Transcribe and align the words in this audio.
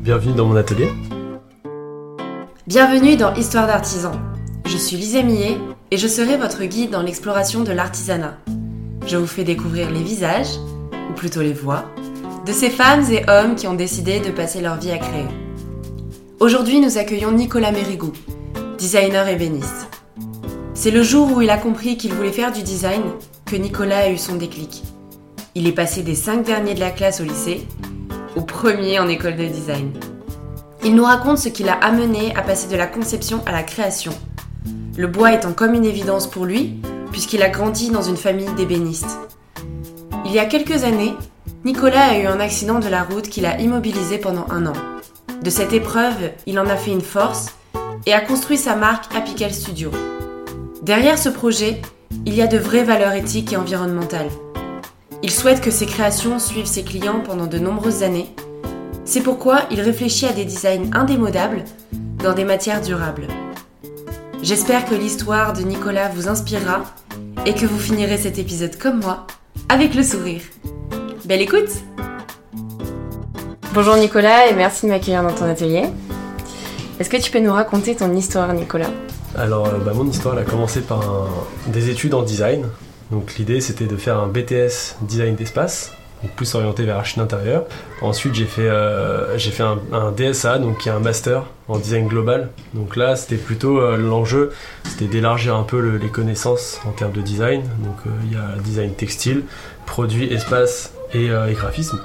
Bienvenue 0.00 0.32
dans 0.32 0.46
mon 0.46 0.56
atelier. 0.56 0.88
Bienvenue 2.66 3.18
dans 3.18 3.34
Histoire 3.34 3.66
d'artisan. 3.66 4.12
Je 4.64 4.78
suis 4.78 4.96
Lisa 4.96 5.22
Millet 5.22 5.58
et 5.90 5.98
je 5.98 6.08
serai 6.08 6.38
votre 6.38 6.64
guide 6.64 6.88
dans 6.88 7.02
l'exploration 7.02 7.64
de 7.64 7.72
l'artisanat. 7.72 8.38
Je 9.06 9.18
vous 9.18 9.26
fais 9.26 9.44
découvrir 9.44 9.90
les 9.90 10.02
visages, 10.02 10.56
ou 11.10 11.12
plutôt 11.12 11.42
les 11.42 11.52
voix, 11.52 11.84
de 12.46 12.52
ces 12.52 12.70
femmes 12.70 13.04
et 13.10 13.28
hommes 13.28 13.56
qui 13.56 13.66
ont 13.66 13.74
décidé 13.74 14.20
de 14.20 14.30
passer 14.30 14.62
leur 14.62 14.78
vie 14.78 14.90
à 14.90 14.96
créer. 14.96 15.26
Aujourd'hui, 16.38 16.80
nous 16.80 16.96
accueillons 16.96 17.32
Nicolas 17.32 17.70
Mérigou, 17.70 18.14
designer 18.78 19.28
ébéniste. 19.28 19.90
C'est 20.72 20.90
le 20.90 21.02
jour 21.02 21.30
où 21.36 21.42
il 21.42 21.50
a 21.50 21.58
compris 21.58 21.98
qu'il 21.98 22.14
voulait 22.14 22.32
faire 22.32 22.52
du 22.52 22.62
design 22.62 23.02
que 23.44 23.56
Nicolas 23.56 24.04
a 24.04 24.08
eu 24.08 24.16
son 24.16 24.36
déclic. 24.36 24.82
Il 25.54 25.66
est 25.66 25.72
passé 25.72 26.02
des 26.02 26.14
cinq 26.14 26.46
derniers 26.46 26.74
de 26.74 26.80
la 26.80 26.90
classe 26.90 27.20
au 27.20 27.24
lycée 27.24 27.66
au 28.36 28.42
premier 28.42 28.98
en 28.98 29.08
école 29.08 29.36
de 29.36 29.44
design. 29.44 29.92
Il 30.84 30.94
nous 30.94 31.04
raconte 31.04 31.38
ce 31.38 31.48
qui 31.48 31.62
l'a 31.62 31.74
amené 31.74 32.34
à 32.36 32.42
passer 32.42 32.68
de 32.68 32.76
la 32.76 32.86
conception 32.86 33.42
à 33.46 33.52
la 33.52 33.62
création. 33.62 34.12
Le 34.96 35.06
bois 35.06 35.32
étant 35.32 35.52
comme 35.52 35.74
une 35.74 35.84
évidence 35.84 36.26
pour 36.26 36.44
lui, 36.44 36.80
puisqu'il 37.10 37.42
a 37.42 37.48
grandi 37.48 37.90
dans 37.90 38.02
une 38.02 38.16
famille 38.16 38.52
d'ébénistes. 38.56 39.18
Il 40.24 40.32
y 40.32 40.38
a 40.38 40.46
quelques 40.46 40.84
années, 40.84 41.14
Nicolas 41.64 42.10
a 42.10 42.18
eu 42.18 42.26
un 42.26 42.40
accident 42.40 42.78
de 42.78 42.88
la 42.88 43.02
route 43.02 43.28
qui 43.28 43.40
l'a 43.40 43.60
immobilisé 43.60 44.18
pendant 44.18 44.46
un 44.50 44.66
an. 44.66 44.72
De 45.42 45.50
cette 45.50 45.72
épreuve, 45.72 46.30
il 46.46 46.58
en 46.58 46.66
a 46.66 46.76
fait 46.76 46.92
une 46.92 47.00
force 47.00 47.48
et 48.06 48.12
a 48.12 48.20
construit 48.20 48.56
sa 48.56 48.76
marque 48.76 49.14
Apical 49.14 49.52
Studio. 49.52 49.90
Derrière 50.82 51.18
ce 51.18 51.28
projet, 51.28 51.82
il 52.26 52.34
y 52.34 52.42
a 52.42 52.46
de 52.46 52.58
vraies 52.58 52.84
valeurs 52.84 53.12
éthiques 53.12 53.52
et 53.52 53.56
environnementales. 53.56 54.30
Il 55.22 55.30
souhaite 55.30 55.60
que 55.60 55.70
ses 55.70 55.84
créations 55.84 56.38
suivent 56.38 56.64
ses 56.64 56.82
clients 56.82 57.20
pendant 57.20 57.46
de 57.46 57.58
nombreuses 57.58 58.02
années. 58.02 58.34
C'est 59.04 59.20
pourquoi 59.20 59.64
il 59.70 59.78
réfléchit 59.82 60.24
à 60.24 60.32
des 60.32 60.46
designs 60.46 60.90
indémodables 60.94 61.64
dans 62.22 62.32
des 62.32 62.44
matières 62.44 62.80
durables. 62.80 63.26
J'espère 64.42 64.86
que 64.86 64.94
l'histoire 64.94 65.52
de 65.52 65.60
Nicolas 65.60 66.08
vous 66.08 66.28
inspirera 66.28 66.84
et 67.44 67.52
que 67.52 67.66
vous 67.66 67.78
finirez 67.78 68.16
cet 68.16 68.38
épisode 68.38 68.78
comme 68.78 69.00
moi, 69.00 69.26
avec 69.68 69.94
le 69.94 70.02
sourire. 70.02 70.40
Belle 71.26 71.42
écoute 71.42 71.70
Bonjour 73.74 73.96
Nicolas 73.96 74.46
et 74.48 74.54
merci 74.54 74.86
de 74.86 74.90
m'accueillir 74.90 75.22
dans 75.22 75.34
ton 75.34 75.44
atelier. 75.44 75.84
Est-ce 76.98 77.10
que 77.10 77.18
tu 77.18 77.30
peux 77.30 77.40
nous 77.40 77.52
raconter 77.52 77.94
ton 77.94 78.14
histoire 78.16 78.54
Nicolas? 78.54 78.90
Alors, 79.36 79.66
euh, 79.66 79.78
bah, 79.84 79.92
mon 79.94 80.06
histoire 80.06 80.34
elle 80.34 80.46
a 80.46 80.50
commencé 80.50 80.80
par 80.80 81.28
des 81.66 81.90
études 81.90 82.14
en 82.14 82.22
design. 82.22 82.64
Donc 83.10 83.36
l'idée 83.36 83.60
c'était 83.60 83.86
de 83.86 83.96
faire 83.96 84.18
un 84.18 84.28
BTS 84.28 84.96
design 85.02 85.34
d'espace, 85.34 85.92
donc 86.22 86.32
plus 86.32 86.54
orienté 86.54 86.84
vers 86.84 86.96
l'archi 86.96 87.18
intérieur. 87.18 87.64
Ensuite 88.02 88.34
j'ai 88.34 88.44
fait, 88.44 88.68
euh, 88.68 89.38
fait 89.38 89.62
un, 89.62 90.12
DSA, 90.12 90.58
donc 90.58 90.78
qui 90.78 90.88
est 90.88 90.92
un 90.92 91.00
master 91.00 91.44
en 91.68 91.78
design 91.78 92.06
global. 92.06 92.50
Donc 92.74 92.96
là 92.96 93.16
c'était 93.16 93.36
plutôt 93.36 93.80
euh, 93.80 93.96
l'enjeu, 93.96 94.52
c'était 94.84 95.06
d'élargir 95.06 95.56
un 95.56 95.64
peu 95.64 95.96
les 95.96 96.08
connaissances 96.08 96.80
en 96.86 96.92
termes 96.92 97.12
de 97.12 97.22
design. 97.22 97.62
Donc 97.82 97.96
euh, 98.06 98.10
il 98.26 98.32
y 98.32 98.36
a 98.36 98.60
design 98.62 98.94
textile, 98.94 99.42
produit, 99.86 100.32
espace 100.32 100.92
et, 101.12 101.26
et, 101.26 101.52
graphisme. 101.54 102.00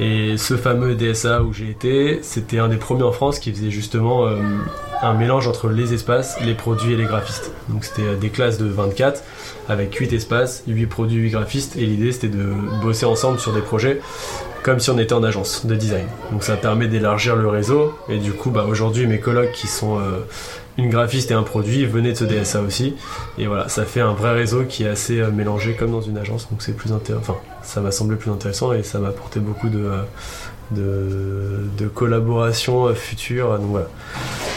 Et 0.00 0.36
ce 0.36 0.56
fameux 0.56 0.96
DSA 0.96 1.42
où 1.42 1.52
j'ai 1.52 1.70
été, 1.70 2.18
c'était 2.22 2.58
un 2.58 2.66
des 2.66 2.78
premiers 2.78 3.04
en 3.04 3.12
France 3.12 3.38
qui 3.38 3.52
faisait 3.52 3.70
justement 3.70 4.26
un 5.02 5.14
mélange 5.14 5.48
entre 5.48 5.68
les 5.68 5.94
espaces, 5.94 6.38
les 6.40 6.54
produits 6.54 6.92
et 6.92 6.96
les 6.96 7.04
graphistes. 7.04 7.52
Donc 7.68 7.84
c'était 7.84 8.02
euh, 8.02 8.16
des 8.16 8.30
classes 8.30 8.58
de 8.58 8.66
24 8.66 9.22
avec 9.68 9.94
8 9.94 10.12
espaces, 10.12 10.62
8 10.66 10.86
produits, 10.86 11.22
8 11.22 11.30
graphistes 11.30 11.76
et 11.76 11.86
l'idée 11.86 12.12
c'était 12.12 12.28
de 12.28 12.52
bosser 12.82 13.06
ensemble 13.06 13.38
sur 13.38 13.52
des 13.52 13.62
projets 13.62 14.00
comme 14.62 14.78
si 14.78 14.90
on 14.90 14.98
était 14.98 15.14
en 15.14 15.22
agence 15.22 15.64
de 15.64 15.74
design. 15.74 16.06
Donc 16.32 16.42
ça 16.42 16.56
permet 16.56 16.86
d'élargir 16.86 17.36
le 17.36 17.48
réseau 17.48 17.94
et 18.08 18.18
du 18.18 18.32
coup 18.32 18.50
bah, 18.50 18.66
aujourd'hui 18.68 19.06
mes 19.06 19.18
collègues 19.18 19.52
qui 19.52 19.68
sont 19.68 19.98
euh, 19.98 20.18
une 20.76 20.90
graphiste 20.90 21.30
et 21.30 21.34
un 21.34 21.42
produit 21.42 21.86
venaient 21.86 22.12
de 22.12 22.18
ce 22.18 22.24
DSA 22.24 22.60
aussi 22.60 22.94
et 23.38 23.46
voilà 23.46 23.68
ça 23.68 23.84
fait 23.84 24.00
un 24.00 24.12
vrai 24.12 24.32
réseau 24.32 24.64
qui 24.64 24.84
est 24.84 24.88
assez 24.88 25.20
euh, 25.20 25.30
mélangé 25.30 25.74
comme 25.74 25.92
dans 25.92 26.02
une 26.02 26.18
agence 26.18 26.48
donc 26.50 26.60
c'est 26.60 26.76
plus 26.76 26.92
intéressant. 26.92 27.22
Enfin 27.22 27.40
ça 27.62 27.80
m'a 27.80 27.90
semblé 27.90 28.16
plus 28.16 28.30
intéressant 28.30 28.72
et 28.74 28.82
ça 28.82 28.98
m'a 28.98 29.08
apporté 29.08 29.40
beaucoup 29.40 29.70
de 29.70 29.90
de, 30.70 31.88
collaboration 31.94 32.94
future. 32.94 33.58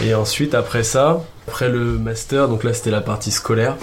Et 0.03 0.13
ensuite, 0.13 0.53
après 0.53 0.83
ça, 0.83 1.23
après 1.47 1.69
le 1.69 1.97
master, 1.97 2.47
donc 2.47 2.63
là 2.63 2.73
c'était 2.73 2.91
la 2.91 3.01
partie 3.01 3.31
scolaire. 3.31 3.75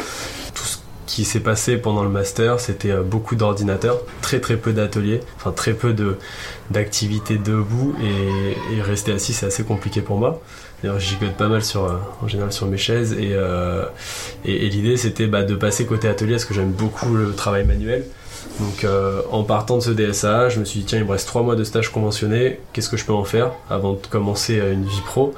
Tout 0.54 0.64
ce 0.64 0.78
qui 1.06 1.24
s'est 1.24 1.40
passé 1.40 1.76
pendant 1.76 2.02
le 2.02 2.08
master, 2.08 2.60
c'était 2.60 2.90
euh, 2.90 3.02
beaucoup 3.02 3.36
d'ordinateurs, 3.36 4.00
très 4.22 4.40
très 4.40 4.56
peu 4.56 4.72
d'ateliers, 4.72 5.20
enfin 5.36 5.52
très 5.52 5.72
peu 5.72 5.94
d'activités 6.70 7.36
debout 7.36 7.94
et, 8.02 8.80
rester 8.82 9.12
assis 9.12 9.32
c'est 9.32 9.46
assez 9.46 9.64
compliqué 9.64 10.00
pour 10.00 10.18
moi. 10.18 10.40
D'ailleurs, 10.82 10.98
j'y 10.98 11.16
pas 11.16 11.48
mal 11.48 11.62
sur, 11.62 11.84
euh, 11.84 11.96
en 12.22 12.28
général 12.28 12.52
sur 12.52 12.66
mes 12.66 12.78
chaises 12.78 13.12
et, 13.12 13.32
euh, 13.34 13.84
l'idée 14.44 14.96
c'était 14.96 15.26
bah, 15.26 15.42
de 15.42 15.54
passer 15.54 15.84
côté 15.84 16.08
atelier 16.08 16.32
parce 16.32 16.46
que 16.46 16.54
j'aime 16.54 16.72
beaucoup 16.72 17.14
le 17.14 17.32
travail 17.34 17.66
manuel. 17.66 18.04
Donc 18.58 18.84
euh, 18.84 19.22
en 19.30 19.42
partant 19.42 19.78
de 19.78 19.82
ce 19.82 19.90
DSA, 19.90 20.48
je 20.48 20.60
me 20.60 20.64
suis 20.64 20.80
dit 20.80 20.86
tiens 20.86 20.98
il 20.98 21.04
me 21.04 21.10
reste 21.10 21.26
3 21.26 21.42
mois 21.42 21.56
de 21.56 21.64
stage 21.64 21.90
conventionné, 21.90 22.60
qu'est-ce 22.72 22.88
que 22.88 22.96
je 22.96 23.04
peux 23.04 23.12
en 23.12 23.24
faire 23.24 23.52
avant 23.68 23.94
de 23.94 24.06
commencer 24.08 24.58
euh, 24.58 24.72
une 24.72 24.84
vie 24.84 25.00
pro? 25.04 25.34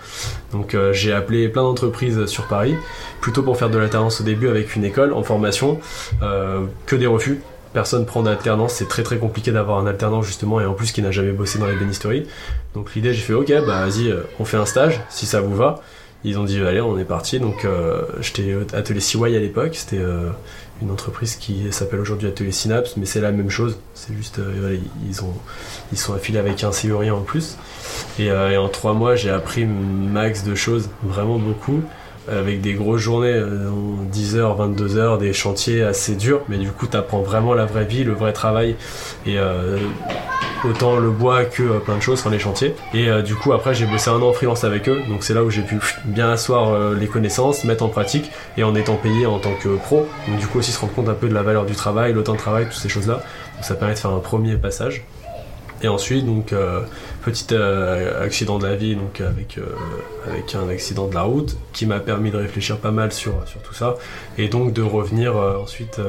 Donc 0.52 0.74
euh, 0.74 0.92
j'ai 0.92 1.12
appelé 1.12 1.48
plein 1.48 1.62
d'entreprises 1.62 2.26
sur 2.26 2.46
Paris, 2.46 2.74
plutôt 3.20 3.42
pour 3.42 3.56
faire 3.56 3.70
de 3.70 3.78
l'alternance 3.78 4.20
au 4.20 4.24
début 4.24 4.48
avec 4.48 4.76
une 4.76 4.84
école 4.84 5.12
en 5.12 5.22
formation, 5.22 5.78
que 6.86 6.96
des 6.96 7.06
refus. 7.06 7.40
Personne 7.72 8.04
prend 8.04 8.22
d'alternance, 8.22 8.74
c'est 8.74 8.88
très 8.88 9.02
très 9.02 9.16
compliqué 9.16 9.50
d'avoir 9.50 9.78
un 9.78 9.86
alternant 9.86 10.20
justement 10.20 10.60
et 10.60 10.66
en 10.66 10.74
plus 10.74 10.92
qui 10.92 11.00
n'a 11.00 11.10
jamais 11.10 11.32
bossé 11.32 11.58
dans 11.58 11.66
les 11.66 11.76
bénisteries. 11.76 12.26
Donc 12.74 12.94
l'idée 12.94 13.14
j'ai 13.14 13.22
fait 13.22 13.32
ok 13.32 13.50
bah 13.66 13.86
vas-y 13.86 14.14
on 14.38 14.44
fait 14.44 14.58
un 14.58 14.66
stage 14.66 15.00
si 15.08 15.24
ça 15.24 15.40
vous 15.40 15.56
va. 15.56 15.80
Ils 16.24 16.38
ont 16.38 16.44
dit 16.44 16.60
allez 16.60 16.80
on 16.80 16.98
est 16.98 17.04
parti 17.04 17.40
donc 17.40 17.66
j'étais 18.20 18.54
atelier 18.74 19.00
CY 19.00 19.24
à 19.24 19.40
l'époque, 19.40 19.74
c'était 19.74 20.02
une 20.82 20.90
entreprise 20.90 21.36
qui 21.36 21.72
s'appelle 21.72 22.00
aujourd'hui 22.00 22.28
Atelier 22.28 22.52
Synapse, 22.52 22.96
mais 22.96 23.06
c'est 23.06 23.20
la 23.20 23.32
même 23.32 23.50
chose. 23.50 23.78
C'est 23.94 24.14
juste, 24.14 24.38
euh, 24.38 24.78
ils, 25.08 25.22
ont, 25.22 25.34
ils 25.92 25.98
sont 25.98 26.12
affiliés 26.12 26.38
avec 26.38 26.62
un 26.64 26.72
Silurien 26.72 27.14
en 27.14 27.22
plus. 27.22 27.56
Euh, 28.20 28.50
et, 28.50 28.56
en 28.56 28.68
trois 28.68 28.92
mois, 28.92 29.14
j'ai 29.16 29.30
appris 29.30 29.64
max 29.64 30.44
de 30.44 30.54
choses, 30.54 30.90
vraiment 31.02 31.38
beaucoup, 31.38 31.82
avec 32.30 32.60
des 32.60 32.74
grosses 32.74 33.00
journées, 33.00 33.40
10h, 34.12 34.36
euh, 34.36 34.68
22h, 34.68 35.18
des 35.18 35.32
chantiers 35.32 35.82
assez 35.82 36.14
durs, 36.14 36.42
mais 36.48 36.58
du 36.58 36.70
coup, 36.70 36.86
tu 36.86 36.96
apprends 36.96 37.22
vraiment 37.22 37.54
la 37.54 37.66
vraie 37.66 37.84
vie, 37.84 38.04
le 38.04 38.12
vrai 38.12 38.32
travail. 38.32 38.76
Et 39.26 39.38
autant 40.64 40.98
le 40.98 41.10
bois 41.10 41.44
que 41.44 41.62
euh, 41.62 41.78
plein 41.78 41.96
de 41.96 42.02
choses, 42.02 42.20
enfin 42.20 42.30
les 42.30 42.38
chantiers. 42.38 42.74
Et 42.94 43.08
euh, 43.08 43.22
du 43.22 43.34
coup, 43.34 43.52
après, 43.52 43.74
j'ai 43.74 43.86
bossé 43.86 44.10
un 44.10 44.14
an 44.14 44.28
en 44.28 44.32
freelance 44.32 44.64
avec 44.64 44.88
eux, 44.88 45.02
donc 45.08 45.24
c'est 45.24 45.34
là 45.34 45.42
où 45.42 45.50
j'ai 45.50 45.62
pu 45.62 45.78
bien 46.04 46.30
asseoir 46.30 46.70
euh, 46.70 46.94
les 46.94 47.06
connaissances, 47.06 47.64
mettre 47.64 47.84
en 47.84 47.88
pratique 47.88 48.30
et 48.56 48.64
en 48.64 48.74
étant 48.74 48.96
payé 48.96 49.26
en 49.26 49.38
tant 49.38 49.54
que 49.54 49.76
pro. 49.76 50.06
Donc, 50.28 50.38
du 50.38 50.46
coup, 50.46 50.58
aussi 50.58 50.72
se 50.72 50.80
rendre 50.80 50.92
compte 50.92 51.08
un 51.08 51.14
peu 51.14 51.28
de 51.28 51.34
la 51.34 51.42
valeur 51.42 51.66
du 51.66 51.74
travail, 51.74 52.12
le 52.12 52.22
temps 52.22 52.34
de 52.34 52.38
travail, 52.38 52.64
toutes 52.64 52.74
ces 52.74 52.88
choses-là. 52.88 53.14
Donc, 53.14 53.64
ça 53.64 53.74
permet 53.74 53.94
de 53.94 53.98
faire 53.98 54.12
un 54.12 54.20
premier 54.20 54.56
passage. 54.56 55.04
Et 55.82 55.88
ensuite, 55.88 56.24
donc, 56.24 56.52
euh, 56.52 56.80
petit 57.24 57.46
euh, 57.52 58.24
accident 58.24 58.58
de 58.58 58.66
la 58.66 58.76
vie, 58.76 58.94
donc 58.94 59.20
avec, 59.20 59.58
euh, 59.58 59.62
avec 60.30 60.54
un 60.54 60.68
accident 60.68 61.08
de 61.08 61.14
la 61.14 61.22
route, 61.22 61.56
qui 61.72 61.86
m'a 61.86 61.98
permis 61.98 62.30
de 62.30 62.36
réfléchir 62.36 62.78
pas 62.78 62.92
mal 62.92 63.12
sur, 63.12 63.32
sur 63.46 63.60
tout 63.62 63.74
ça, 63.74 63.96
et 64.38 64.48
donc 64.48 64.72
de 64.72 64.82
revenir 64.82 65.34
ensuite 65.36 66.00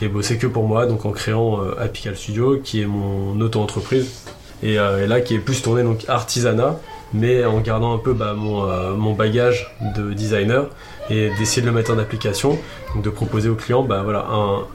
et 0.00 0.08
bosser 0.08 0.38
que 0.38 0.46
pour 0.46 0.64
moi, 0.66 0.86
donc 0.86 1.04
en 1.04 1.10
créant 1.10 1.60
Apical 1.78 2.16
Studio, 2.16 2.58
qui 2.62 2.80
est 2.80 2.86
mon 2.86 3.38
auto-entreprise, 3.40 4.24
et, 4.62 4.76
là 4.76 5.20
qui 5.20 5.34
est 5.34 5.38
plus 5.38 5.62
tourné 5.62 5.82
donc 5.82 6.04
artisanat, 6.08 6.78
mais 7.12 7.44
en 7.44 7.60
gardant 7.60 7.94
un 7.94 7.98
peu 7.98 8.12
bah, 8.12 8.34
mon, 8.34 8.66
mon, 8.96 9.12
bagage 9.14 9.74
de 9.96 10.12
designer 10.12 10.66
et 11.10 11.30
d'essayer 11.38 11.62
de 11.62 11.66
le 11.66 11.72
mettre 11.72 11.92
en 11.92 11.98
application, 11.98 12.58
donc 12.94 13.04
de 13.04 13.10
proposer 13.10 13.48
aux 13.48 13.54
clients 13.54 13.82
bah, 13.82 14.02
voilà, 14.02 14.26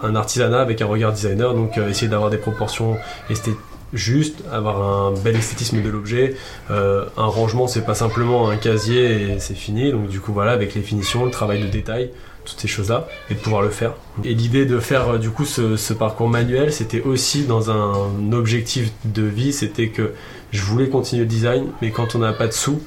un 0.02 0.16
artisanat 0.16 0.62
avec 0.62 0.82
un 0.82 0.86
regard 0.86 1.12
designer, 1.12 1.54
donc 1.54 1.78
essayer 1.78 2.08
d'avoir 2.08 2.30
des 2.30 2.38
proportions 2.38 2.98
esthétiques 3.30 3.60
juste, 3.94 4.44
avoir 4.52 4.82
un 4.82 5.14
bel 5.14 5.36
esthétisme 5.36 5.82
de 5.82 5.90
l'objet. 5.90 6.36
Euh, 6.72 7.06
un 7.18 7.26
rangement, 7.26 7.68
c'est 7.68 7.86
pas 7.86 7.94
simplement 7.94 8.50
un 8.50 8.58
casier 8.58 9.34
et 9.34 9.40
c'est 9.40 9.54
fini. 9.54 9.92
Donc 9.92 10.08
du 10.08 10.20
coup, 10.20 10.34
voilà, 10.34 10.52
avec 10.52 10.74
les 10.74 10.82
finitions, 10.82 11.26
le 11.26 11.32
travail 11.32 11.62
de 11.62 11.68
détail, 11.68 12.12
toutes 12.46 12.60
ces 12.60 12.68
choses-là, 12.68 13.08
et 13.30 13.36
de 13.36 13.40
pouvoir 13.40 13.62
le 13.62 13.70
faire. 13.70 13.94
Et 14.24 14.34
l'idée 14.34 14.66
de 14.66 14.80
faire 14.80 15.10
euh, 15.10 15.18
du 15.18 15.30
coup 15.30 15.46
ce, 15.46 15.94
parcours 15.94 16.28
manuel, 16.28 16.74
c'était 16.74 17.02
aussi 17.02 17.44
dans 17.44 17.72
un 17.72 18.32
objectif 18.32 18.92
de 19.06 19.24
vie, 19.24 19.54
c'était 19.54 19.90
que 19.90 20.14
je 20.52 20.62
voulais 20.64 20.90
continuer 20.90 21.24
le 21.24 21.30
design, 21.30 21.68
mais 21.82 21.92
quand 21.92 22.16
on 22.16 22.20
n'a 22.20 22.34
pas 22.34 22.48
de 22.48 22.54
sous, 22.54 22.82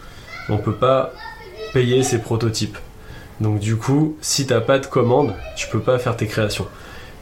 on 0.49 0.59
peut 0.59 0.75
pas 0.75 1.13
payer 1.73 2.03
ses 2.03 2.19
prototypes. 2.19 2.79
Donc 3.41 3.61
du 3.61 3.77
coup, 3.77 4.17
si 4.21 4.47
t'as 4.47 4.61
pas 4.61 4.79
de 4.79 4.87
commande, 4.87 5.35
tu 5.57 5.69
peux 5.69 5.81
pas 5.81 5.99
faire 5.99 6.17
tes 6.17 6.27
créations. 6.27 6.67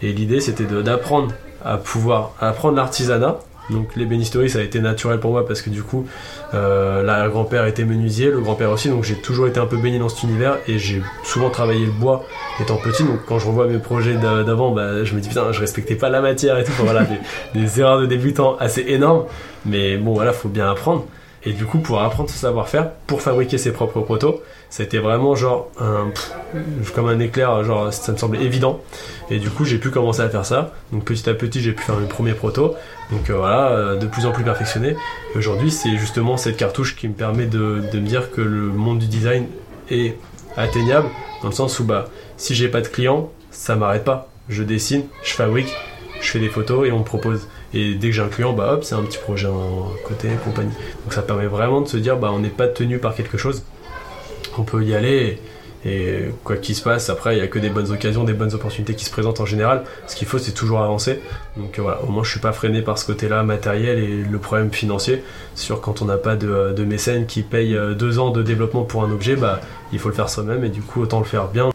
Et 0.03 0.13
l'idée, 0.13 0.41
c'était 0.41 0.65
d'apprendre 0.65 1.33
à 1.65 1.79
pouvoir 1.79 2.35
apprendre 2.41 2.77
l'artisanat 2.77 3.39
donc 3.71 3.97
l'ébénisterie 3.97 4.51
ça 4.51 4.59
a 4.59 4.63
été 4.63 4.81
naturel 4.81 5.21
pour 5.21 5.31
moi 5.31 5.47
parce 5.47 5.63
que 5.63 5.71
du 5.71 5.83
coup 5.83 6.07
euh, 6.53 7.03
la 7.03 7.29
grand-père 7.29 7.67
était 7.67 7.85
menuisier, 7.85 8.31
le 8.31 8.41
grand-père 8.41 8.71
aussi, 8.71 8.89
donc 8.89 9.05
j'ai 9.05 9.17
toujours 9.17 9.47
été 9.47 9.59
un 9.61 9.67
peu 9.67 9.77
baigné 9.77 9.99
dans 9.99 10.09
cet 10.09 10.23
univers 10.23 10.59
et 10.69 10.79
j'ai 10.79 11.03
souvent 11.25 11.51
travaillé 11.51 11.87
le 11.87 11.93
bois 11.93 12.25
étant 12.61 12.77
petit, 12.77 13.05
donc 13.05 13.25
quand 13.27 13.39
je 13.39 13.47
revois 13.47 13.67
mes 13.67 13.79
projets 13.79 14.15
d'avant, 14.15 14.71
bah, 14.73 15.05
je 15.05 15.15
me 15.15 15.21
dis 15.21 15.29
putain 15.29 15.53
je 15.53 15.61
respectais 15.61 15.97
pas 15.97 16.11
la 16.11 16.21
matière 16.21 16.59
et 16.59 16.65
tout, 16.65 16.73
voilà, 16.79 17.07
des, 17.55 17.81
erreurs 17.81 18.01
de 18.01 18.07
débutant 18.07 18.57
assez 18.59 18.85
énormes, 18.89 19.25
mais 19.67 19.97
bon 19.97 20.15
voilà, 20.15 20.33
faut 20.33 20.49
bien 20.49 20.71
apprendre. 20.71 21.07
Et 21.47 21.53
du 21.53 21.67
coup, 21.67 21.79
pour 21.79 22.01
apprendre 22.01 22.31
ce 22.31 22.39
savoir-faire, 22.39 22.91
pour 23.07 23.21
fabriquer 23.21 23.59
ses 23.59 23.73
propres 23.73 24.01
protos, 24.01 24.43
c'était 24.71 24.99
vraiment 24.99 25.35
genre 25.35 25.71
un, 25.79 26.09
comme 26.95 27.09
un 27.09 27.19
éclair, 27.21 27.63
genre 27.65 27.93
ça 27.93 28.13
me 28.13 28.17
semblait 28.17 28.43
évident. 28.43 28.81
Et 29.31 29.39
du 29.39 29.51
coup, 29.51 29.65
j'ai 29.65 29.79
pu 29.79 29.91
commencer 29.91 30.23
à 30.23 30.29
faire 30.31 30.47
ça. 30.47 30.73
Donc 30.91 31.05
petit 31.05 31.29
à 31.29 31.35
petit, 31.35 31.61
j'ai 31.61 31.73
pu 31.73 31.83
faire 31.83 31.97
mes 31.97 32.07
premiers 32.07 32.33
protos. 32.33 32.75
Donc 33.11 33.29
euh, 33.29 33.37
voilà, 33.37 33.69
euh, 33.71 33.97
de 33.97 34.07
plus 34.07 34.25
en 34.25 34.33
plus 34.33 34.45
perfectionné. 34.45 34.97
Aujourd'hui, 35.37 35.71
c'est 35.71 35.97
justement 35.99 36.37
cette 36.37 36.57
cartouche 36.57 36.97
qui 36.97 37.09
me 37.09 37.15
permet 37.15 37.47
de, 37.47 37.83
me 37.93 38.01
dire 38.01 38.31
que 38.31 38.41
le 38.41 38.69
monde 38.69 38.99
du 38.99 39.07
design 39.07 39.47
est 39.91 40.17
atteignable, 40.57 41.09
dans 41.43 41.49
le 41.49 41.55
sens 41.55 41.79
où 41.79 41.85
bah, 41.85 42.09
si 42.39 42.55
j'ai 42.55 42.69
pas 42.69 42.81
de 42.81 42.89
clients, 42.89 43.31
ça 43.51 43.77
m'arrête 43.77 44.05
pas. 44.05 44.29
Je 44.49 44.63
dessine, 44.63 45.05
je 45.23 45.35
fabrique, 45.35 45.73
je 46.21 46.31
fais 46.31 46.39
des 46.39 46.49
photos 46.49 46.87
et 46.89 46.93
on 46.93 47.01
me 47.01 47.05
propose. 47.05 47.49
Et 47.75 47.95
dès 47.95 48.09
que 48.09 48.15
j'ai 48.15 48.23
un 48.23 48.29
client, 48.29 48.53
bah 48.53 48.73
hop, 48.73 48.85
c'est 48.85 48.95
un 48.95 49.03
petit 49.03 49.19
projet 49.19 49.49
en 49.49 49.91
côté, 50.07 50.29
compagnie. 50.45 50.73
Donc 51.03 51.13
ça 51.13 51.23
permet 51.23 51.47
vraiment 51.47 51.81
de 51.81 51.89
se 51.89 51.97
dire, 51.97 52.17
bah 52.17 52.31
on 52.33 52.39
n'est 52.39 52.49
pas 52.49 52.69
tenu 52.69 52.99
par 52.99 53.15
quelque 53.15 53.37
chose. 53.37 53.65
On 54.57 54.63
peut 54.63 54.85
y 54.85 54.95
aller 54.95 55.41
et, 55.85 56.31
quoi 56.45 56.57
qu'il 56.57 56.75
se 56.75 56.83
passe, 56.83 57.11
après 57.11 57.35
il 57.35 57.39
n'y 57.39 57.45
a 57.45 57.49
que 57.49 57.59
des 57.59 57.69
bonnes 57.69 57.91
occasions, 57.91 58.25
des 58.25 58.33
bonnes 58.33 58.55
opportunités 58.55 58.95
qui 58.95 59.05
se 59.05 59.11
présentent 59.11 59.41
en 59.41 59.45
général. 59.45 59.85
Ce 60.07 60.17
qu'il 60.17 60.27
faut, 60.27 60.39
c'est 60.39 60.53
toujours 60.53 60.81
avancer. 60.81 61.21
Donc 61.57 61.79
voilà, 61.79 62.01
au 62.03 62.07
moins 62.07 62.23
je 62.23 62.31
suis 62.31 62.41
pas 62.41 62.53
freiné 62.53 62.81
par 62.81 62.97
ce 62.97 63.05
côté-là 63.05 63.43
matériel 63.43 63.99
et 63.99 64.23
le 64.23 64.39
problème 64.39 64.71
financier. 64.73 65.23
Sûr, 65.57 65.81
quand 65.81 66.01
on 66.01 66.07
n'a 66.07 66.17
pas 66.17 66.37
de, 66.37 66.73
de 66.73 66.85
mécène 66.85 67.27
qui 67.27 67.43
paye 67.43 67.77
euh, 67.77 67.95
deux 67.95 68.19
ans 68.19 68.31
de 68.31 68.43
développement 68.43 68.85
pour 68.85 69.03
un 69.05 69.11
objet, 69.11 69.37
bah 69.37 69.61
il 69.93 69.99
faut 69.99 70.09
le 70.09 70.15
faire 70.15 70.31
soi-même 70.31 70.65
et 70.65 70.71
du 70.71 70.81
coup 70.81 71.03
autant 71.03 71.19
le 71.19 71.27
faire 71.27 71.49
bien. 71.49 71.71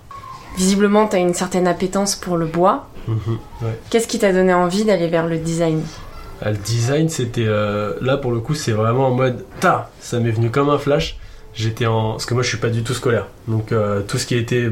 Visiblement, 0.57 1.07
tu 1.07 1.17
as 1.17 1.19
une 1.19 1.33
certaine 1.33 1.67
appétence 1.67 2.15
pour 2.15 2.37
le 2.37 2.45
bois. 2.45 2.87
Mhm, 3.09 3.39
ouais. 3.63 3.79
Qu'est-ce 3.89 4.07
qui 4.07 4.19
t'a 4.19 4.31
donné 4.31 4.53
envie 4.53 4.85
d'aller 4.85 5.07
vers 5.07 5.27
le 5.27 5.37
design 5.37 5.81
Ah, 6.41 6.51
Le 6.51 6.57
design, 6.57 7.09
c'était 7.09 7.45
euh, 7.47 7.93
là 8.01 8.17
pour 8.17 8.31
le 8.31 8.39
coup, 8.39 8.53
c'est 8.55 8.71
vraiment 8.71 9.07
en 9.07 9.11
mode 9.11 9.45
ta, 9.59 9.89
ça 9.99 10.19
m'est 10.19 10.31
venu 10.31 10.49
comme 10.51 10.69
un 10.69 10.77
flash. 10.77 11.17
J'étais 11.55 11.87
en 11.87 12.11
parce 12.11 12.25
que 12.25 12.35
moi 12.35 12.43
je 12.43 12.49
suis 12.49 12.59
pas 12.59 12.69
du 12.69 12.83
tout 12.83 12.93
scolaire, 12.93 13.25
donc 13.47 13.71
euh, 13.71 14.01
tout 14.07 14.19
ce 14.19 14.27
qui 14.27 14.35
était 14.35 14.69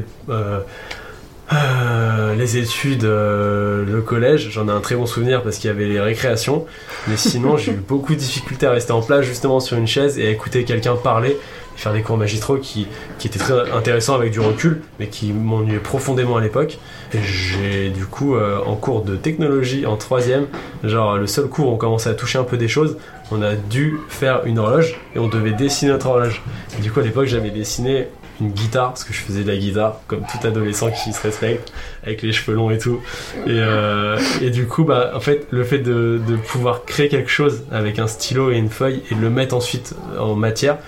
euh, 1.52 2.34
les 2.34 2.58
études, 2.58 3.04
euh, 3.04 3.84
le 3.84 4.02
collège, 4.02 4.50
j'en 4.50 4.68
ai 4.68 4.70
un 4.70 4.80
très 4.80 4.96
bon 4.96 5.06
souvenir 5.06 5.42
parce 5.42 5.56
qu'il 5.56 5.68
y 5.68 5.72
avait 5.72 5.86
les 5.86 6.00
récréations. 6.00 6.66
Mais 7.06 7.16
sinon, 7.16 7.56
j'ai 7.58 7.72
eu 7.72 7.76
beaucoup 7.76 8.14
de 8.14 8.18
difficultés 8.18 8.66
à 8.66 8.70
rester 8.70 8.92
en 8.92 9.02
place 9.02 9.24
justement 9.24 9.60
sur 9.60 9.76
une 9.78 9.86
chaise 9.86 10.18
et 10.18 10.26
à 10.26 10.30
écouter 10.30 10.64
quelqu'un 10.64 10.94
parler 10.94 11.36
faire 11.78 11.92
des 11.92 12.02
cours 12.02 12.16
magistraux 12.16 12.56
qui, 12.56 12.88
qui 13.18 13.28
étaient 13.28 13.38
très 13.38 13.70
intéressants 13.70 14.16
avec 14.16 14.32
du 14.32 14.40
recul, 14.40 14.82
mais 14.98 15.06
qui 15.06 15.32
m'ennuyaient 15.32 15.78
profondément 15.78 16.36
à 16.36 16.40
l'époque. 16.40 16.78
J'ai 17.14 17.90
du 17.90 18.04
coup, 18.04 18.34
euh, 18.34 18.58
en 18.66 18.74
cours 18.74 19.02
de 19.02 19.14
technologie 19.14 19.86
en 19.86 19.96
troisième, 19.96 20.46
genre 20.82 21.16
le 21.16 21.28
seul 21.28 21.46
cours 21.46 21.68
où 21.68 21.72
on 21.72 21.76
commençait 21.76 22.10
à 22.10 22.14
toucher 22.14 22.38
un 22.38 22.44
peu 22.44 22.56
des 22.56 22.68
choses, 22.68 22.98
on 23.30 23.42
a 23.42 23.54
dû 23.54 23.98
faire 24.08 24.44
une 24.44 24.58
horloge 24.58 24.98
et 25.14 25.20
on 25.20 25.28
devait 25.28 25.52
dessiner 25.52 25.92
notre 25.92 26.08
horloge. 26.08 26.42
Et 26.76 26.82
du 26.82 26.90
coup, 26.90 26.98
à 26.98 27.04
l'époque, 27.04 27.26
j'avais 27.26 27.50
dessiné 27.50 28.08
une 28.40 28.50
guitare 28.50 28.88
parce 28.88 29.04
que 29.04 29.12
je 29.12 29.20
faisais 29.20 29.42
de 29.42 29.48
la 29.48 29.56
guitare 29.56 30.00
comme 30.08 30.20
tout 30.20 30.44
adolescent 30.46 30.90
qui 30.90 31.12
se 31.12 31.22
respecte 31.22 31.72
avec 32.02 32.22
les 32.22 32.32
cheveux 32.32 32.56
longs 32.56 32.70
et 32.70 32.78
tout 32.78 33.00
et, 33.46 33.48
euh, 33.48 34.16
et 34.40 34.50
du 34.50 34.68
coup 34.68 34.84
bah 34.84 35.10
en 35.12 35.18
fait 35.18 35.48
le 35.50 35.64
fait 35.64 35.80
de, 35.80 36.20
de 36.24 36.36
pouvoir 36.36 36.84
créer 36.84 37.08
quelque 37.08 37.30
chose 37.30 37.64
avec 37.72 37.98
un 37.98 38.06
stylo 38.06 38.52
et 38.52 38.56
une 38.56 38.70
feuille 38.70 39.02
et 39.10 39.16
le 39.16 39.28
mettre 39.28 39.56
ensuite 39.56 39.96
en 40.20 40.36
matière 40.36 40.78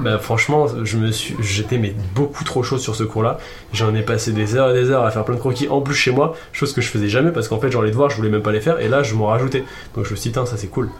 bah 0.00 0.18
franchement 0.18 0.66
je 0.84 0.98
me 0.98 1.10
suis 1.10 1.34
j'étais 1.40 1.78
mais 1.78 1.94
beaucoup 2.14 2.44
trop 2.44 2.62
chaud 2.62 2.78
sur 2.78 2.94
ce 2.94 3.02
cours 3.02 3.22
là 3.22 3.38
j'en 3.72 3.94
ai 3.94 4.02
passé 4.02 4.32
des 4.32 4.54
heures 4.54 4.70
et 4.70 4.74
des 4.74 4.90
heures 4.90 5.04
à 5.04 5.10
faire 5.10 5.24
plein 5.24 5.34
de 5.34 5.40
croquis 5.40 5.68
en 5.68 5.80
plus 5.80 5.94
chez 5.94 6.10
moi 6.10 6.36
chose 6.52 6.72
que 6.74 6.80
je 6.80 6.88
faisais 6.88 7.08
jamais 7.08 7.30
parce 7.30 7.48
qu'en 7.48 7.58
fait 7.58 7.70
genre 7.70 7.82
les 7.82 7.90
devoirs 7.90 8.10
je 8.10 8.16
voulais 8.16 8.28
même 8.28 8.42
pas 8.42 8.52
les 8.52 8.60
faire 8.60 8.78
et 8.80 8.88
là 8.88 9.02
je 9.02 9.14
m'en 9.14 9.26
rajoutais. 9.26 9.64
Donc 9.94 10.04
je 10.04 10.10
me 10.10 10.16
suis 10.16 10.30
dit 10.30 10.34
ça 10.34 10.56
c'est 10.56 10.66
cool. 10.68 10.90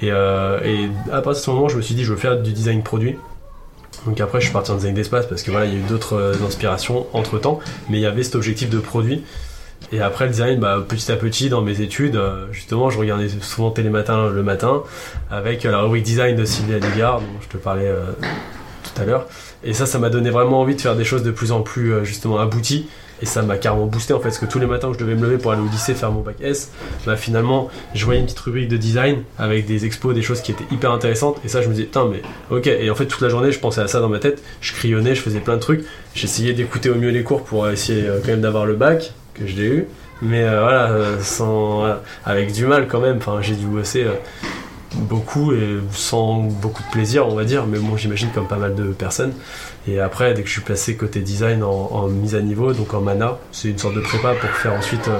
Et, 0.00 0.10
euh, 0.10 0.60
et 0.64 0.90
à 1.10 1.22
partir 1.22 1.32
de 1.32 1.36
ce 1.36 1.50
moment 1.50 1.68
je 1.68 1.76
me 1.76 1.82
suis 1.82 1.94
dit 1.94 2.04
je 2.04 2.12
veux 2.12 2.18
faire 2.18 2.40
du 2.40 2.52
design 2.52 2.82
produit. 2.82 3.16
Donc 4.06 4.20
après, 4.20 4.40
je 4.40 4.46
suis 4.46 4.52
parti 4.52 4.70
en 4.70 4.76
design 4.76 4.94
d'espace 4.94 5.26
parce 5.26 5.42
que 5.42 5.50
voilà, 5.50 5.66
il 5.66 5.74
y 5.74 5.76
a 5.76 5.78
eu 5.78 5.82
d'autres 5.88 6.16
euh, 6.16 6.34
inspirations 6.44 7.06
entre 7.12 7.38
temps, 7.38 7.60
mais 7.88 7.98
il 7.98 8.00
y 8.00 8.06
avait 8.06 8.24
cet 8.24 8.34
objectif 8.34 8.68
de 8.68 8.78
produit. 8.78 9.22
Et 9.90 10.00
après 10.00 10.26
le 10.26 10.30
design, 10.30 10.60
bah, 10.60 10.82
petit 10.86 11.10
à 11.10 11.16
petit 11.16 11.48
dans 11.48 11.62
mes 11.62 11.80
études, 11.80 12.16
euh, 12.16 12.46
justement, 12.52 12.90
je 12.90 12.98
regardais 12.98 13.28
souvent 13.40 13.70
Télématin 13.70 14.28
le 14.30 14.42
matin 14.42 14.82
avec 15.30 15.66
euh, 15.66 15.70
la 15.70 15.80
rubrique 15.80 16.04
design 16.04 16.36
de 16.36 16.44
Sylvia 16.44 16.78
Ligard, 16.78 17.20
dont 17.20 17.40
je 17.40 17.48
te 17.48 17.56
parlais 17.56 17.88
euh, 17.88 18.04
tout 18.84 19.02
à 19.02 19.04
l'heure. 19.04 19.26
Et 19.64 19.72
ça, 19.72 19.86
ça 19.86 19.98
m'a 19.98 20.10
donné 20.10 20.30
vraiment 20.30 20.60
envie 20.60 20.74
de 20.74 20.80
faire 20.80 20.96
des 20.96 21.04
choses 21.04 21.22
de 21.22 21.30
plus 21.30 21.52
en 21.52 21.60
plus 21.60 22.04
justement 22.04 22.38
abouties. 22.38 22.88
Et 23.20 23.26
ça 23.26 23.42
m'a 23.42 23.56
carrément 23.56 23.86
boosté 23.86 24.12
en 24.14 24.18
fait, 24.18 24.24
parce 24.24 24.38
que 24.38 24.46
tous 24.46 24.58
les 24.58 24.66
matins 24.66 24.88
où 24.88 24.94
je 24.94 24.98
devais 24.98 25.14
me 25.14 25.22
lever 25.22 25.38
pour 25.38 25.52
aller 25.52 25.62
au 25.62 25.68
lycée 25.68 25.94
faire 25.94 26.10
mon 26.10 26.22
bac 26.22 26.34
S, 26.40 26.72
bah 27.06 27.14
finalement, 27.14 27.68
je 27.94 28.04
voyais 28.04 28.18
une 28.18 28.26
petite 28.26 28.40
rubrique 28.40 28.68
de 28.68 28.76
design 28.76 29.22
avec 29.38 29.64
des 29.64 29.86
expos, 29.86 30.12
des 30.12 30.22
choses 30.22 30.40
qui 30.40 30.50
étaient 30.50 30.64
hyper 30.72 30.90
intéressantes. 30.90 31.36
Et 31.44 31.48
ça, 31.48 31.62
je 31.62 31.68
me 31.68 31.72
disais, 31.72 31.84
putain, 31.84 32.10
mais 32.10 32.22
ok. 32.50 32.66
Et 32.66 32.90
en 32.90 32.96
fait, 32.96 33.06
toute 33.06 33.20
la 33.20 33.28
journée, 33.28 33.52
je 33.52 33.60
pensais 33.60 33.80
à 33.80 33.86
ça 33.86 34.00
dans 34.00 34.08
ma 34.08 34.18
tête. 34.18 34.42
Je 34.60 34.72
crayonnais, 34.72 35.14
je 35.14 35.20
faisais 35.20 35.38
plein 35.38 35.54
de 35.54 35.60
trucs. 35.60 35.84
J'essayais 36.16 36.52
d'écouter 36.52 36.90
au 36.90 36.96
mieux 36.96 37.10
les 37.10 37.22
cours 37.22 37.44
pour 37.44 37.68
essayer 37.68 38.08
quand 38.24 38.32
même 38.32 38.40
d'avoir 38.40 38.66
le 38.66 38.74
bac, 38.74 39.12
que 39.34 39.46
je 39.46 39.56
l'ai 39.56 39.66
eu. 39.66 39.86
Mais 40.22 40.44
euh, 40.44 40.60
voilà, 40.60 40.90
euh, 40.90 41.20
sans, 41.20 41.84
avec 42.24 42.52
du 42.52 42.66
mal 42.66 42.86
quand 42.86 43.00
même. 43.00 43.16
Enfin, 43.16 43.40
j'ai 43.42 43.56
dû 43.56 43.66
bosser 43.66 44.04
euh, 44.04 44.14
beaucoup 44.94 45.52
et 45.52 45.78
sans 45.90 46.34
beaucoup 46.34 46.82
de 46.82 46.90
plaisir, 46.90 47.26
on 47.26 47.34
va 47.34 47.44
dire. 47.44 47.66
Mais 47.66 47.78
bon, 47.78 47.96
j'imagine 47.96 48.30
comme 48.30 48.46
pas 48.46 48.56
mal 48.56 48.74
de 48.74 48.84
personnes. 48.92 49.32
Et 49.88 49.98
après, 49.98 50.32
dès 50.32 50.42
que 50.42 50.48
je 50.48 50.52
suis 50.52 50.62
placé 50.62 50.96
côté 50.96 51.20
design 51.20 51.64
en, 51.64 52.06
mise 52.06 52.36
à 52.36 52.40
niveau, 52.40 52.72
donc 52.72 52.94
en 52.94 53.00
mana, 53.00 53.38
c'est 53.50 53.68
une 53.68 53.78
sorte 53.78 53.96
de 53.96 54.00
prépa 54.00 54.34
pour 54.34 54.50
faire 54.50 54.74
ensuite 54.74 55.10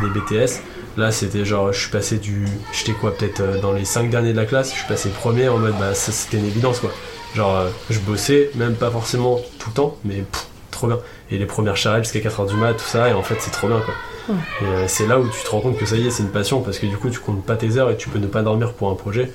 des 0.00 0.08
BTS. 0.08 0.60
Là, 0.96 1.12
c'était 1.12 1.44
genre, 1.44 1.72
je 1.72 1.80
suis 1.82 1.90
passé 1.90 2.18
du. 2.18 2.48
J'étais 2.72 2.92
quoi, 2.92 3.16
peut-être 3.16 3.60
dans 3.60 3.72
les 3.72 3.84
5 3.84 4.10
derniers 4.10 4.32
de 4.32 4.36
la 4.36 4.44
classe, 4.44 4.72
je 4.72 4.78
suis 4.78 4.88
passé 4.88 5.08
premier 5.08 5.48
en 5.48 5.58
mode, 5.58 5.74
bah, 5.78 5.94
ça 5.94 6.10
c'était 6.10 6.38
une 6.38 6.46
évidence 6.46 6.80
quoi. 6.80 6.90
Genre, 7.36 7.66
je 7.88 7.98
bossais, 8.00 8.50
même 8.56 8.74
pas 8.74 8.90
forcément 8.90 9.40
tout 9.58 9.70
le 9.70 9.74
temps, 9.74 9.96
mais 10.04 10.16
pff, 10.16 10.48
trop 10.82 10.88
bien. 10.88 10.98
Et 11.30 11.38
les 11.38 11.46
premières 11.46 11.76
charrettes 11.76 12.04
jusqu'à 12.04 12.28
4h 12.28 12.48
du 12.48 12.56
mat, 12.56 12.74
tout 12.74 12.84
ça, 12.84 13.08
et 13.08 13.12
en 13.12 13.22
fait, 13.22 13.36
c'est 13.38 13.50
trop 13.50 13.68
bien 13.68 13.80
quoi. 13.80 13.94
Ouais. 14.28 14.40
Et 14.62 14.64
euh, 14.64 14.88
c'est 14.88 15.06
là 15.06 15.18
où 15.20 15.28
tu 15.28 15.42
te 15.42 15.50
rends 15.50 15.60
compte 15.60 15.78
que 15.78 15.86
ça 15.86 15.96
y 15.96 16.06
est, 16.06 16.10
c'est 16.10 16.22
une 16.22 16.30
passion, 16.30 16.60
parce 16.60 16.78
que 16.78 16.86
du 16.86 16.96
coup, 16.96 17.10
tu 17.10 17.20
comptes 17.20 17.44
pas 17.44 17.56
tes 17.56 17.76
heures 17.76 17.90
et 17.90 17.96
tu 17.96 18.08
peux 18.08 18.18
ne 18.18 18.26
pas 18.26 18.42
dormir 18.42 18.72
pour 18.74 18.90
un 18.90 18.94
projet, 18.94 19.30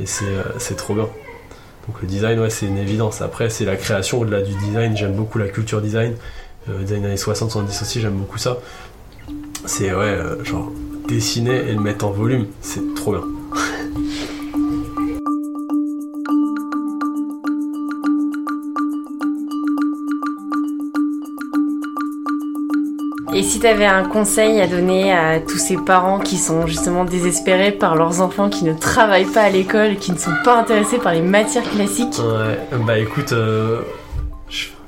et 0.00 0.06
c'est 0.06 0.24
euh, 0.24 0.42
c'est 0.58 0.76
trop 0.76 0.94
bien. 0.94 1.08
Donc 1.86 2.02
le 2.02 2.08
design, 2.08 2.38
ouais, 2.40 2.50
c'est 2.50 2.66
une 2.66 2.76
évidence. 2.76 3.22
Après, 3.22 3.48
c'est 3.48 3.64
la 3.64 3.76
création 3.76 4.20
au-delà 4.20 4.42
du 4.42 4.54
design. 4.56 4.94
J'aime 4.96 5.14
beaucoup 5.14 5.38
la 5.38 5.48
culture 5.48 5.80
design. 5.80 6.16
Euh, 6.68 6.82
design 6.82 7.06
années 7.06 7.16
60, 7.16 7.50
70 7.50 7.82
aussi, 7.82 8.00
j'aime 8.00 8.12
beaucoup 8.12 8.38
ça. 8.38 8.58
C'est, 9.64 9.94
ouais, 9.94 10.04
euh, 10.04 10.44
genre, 10.44 10.70
dessiner 11.08 11.56
et 11.56 11.72
le 11.72 11.80
mettre 11.80 12.04
en 12.04 12.10
volume, 12.10 12.46
c'est 12.60 12.94
trop 12.94 13.12
bien. 13.12 13.22
Si 23.58 23.62
tu 23.62 23.66
avais 23.66 23.86
un 23.86 24.04
conseil 24.04 24.60
à 24.60 24.68
donner 24.68 25.12
à 25.12 25.40
tous 25.40 25.58
ces 25.58 25.76
parents 25.76 26.20
qui 26.20 26.36
sont 26.36 26.68
justement 26.68 27.04
désespérés 27.04 27.72
par 27.72 27.96
leurs 27.96 28.20
enfants 28.20 28.48
qui 28.50 28.62
ne 28.62 28.72
travaillent 28.72 29.24
pas 29.24 29.42
à 29.42 29.50
l'école, 29.50 29.96
qui 29.96 30.12
ne 30.12 30.16
sont 30.16 30.30
pas 30.44 30.60
intéressés 30.60 30.98
par 30.98 31.12
les 31.12 31.22
matières 31.22 31.68
classiques 31.68 32.20
Ouais, 32.20 32.78
bah 32.86 33.00
écoute, 33.00 33.32
euh, 33.32 33.80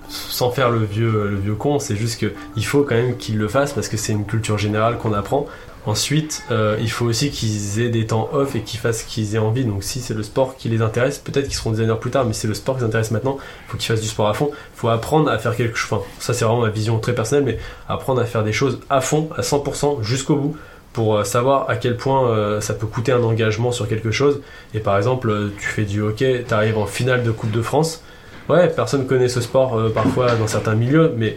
sans 0.09 0.53
faire 0.53 0.71
le 0.71 0.85
vieux, 0.85 1.31
le 1.31 1.37
vieux 1.37 1.57
con, 1.57 1.81
c'est 1.81 1.97
juste 1.97 2.21
que 2.21 2.33
il 2.55 2.65
faut 2.65 2.83
quand 2.83 2.95
même 2.95 3.17
qu'ils 3.17 3.39
le 3.39 3.49
fassent 3.49 3.73
parce 3.73 3.89
que 3.89 3.97
c'est 3.97 4.13
une 4.13 4.25
culture 4.25 4.57
générale 4.57 4.99
qu'on 4.99 5.15
apprend. 5.15 5.47
Ensuite, 5.87 6.43
euh, 6.51 6.77
il 6.81 6.91
faut 6.91 7.07
aussi 7.07 7.31
qu'ils 7.31 7.81
aient 7.81 7.89
des 7.89 8.07
temps 8.07 8.29
off 8.33 8.55
et 8.55 8.61
qu'ils 8.61 8.79
fassent 8.79 9.03
ce 9.03 9.07
qu'ils 9.07 9.35
aient 9.35 9.39
envie. 9.39 9.65
Donc 9.65 9.83
si 9.83 10.01
c'est 10.01 10.13
le 10.13 10.23
sport 10.23 10.57
qui 10.57 10.69
les 10.69 10.83
intéresse, 10.83 11.19
peut-être 11.19 11.47
qu'ils 11.47 11.55
seront 11.55 11.71
designers 11.71 11.99
plus 11.99 12.11
tard, 12.11 12.27
mais 12.27 12.35
c'est 12.35 12.49
le 12.49 12.55
sport 12.55 12.77
qui 12.77 12.83
les 12.83 12.89
intéresse 12.89 13.11
maintenant, 13.11 13.39
il 13.41 13.71
faut 13.71 13.77
qu'ils 13.79 13.87
fassent 13.87 14.03
du 14.03 14.09
sport 14.09 14.29
à 14.29 14.35
fond. 14.35 14.51
Il 14.53 14.79
faut 14.79 14.89
apprendre 14.89 15.31
à 15.31 15.39
faire 15.39 15.57
quelque 15.57 15.77
chose. 15.77 15.99
Enfin, 15.99 16.05
ça 16.19 16.35
c'est 16.35 16.45
vraiment 16.45 16.61
ma 16.61 16.69
vision 16.69 16.99
très 16.99 17.15
personnelle, 17.15 17.45
mais 17.45 17.59
apprendre 17.89 18.21
à 18.21 18.27
faire 18.27 18.45
des 18.45 18.53
choses 18.53 18.81
à 18.91 19.01
fond, 19.01 19.31
à 19.37 19.41
100%, 19.41 20.03
jusqu'au 20.03 20.37
bout, 20.37 20.57
pour 20.93 21.17
euh, 21.17 21.25
savoir 21.25 21.71
à 21.71 21.77
quel 21.77 21.97
point 21.97 22.29
euh, 22.29 22.61
ça 22.61 22.75
peut 22.75 22.87
coûter 22.87 23.13
un 23.13 23.23
engagement 23.23 23.73
sur 23.73 23.89
quelque 23.89 24.11
chose. 24.11 24.43
Et 24.75 24.81
par 24.81 24.99
exemple, 24.99 25.51
tu 25.59 25.67
fais 25.67 25.85
du 25.85 26.03
hockey, 26.03 26.45
tu 26.47 26.53
arrives 26.53 26.77
en 26.77 26.87
finale 26.87 27.23
de 27.23 27.31
Coupe 27.31 27.53
de 27.53 27.63
France. 27.63 28.03
Ouais, 28.51 28.69
personne 28.69 29.07
connaît 29.07 29.29
ce 29.29 29.41
sport 29.41 29.81
parfois 29.95 30.35
dans 30.35 30.49
certains 30.49 30.75
milieux, 30.75 31.15
mais 31.17 31.37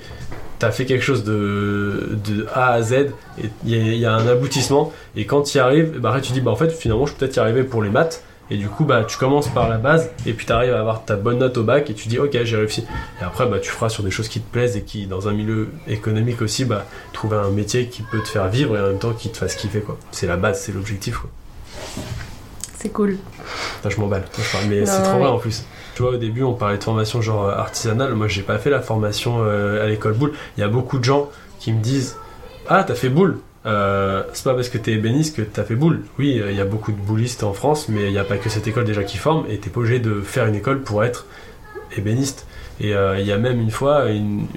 t'as 0.64 0.72
fait 0.72 0.86
quelque 0.86 1.04
chose 1.04 1.26
de, 1.26 2.18
de 2.26 2.48
A 2.54 2.72
à 2.72 2.82
Z 2.82 2.94
et 2.94 3.10
il 3.66 3.70
y, 3.72 3.76
a- 3.76 3.78
il 3.94 3.98
y 3.98 4.06
a 4.06 4.14
un 4.14 4.26
aboutissement. 4.30 4.94
Et 5.18 5.26
quand 5.26 5.42
tu 5.42 5.58
y 5.58 5.60
arrives, 5.60 6.00
bah, 6.00 6.08
après, 6.10 6.22
tu 6.22 6.32
dis, 6.32 6.40
bah 6.40 6.52
en 6.52 6.56
fait, 6.56 6.70
finalement, 6.72 7.06
je 7.06 7.12
peux 7.12 7.20
peut-être 7.20 7.36
y 7.36 7.40
arriver 7.40 7.64
pour 7.66 7.84
les 7.84 7.90
maths. 7.90 8.24
Et 8.50 8.56
du 8.56 8.70
coup, 8.70 8.86
bah, 8.86 9.04
tu 9.06 9.18
commences 9.18 9.50
par 9.50 9.68
la 9.68 9.78
base 9.78 10.10
et 10.26 10.32
puis 10.32 10.46
tu 10.46 10.54
arrives 10.54 10.74
à 10.74 10.80
avoir 10.80 11.04
ta 11.04 11.18
bonne 11.18 11.40
note 11.40 11.58
au 11.58 11.64
bac 11.64 11.90
et 11.90 11.94
tu 11.94 12.08
dis, 12.08 12.18
ok, 12.18 12.38
j'ai 12.44 12.56
réussi. 12.56 12.86
Et 13.20 13.24
après, 13.26 13.46
bah, 13.46 13.60
tu 13.60 13.70
feras 13.72 13.90
sur 13.90 14.04
des 14.04 14.12
choses 14.12 14.30
qui 14.30 14.40
te 14.40 14.50
plaisent 14.50 14.78
et 14.78 14.84
qui, 14.84 15.06
dans 15.06 15.28
un 15.28 15.34
milieu 15.34 15.68
économique 15.90 16.42
aussi, 16.42 16.64
bah, 16.64 16.86
trouver 17.12 17.36
un 17.36 17.50
métier 17.50 17.88
qui 17.88 18.02
peut 18.04 18.22
te 18.22 18.30
faire 18.30 18.48
vivre 18.48 18.78
et 18.78 18.80
en 18.80 18.88
même 18.88 19.00
temps 19.00 19.12
qui 19.12 19.30
te 19.32 19.38
fasse 19.38 19.56
kiffer, 19.56 19.82
quoi. 19.82 19.98
C'est 20.12 20.28
la 20.28 20.38
base, 20.38 20.62
c'est 20.62 20.72
l'objectif, 20.72 21.18
quoi. 21.18 21.30
C'est 22.78 22.90
cool. 22.90 23.18
Putain, 23.78 23.90
je 23.90 24.00
m'emballe, 24.00 24.24
mais 24.70 24.86
c'est 24.86 25.02
trop 25.04 25.14
ouais. 25.16 25.20
vrai 25.20 25.28
en 25.30 25.40
plus. 25.40 25.64
Tu 25.96 26.02
vois, 26.02 26.14
au 26.14 26.18
début, 26.18 26.44
on 26.44 26.54
parlait 26.54 26.78
de 26.78 26.84
formation 26.84 27.22
genre 27.22 27.48
euh, 27.48 27.56
artisanale. 27.56 28.16
Moi, 28.16 28.28
j'ai 28.28 28.42
pas 28.42 28.58
fait 28.58 28.70
la 28.70 28.82
formation 28.82 29.44
euh, 29.44 29.84
à 29.84 29.88
l'école 29.88 30.14
boule. 30.14 30.34
Il 30.58 30.62
y 30.62 30.64
a 30.64 30.68
beaucoup 30.68 30.98
de 30.98 31.04
gens 31.04 31.30
qui 31.60 31.72
me 31.72 31.82
disent 31.82 32.18
Ah, 32.68 32.84
t'as 32.84 32.96
fait 32.96 33.10
boule 33.10 33.40
euh, 33.66 34.24
c'est 34.34 34.44
pas 34.44 34.56
parce 34.56 34.68
que 34.68 34.78
t'es 34.78 34.92
ébéniste 34.92 35.38
que 35.38 35.42
t'as 35.42 35.64
fait 35.64 35.76
boule. 35.76 36.02
Oui, 36.20 36.42
il 36.50 36.54
y 36.54 36.60
a 36.60 36.66
beaucoup 36.66 36.92
de 36.92 36.98
boulistes 36.98 37.44
en 37.44 37.54
France, 37.54 37.88
mais 37.88 38.08
il 38.08 38.12
n'y 38.12 38.18
a 38.18 38.26
pas 38.26 38.36
que 38.36 38.50
cette 38.50 38.68
école 38.68 38.84
déjà 38.84 39.06
qui 39.06 39.16
forme, 39.16 39.46
et 39.50 39.58
t'es 39.58 39.70
pas 39.70 39.80
obligé 39.80 40.00
de 40.00 40.20
faire 40.20 40.48
une 40.48 40.56
école 40.56 40.82
pour 40.82 41.02
être 41.06 41.28
ébéniste. 41.96 42.46
Et 42.82 42.90
il 42.90 43.26
y 43.26 43.32
a 43.32 43.38
même 43.38 43.62
une 43.62 43.72
fois 43.72 44.10
une, 44.10 44.48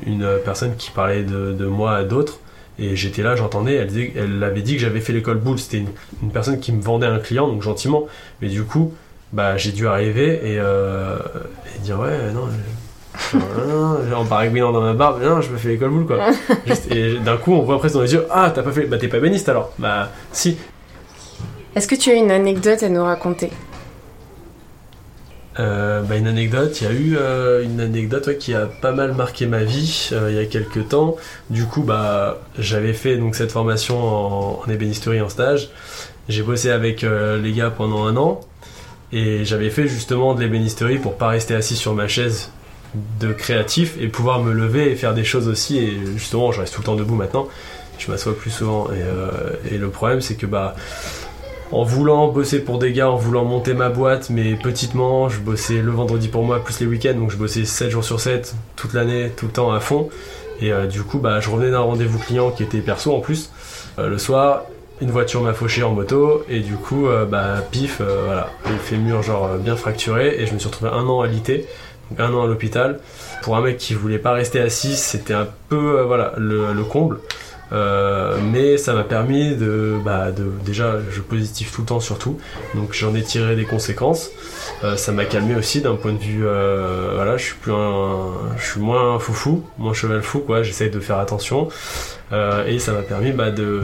personne 0.45 0.75
qui 0.75 0.91
parlait 0.91 1.23
de, 1.23 1.67
moi 1.67 1.95
à 1.95 2.03
d'autres, 2.03 2.41
et 2.81 2.97
j'étais 2.97 3.23
là, 3.23 3.37
j'entendais, 3.37 3.77
elle, 3.77 4.11
elle 4.17 4.43
avait 4.43 4.63
dit 4.63 4.75
que 4.75 4.81
j'avais 4.81 4.99
fait 4.99 5.13
l'école 5.13 5.39
boule. 5.39 5.61
C'était 5.61 5.79
une, 5.79 5.91
une 6.25 6.33
personne 6.33 6.59
qui 6.59 6.73
me 6.73 6.83
vendait 6.83 7.07
un 7.07 7.21
client, 7.21 7.47
donc 7.47 7.63
gentiment, 7.63 8.09
mais 8.43 8.49
du 8.49 8.65
coup, 8.65 8.93
bah, 9.37 9.59
j'ai 9.59 9.71
dû 9.73 9.87
arriver 9.87 10.41
et, 10.51 10.59
euh, 10.59 11.19
et 11.77 11.79
dire 11.81 12.01
ouais, 12.01 12.33
non. 12.33 12.49
en 14.17 14.25
baragouinant 14.25 14.73
dans 14.73 14.81
ma 14.81 14.95
barbe, 14.95 15.23
non, 15.23 15.43
je 15.43 15.51
me 15.51 15.59
fais 15.59 15.69
l'école 15.69 15.91
boule 15.91 16.07
quoi. 16.07 16.31
Juste- 16.67 16.91
et 16.91 17.19
d'un 17.19 17.37
coup, 17.37 17.53
on 17.53 17.61
voit 17.63 17.79
presque 17.79 17.97
dans 17.97 18.01
les 18.03 18.15
yeux, 18.15 18.25
ah, 18.31 18.51
t'as 18.55 18.63
pas 18.63 18.73
fait, 18.73 18.87
bah 18.87 18.97
t'es 18.97 19.09
pas 19.09 19.21
béniste 19.21 19.51
alors. 19.51 19.73
Bah 19.79 20.09
si. 20.33 20.57
Est-ce 21.75 21.87
que 21.87 21.95
tu 21.95 22.11
as 22.11 22.15
une 22.15 22.31
anecdote 22.31 22.83
à 22.83 22.89
nous 22.89 23.05
raconter? 23.05 23.51
Euh, 25.59 26.01
bah, 26.01 26.17
une 26.17 26.29
anecdote, 26.29 26.81
il 26.81 26.85
y 26.85 26.91
a 26.91 26.93
eu 26.93 27.17
euh, 27.19 27.63
une 27.63 27.81
anecdote 27.81 28.27
ouais, 28.29 28.37
qui 28.39 28.55
a 28.55 28.65
pas 28.67 28.93
mal 28.93 29.13
marqué 29.13 29.45
ma 29.47 29.65
vie 29.65 30.09
euh, 30.13 30.31
il 30.31 30.37
y 30.37 30.39
a 30.39 30.47
quelques 30.47 30.89
temps. 30.89 31.17
Du 31.51 31.67
coup, 31.67 31.83
bah, 31.83 32.39
j'avais 32.59 32.95
fait 32.95 33.19
donc 33.19 33.35
cette 33.35 33.53
formation 33.53 33.99
en, 33.99 34.63
en 34.67 34.71
ébénisterie 34.71 35.21
en 35.21 35.29
stage. 35.29 35.69
J'ai 36.31 36.43
bossé 36.43 36.71
avec 36.71 37.03
les 37.03 37.53
gars 37.53 37.71
pendant 37.71 38.05
un 38.07 38.17
an 38.17 38.41
et 39.13 39.45
j'avais 39.45 39.71
fait 39.71 39.87
justement 39.87 40.35
de 40.35 40.41
l'ébénisterie 40.41 40.99
pour 40.99 41.17
pas 41.17 41.29
rester 41.29 41.55
assis 41.55 41.77
sur 41.77 41.95
ma 41.95 42.09
chaise 42.09 42.51
de 43.21 43.33
créatif 43.33 43.97
et 44.01 44.09
pouvoir 44.09 44.43
me 44.43 44.53
lever 44.53 44.91
et 44.91 44.97
faire 44.97 45.15
des 45.15 45.25
choses 45.25 45.49
aussi. 45.49 45.79
Et 45.79 45.99
justement, 46.17 46.53
je 46.53 46.61
reste 46.61 46.75
tout 46.75 46.81
le 46.81 46.87
temps 46.87 46.97
debout 46.97 47.15
maintenant. 47.15 47.49
Je 47.99 48.11
m'assois 48.11 48.37
plus 48.37 48.51
souvent. 48.51 48.89
Et, 48.89 49.03
euh, 49.03 49.31
le 49.71 49.89
problème, 49.91 50.21
c'est 50.21 50.35
que 50.35 50.47
bah 50.47 50.75
en 51.73 51.83
voulant 51.83 52.29
bosser 52.29 52.61
pour 52.61 52.79
des 52.79 52.93
gars, 52.93 53.11
en 53.11 53.17
voulant 53.17 53.45
monter 53.45 53.75
ma 53.75 53.89
boîte, 53.89 54.31
mais 54.31 54.55
petitement, 54.55 55.29
je 55.29 55.41
bossais 55.41 55.83
le 55.83 55.91
vendredi 55.91 56.29
pour 56.29 56.45
moi, 56.45 56.63
plus 56.63 56.79
les 56.81 56.87
week-ends, 56.87 57.15
donc 57.15 57.33
je 57.33 57.37
bossais 57.37 57.65
7 57.65 57.91
jours 57.91 58.05
sur 58.05 58.21
7, 58.21 58.55
toute 58.77 58.95
l'année, 58.95 59.33
tout 59.37 59.47
le 59.47 59.53
temps 59.53 59.73
à 59.73 59.81
fond. 59.81 60.09
Et 60.61 60.73
euh, 60.73 60.87
du 60.87 61.03
coup, 61.03 61.19
bah, 61.19 61.41
je 61.41 61.51
revenais 61.51 61.73
d'un 61.73 61.81
rendez-vous 61.81 62.19
client 62.19 62.51
qui 62.51 62.63
était 62.63 62.79
perso 62.79 63.15
en 63.15 63.21
plus. 63.21 63.51
Euh, 63.99 64.09
le 64.09 64.19
soir, 64.19 64.65
une 65.01 65.11
voiture 65.11 65.43
m'a 65.43 65.53
fauché 65.53 65.83
en 65.83 65.93
moto, 65.93 66.45
et 66.49 66.61
du 66.61 66.75
coup, 66.75 67.07
euh, 67.07 67.27
bah, 67.27 67.57
pif, 67.71 67.99
euh, 68.01 68.23
voilà, 68.25 68.51
le 68.67 68.77
fémur 68.77 69.23
genre 69.23 69.47
euh, 69.47 69.59
bien 69.59 69.77
fracturé, 69.77 70.37
et 70.39 70.47
je 70.47 70.55
me 70.55 70.59
suis 70.59 70.69
retrouvé 70.69 70.91
un 70.91 71.07
an 71.07 71.21
à 71.21 71.27
l'IT, 71.27 71.67
donc 72.11 72.21
un 72.21 72.33
an 72.33 72.45
à 72.45 72.47
l'hôpital. 72.47 73.01
Pour 73.43 73.57
un 73.57 73.61
mec 73.61 73.77
qui 73.77 73.95
voulait 73.95 74.19
pas 74.19 74.33
rester 74.33 74.61
assis, 74.61 74.97
c'était 74.97 75.35
un 75.35 75.49
peu, 75.69 75.99
euh, 75.99 76.05
voilà, 76.05 76.33
le, 76.39 76.73
le 76.73 76.85
comble. 76.85 77.19
Mais 77.73 78.79
ça 78.79 78.95
m'a 78.95 79.03
permis 79.03 79.57
de, 79.57 79.97
bah, 80.05 80.31
de 80.31 80.45
déjà 80.65 80.99
je 81.11 81.21
positive 81.21 81.73
tout 81.73 81.81
le 81.81 81.87
temps 81.89 81.99
surtout 81.99 82.39
donc 82.77 82.93
j'en 82.93 83.13
ai 83.17 83.23
tiré 83.23 83.57
des 83.57 83.65
conséquences. 83.65 84.31
Ça 84.97 85.11
m'a 85.11 85.25
calmé 85.25 85.57
aussi 85.57 85.81
d'un 85.81 85.97
point 85.97 86.13
de 86.13 86.19
vue 86.19 86.45
voilà 86.45 87.37
je 87.37 87.45
suis 87.45 87.55
plus 87.57 87.73
un, 87.73 88.29
je 88.57 88.65
suis 88.65 88.81
moins 88.81 89.19
foufou 89.19 89.65
moins 89.79 89.95
cheval 89.95 90.23
fou 90.23 90.39
quoi. 90.39 90.63
J'essaye 90.63 90.91
de 90.91 91.01
faire 91.01 91.19
attention. 91.19 91.67
Et 92.33 92.79
ça 92.79 92.93
m'a 92.93 93.03
permis 93.03 93.33
bah, 93.33 93.51
de, 93.51 93.83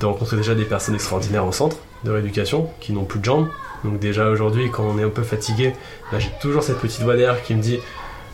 de 0.00 0.06
rencontrer 0.06 0.36
déjà 0.36 0.54
des 0.54 0.64
personnes 0.64 0.94
extraordinaires 0.94 1.46
au 1.46 1.52
centre 1.52 1.76
de 2.04 2.10
rééducation 2.10 2.70
qui 2.80 2.92
n'ont 2.92 3.04
plus 3.04 3.20
de 3.20 3.24
jambes 3.24 3.48
donc 3.84 3.98
déjà 3.98 4.28
aujourd'hui 4.28 4.70
quand 4.70 4.84
on 4.84 4.98
est 4.98 5.04
un 5.04 5.10
peu 5.10 5.22
fatigué 5.22 5.74
j'ai 6.18 6.30
toujours 6.40 6.62
cette 6.62 6.78
petite 6.78 7.02
voix 7.02 7.16
derrière 7.16 7.42
qui 7.42 7.54
me 7.54 7.62
dit 7.62 7.78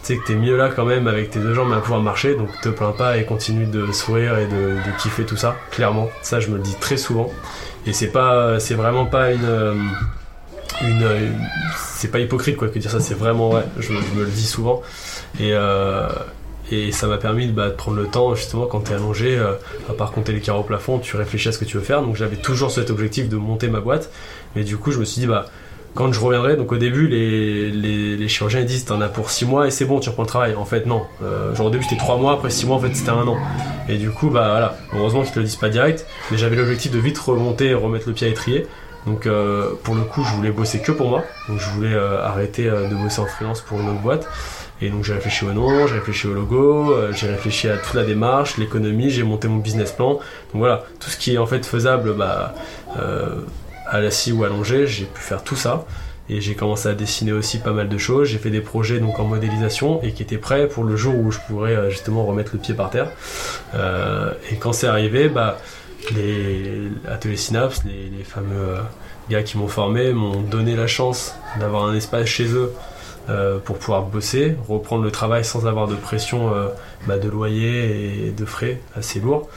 tu 0.06 0.12
sais 0.12 0.20
que 0.20 0.26
t'es 0.26 0.37
mieux 0.37 0.56
là 0.56 0.68
quand 0.68 0.85
même 0.85 1.08
avec 1.08 1.30
tes 1.30 1.40
deux 1.40 1.52
jambes 1.52 1.73
à 1.73 1.80
pouvoir 1.80 2.00
marcher, 2.00 2.37
donc 2.37 2.49
te 2.61 2.68
plains 2.68 2.92
pas 2.92 3.16
et 3.16 3.25
continue 3.25 3.66
de 3.66 3.90
sourire 3.90 4.38
et 4.38 4.46
de, 4.46 4.76
kiffer 5.02 5.25
tout 5.25 5.37
ça, 5.37 5.56
clairement. 5.73 6.08
Ça, 6.23 6.38
je 6.38 6.49
me 6.49 6.58
le 6.58 6.62
dis 6.62 6.76
très 6.76 6.96
souvent. 6.96 7.28
Et 7.87 7.92
c'est 7.92 8.12
pas, 8.12 8.61
c'est 8.61 8.75
vraiment 8.75 9.06
pas 9.06 9.32
une, 9.32 9.44
euh, 9.44 9.75
une, 10.82 11.02
euh, 11.02 11.28
c'est 11.76 12.12
pas 12.12 12.20
hypocrite 12.20 12.56
quoi 12.56 12.68
que 12.68 12.78
dire 12.78 12.88
ça, 12.88 13.00
c'est 13.00 13.14
vraiment 13.14 13.49
vrai. 13.49 13.64
Je, 13.78 13.94
je 13.94 14.14
me 14.16 14.25
le 14.25 14.30
dis 14.30 14.46
souvent. 14.46 14.80
Et, 15.40 15.50
euh, 15.52 16.06
et 16.70 16.92
ça 16.92 17.06
m'a 17.06 17.16
permis 17.16 17.46
bah, 17.49 17.68
de 17.68 17.75
prendre 17.75 17.96
le 17.96 18.06
temps, 18.06 18.35
justement, 18.35 18.66
quand 18.66 18.80
t'es 18.80 18.94
allongé, 18.94 19.37
euh, 19.37 19.52
à 19.88 19.92
part 19.92 20.12
compter 20.12 20.32
les 20.32 20.40
carreaux 20.40 20.61
au 20.61 20.64
plafond, 20.64 20.99
tu 20.99 21.16
réfléchis 21.16 21.49
à 21.49 21.52
ce 21.52 21.58
que 21.58 21.64
tu 21.64 21.76
veux 21.76 21.82
faire. 21.82 22.02
Donc 22.02 22.16
j'avais 22.16 22.37
toujours 22.37 22.70
cet 22.70 22.90
objectif 22.90 23.28
de 23.28 23.37
monter 23.37 23.68
ma 23.68 23.80
boîte. 23.80 24.11
Mais 24.54 24.64
du 24.64 24.76
coup, 24.76 24.90
je 24.90 24.99
me 24.99 25.04
suis 25.04 25.20
dit, 25.20 25.26
bah, 25.26 25.46
quand 25.94 26.12
je 26.12 26.20
reviendrai, 26.20 26.56
donc 26.56 26.73
au 26.73 26.76
début, 26.76 27.06
les, 27.06 27.70
les, 27.70 28.16
les 28.16 28.28
chirurgiens 28.28 28.64
disent 28.64 28.85
t'en 28.85 29.00
as 29.00 29.08
pour 29.08 29.30
6 29.30 29.46
mois 29.46 29.66
et 29.66 29.70
c'est 29.70 29.85
bon, 29.85 30.00
tu 30.00 30.08
reprends 30.08 30.25
le 30.25 30.28
travail. 30.28 30.54
En 30.56 30.64
fait, 30.64 30.87
non. 30.87 31.02
Euh, 31.23 31.54
genre 31.54 31.66
au 31.66 31.70
début, 31.70 31.85
c'était 31.85 31.96
3 31.96 32.16
mois, 32.18 32.32
après 32.32 32.50
6 32.50 32.66
mois, 32.66 32.76
en 32.76 32.80
fait, 32.80 32.94
c'était 32.94 33.11
un 33.11 33.26
an. 33.26 33.38
Et 33.88 33.96
du 33.96 34.11
coup, 34.11 34.28
bah 34.28 34.49
voilà, 34.50 34.76
heureusement 34.92 35.23
qu'ils 35.23 35.32
te 35.32 35.38
le 35.38 35.44
disent 35.44 35.56
pas 35.56 35.68
direct, 35.68 36.04
mais 36.30 36.37
j'avais 36.37 36.56
l'objectif 36.56 36.90
de 36.90 36.99
vite 36.99 37.18
remonter 37.18 37.66
et 37.66 37.75
remettre 37.75 38.08
le 38.08 38.14
pied 38.14 38.26
à 38.26 38.30
étrier. 38.30 38.66
Donc 39.06 39.26
euh, 39.26 39.70
pour 39.85 39.94
le 39.94 40.02
coup, 40.02 40.23
je 40.25 40.35
voulais 40.35 40.50
bosser 40.50 40.80
que 40.80 40.92
pour 40.92 41.08
moi. 41.08 41.25
Donc 41.49 41.61
je 41.61 41.70
voulais 41.70 41.94
euh, 41.94 42.23
arrêter 42.23 42.68
euh, 42.68 42.88
de 42.88 42.94
bosser 42.96 43.20
en 43.20 43.26
freelance 43.26 43.61
pour 43.61 43.80
une 43.80 43.88
autre 43.88 44.00
boîte. 44.00 44.28
Et 44.83 44.90
donc 44.90 45.04
j'ai 45.04 45.14
réfléchi 45.14 45.45
au 45.45 45.52
nom, 45.52 45.87
j'ai 45.87 45.95
réfléchi 45.95 46.26
au 46.26 46.35
logo, 46.35 46.92
euh, 46.92 47.12
j'ai 47.12 47.28
réfléchi 47.28 47.68
à 47.68 47.78
toute 47.78 47.95
la 47.95 48.04
démarche, 48.04 48.59
l'économie, 48.59 49.11
j'ai 49.11 49.23
monté 49.23 49.49
mon 49.49 49.56
business 49.56 49.92
plan. 49.92 50.14
Donc 50.14 50.21
voilà, 50.54 50.85
tout 51.00 51.09
ce 51.09 51.16
qui 51.16 51.35
est 51.35 51.38
en 51.38 51.47
fait 51.47 51.64
faisable, 51.64 52.12
bah, 52.14 52.54
euh, 52.99 53.37
à 53.87 54.00
l'assis 54.00 54.33
ou 54.33 54.45
allongé, 54.45 54.87
j'ai 54.87 55.06
pu 55.06 55.21
faire 55.21 55.42
tout 55.42 55.56
ça. 55.56 55.87
Et 56.28 56.40
j'ai 56.40 56.54
commencé 56.54 56.88
à 56.88 56.95
dessiner 56.95 57.33
aussi 57.33 57.61
pas 57.61 57.71
mal 57.71 57.88
de 57.88 57.99
choses. 57.99 58.28
J'ai 58.28 58.38
fait 58.38 58.50
des 58.50 58.61
projets 58.61 58.99
donc 58.99 59.21
en 59.21 59.25
modélisation 59.25 60.02
et 60.02 60.12
qui 60.12 60.25
étaient 60.25 60.38
prêts 60.38 60.66
pour 60.66 60.83
le 60.83 60.97
jour 60.97 61.14
où 61.14 61.30
je 61.30 61.38
pourrais 61.47 61.76
euh, 61.76 61.88
justement 61.88 62.26
remettre 62.26 62.50
le 62.52 62.59
pied 62.59 62.75
par 62.75 62.90
terre. 62.90 63.11
Et 64.50 64.56
quand 64.56 64.73
c'est 64.73 64.88
arrivé, 64.88 65.28
bah, 65.28 65.59
les 66.14 66.88
ateliers 67.09 67.37
Synapse, 67.37 67.83
les, 67.85 68.25
fameux 68.25 68.76
gars 69.30 69.42
qui 69.42 69.56
m'ont 69.56 69.68
formé, 69.68 70.12
m'ont 70.12 70.40
donné 70.40 70.76
la 70.76 70.87
chance 70.87 71.35
d'avoir 71.61 71.85
un 71.85 71.95
espace 71.95 72.26
chez 72.26 72.49
eux 72.52 72.73
euh, 73.28 73.59
pour 73.59 73.78
pouvoir 73.78 74.02
bosser, 74.04 74.54
reprendre 74.68 75.02
le 75.02 75.11
travail 75.11 75.45
sans 75.45 75.66
avoir 75.66 75.88
de 75.88 75.97
pression 75.97 76.54
euh, 76.54 76.68
bah, 77.09 77.18
de 77.18 77.28
loyer 77.28 78.28
et 78.28 78.30
de 78.30 78.45
frais 78.45 78.80
assez 78.95 79.18
lourds. 79.18 79.49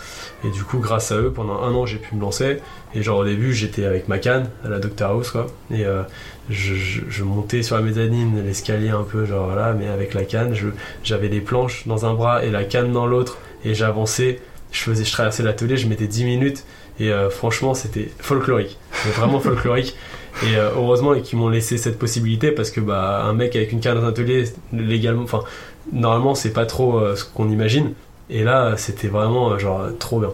Et 0.44 0.50
du 0.50 0.64
coup, 0.64 0.80
grâce 0.80 1.12
à 1.12 1.18
eux, 1.18 1.32
pendant 1.32 1.62
un 1.62 1.72
an, 1.76 1.86
j'ai 1.86 1.98
pu 1.98 2.16
me 2.16 2.22
lancer. 2.22 2.62
Et 2.96 3.04
genre 3.04 3.20
au 3.20 3.26
début, 3.26 3.54
j'étais 3.54 3.86
avec 3.86 4.08
ma 4.08 4.18
canne 4.18 4.50
à 4.66 4.70
la 4.70 4.80
Doctor 4.80 5.12
House, 5.12 5.30
quoi. 5.30 5.46
Et 5.70 5.86
euh, 5.86 6.02
je, 6.50 7.24
montais 7.24 7.62
sur 7.62 7.76
la 7.76 7.84
mezzanine, 7.84 8.44
l'escalier 8.44 8.90
un 8.90 9.04
peu, 9.04 9.26
genre 9.26 9.56
là, 9.56 9.76
mais 9.78 9.88
avec 9.88 10.16
la 10.16 10.24
canne, 10.24 10.56
j'avais 11.04 11.30
des 11.30 11.42
planches 11.42 11.86
dans 11.86 12.08
un 12.08 12.16
bras 12.16 12.44
et 12.44 12.50
la 12.50 12.64
canne 12.64 12.92
dans 12.92 13.06
l'autre. 13.06 13.38
Et 13.64 13.76
j'avançais, 13.76 14.40
je 14.72 14.82
faisais, 14.82 15.06
je 15.06 15.12
traversais 15.12 15.44
l'atelier, 15.44 15.78
je 15.78 15.88
mettais 15.88 16.08
10 16.08 16.24
minutes. 16.26 16.64
Et 17.00 17.12
franchement, 17.30 17.76
c'était 17.76 18.10
folklorique. 18.20 18.78
Vraiment 19.16 19.40
folklorique. 19.40 19.96
Et 20.42 20.56
euh, 20.56 20.70
heureusement 20.76 21.14
et 21.14 21.22
qu'ils 21.22 21.38
m'ont 21.38 21.50
laissé 21.50 21.78
cette 21.78 22.00
possibilité 22.00 22.52
parce 22.52 22.72
que 22.72 22.80
bah 22.80 23.24
un 23.26 23.34
mec 23.34 23.56
avec 23.58 23.74
une 23.74 23.82
canne 23.82 23.96
dans 24.00 24.06
un 24.06 24.10
atelier 24.10 24.46
légalement, 24.72 25.24
enfin 25.24 25.42
normalement 25.92 26.34
c'est 26.34 26.54
pas 26.54 26.66
trop 26.66 26.98
euh, 26.98 27.16
ce 27.18 27.26
qu'on 27.26 27.50
imagine. 27.50 27.94
Et 28.30 28.44
là 28.44 28.76
c'était 28.78 29.10
vraiment 29.10 29.52
euh, 29.52 29.58
genre 29.58 29.82
trop 30.00 30.20
bien, 30.20 30.32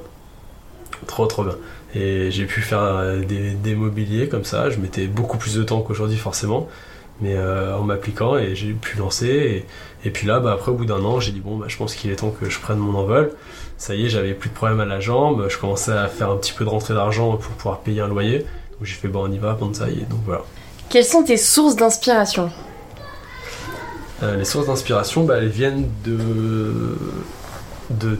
trop 1.07 1.25
trop 1.25 1.43
bien. 1.43 1.55
Et 1.95 2.29
j'ai 2.29 2.45
pu 2.45 2.61
faire 2.61 2.83
euh, 2.83 3.21
des, 3.21 3.51
des 3.51 3.73
mobiliers 3.73 4.27
comme 4.27 4.43
ça. 4.43 4.69
Je 4.69 4.77
mettais 4.79 5.07
beaucoup 5.07 5.37
plus 5.37 5.55
de 5.55 5.63
temps 5.63 5.81
qu'aujourd'hui 5.81 6.17
forcément, 6.17 6.67
mais 7.19 7.33
euh, 7.35 7.75
en 7.75 7.81
m'appliquant 7.81 8.37
et 8.37 8.53
j'ai 8.53 8.73
pu 8.73 8.97
lancer. 8.97 9.27
Et, 10.03 10.07
et 10.07 10.11
puis 10.11 10.27
là 10.27 10.39
bah, 10.39 10.51
après 10.51 10.71
au 10.71 10.75
bout 10.75 10.85
d'un 10.85 11.03
an 11.03 11.19
j'ai 11.19 11.31
dit 11.31 11.39
bon 11.39 11.57
bah 11.57 11.65
je 11.67 11.77
pense 11.77 11.95
qu'il 11.95 12.11
est 12.11 12.17
temps 12.17 12.29
que 12.29 12.47
je 12.47 12.59
prenne 12.59 12.77
mon 12.77 12.95
envol. 12.99 13.31
Ça 13.77 13.95
y 13.95 14.05
est 14.05 14.09
j'avais 14.09 14.33
plus 14.35 14.49
de 14.49 14.55
problème 14.55 14.81
à 14.81 14.85
la 14.85 14.99
jambe. 14.99 15.47
Je 15.49 15.57
commençais 15.57 15.93
à 15.93 16.07
faire 16.07 16.29
un 16.29 16.37
petit 16.37 16.53
peu 16.53 16.63
de 16.63 16.69
rentrée 16.69 16.93
d'argent 16.93 17.37
pour 17.37 17.53
pouvoir 17.55 17.79
payer 17.79 18.01
un 18.01 18.07
loyer. 18.07 18.45
Donc 18.79 18.87
j'ai 18.87 18.95
fait 18.95 19.07
bon 19.07 19.25
on 19.27 19.31
y 19.31 19.37
va, 19.37 19.53
donc 19.53 19.69
voilà. 20.25 20.41
Quelles 20.89 21.05
sont 21.05 21.23
tes 21.23 21.37
sources 21.37 21.75
d'inspiration? 21.75 22.51
Euh, 24.23 24.37
les 24.37 24.45
sources 24.45 24.67
d'inspiration, 24.67 25.23
bah, 25.25 25.35
elles 25.37 25.49
viennent 25.49 25.89
de, 26.05 26.97
de 27.89 28.17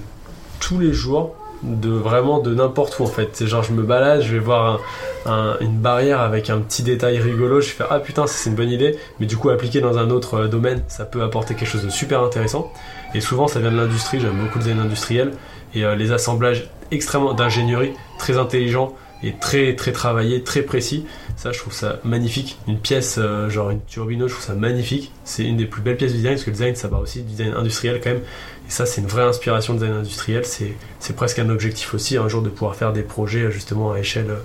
tous 0.60 0.80
les 0.80 0.92
jours, 0.94 1.36
de 1.64 1.90
vraiment 1.90 2.40
de 2.40 2.54
n'importe 2.54 3.00
où 3.00 3.04
en 3.04 3.08
fait. 3.08 3.30
C'est 3.34 3.48
genre 3.48 3.64
je 3.64 3.72
me 3.72 3.82
balade, 3.84 4.22
je 4.22 4.34
vais 4.34 4.40
voir 4.40 4.80
un- 5.26 5.32
un- 5.32 5.58
une 5.62 5.78
barrière 5.78 6.20
avec 6.20 6.50
un 6.50 6.60
petit 6.60 6.84
détail 6.84 7.18
rigolo, 7.20 7.62
je 7.62 7.70
fais 7.70 7.84
ah 7.90 8.00
putain 8.00 8.28
ça 8.28 8.34
c'est 8.36 8.50
une 8.50 8.56
bonne 8.56 8.70
idée, 8.70 8.98
mais 9.20 9.26
du 9.26 9.38
coup 9.38 9.50
appliqué 9.50 9.80
dans 9.82 9.98
un 9.98 10.10
autre 10.10 10.36
euh, 10.36 10.48
domaine, 10.48 10.84
ça 10.88 11.06
peut 11.06 11.24
apporter 11.24 11.56
quelque 11.56 11.70
chose 11.70 11.84
de 11.84 11.90
super 11.90 12.22
intéressant. 12.24 12.72
Et 13.14 13.22
souvent 13.22 13.48
ça 13.48 13.60
vient 13.60 13.72
de 13.72 13.78
l'industrie, 13.78 14.20
j'aime 14.20 14.38
beaucoup 14.38 14.60
le 14.60 14.64
design 14.66 14.80
industriel 14.80 15.32
et 15.74 15.86
euh, 15.86 15.96
les 15.96 16.12
assemblages 16.12 16.70
extrêmement 16.92 17.34
d'ingénierie, 17.34 17.94
très 18.20 18.38
intelligents 18.38 18.94
et 19.24 19.34
très 19.34 19.76
très 19.76 19.92
travaillés, 19.92 20.44
très 20.44 20.62
précis. 20.62 21.06
Ça, 21.36 21.52
je 21.52 21.60
trouve 21.60 21.74
ça 21.74 22.00
magnifique. 22.04 22.58
Une 22.68 22.80
pièce, 22.80 23.18
euh, 23.18 23.50
genre 23.50 23.70
une 23.70 23.82
turbine, 23.82 24.22
je 24.22 24.34
trouve 24.34 24.46
ça 24.46 24.54
magnifique. 24.54 25.12
C'est 25.24 25.44
une 25.44 25.58
des 25.58 25.66
plus 25.66 25.82
belles 25.82 25.98
pièces 25.98 26.12
du 26.12 26.18
design, 26.18 26.36
parce 26.36 26.46
que 26.46 26.50
le 26.50 26.56
design, 26.56 26.76
ça 26.76 26.88
va 26.88 26.98
aussi 26.98 27.22
du 27.22 27.32
design 27.32 27.54
industriel 27.54 28.00
quand 28.02 28.12
même. 28.12 28.22
Et 28.68 28.72
ça, 28.72 28.86
c'est 28.86 29.02
une 29.02 29.08
vraie 29.08 29.24
inspiration 29.24 29.74
de 29.74 29.80
design 29.80 29.98
industriel. 29.98 30.44
C'est, 30.46 31.16
presque 31.16 31.40
un 31.40 31.50
objectif 31.50 31.94
aussi, 31.94 32.18
un 32.18 32.28
jour, 32.28 32.42
de 32.42 32.50
pouvoir 32.50 32.76
faire 32.76 32.94
des 32.94 33.04
projets 33.04 33.52
justement 33.52 33.92
à 33.92 34.00
échelle, 34.00 34.30
euh, 34.30 34.40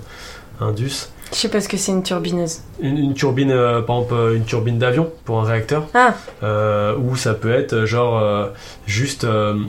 Indus. 0.61 1.09
Je 1.31 1.37
sais 1.37 1.49
pas 1.49 1.61
ce 1.61 1.69
que 1.69 1.77
c'est 1.77 1.91
une 1.91 2.03
turbineuse. 2.03 2.59
Une, 2.81 2.97
une 2.97 3.13
turbine, 3.13 3.51
euh, 3.51 3.81
par 3.81 3.97
exemple, 3.97 4.13
euh, 4.13 4.35
une 4.35 4.43
turbine 4.43 4.77
d'avion 4.77 5.11
pour 5.23 5.39
un 5.39 5.45
réacteur. 5.45 5.87
Ah. 5.93 6.13
Euh, 6.43 6.95
ou 6.97 7.15
ça 7.15 7.33
peut 7.33 7.51
être 7.51 7.85
genre 7.85 8.19
euh, 8.19 8.47
juste 8.85 9.25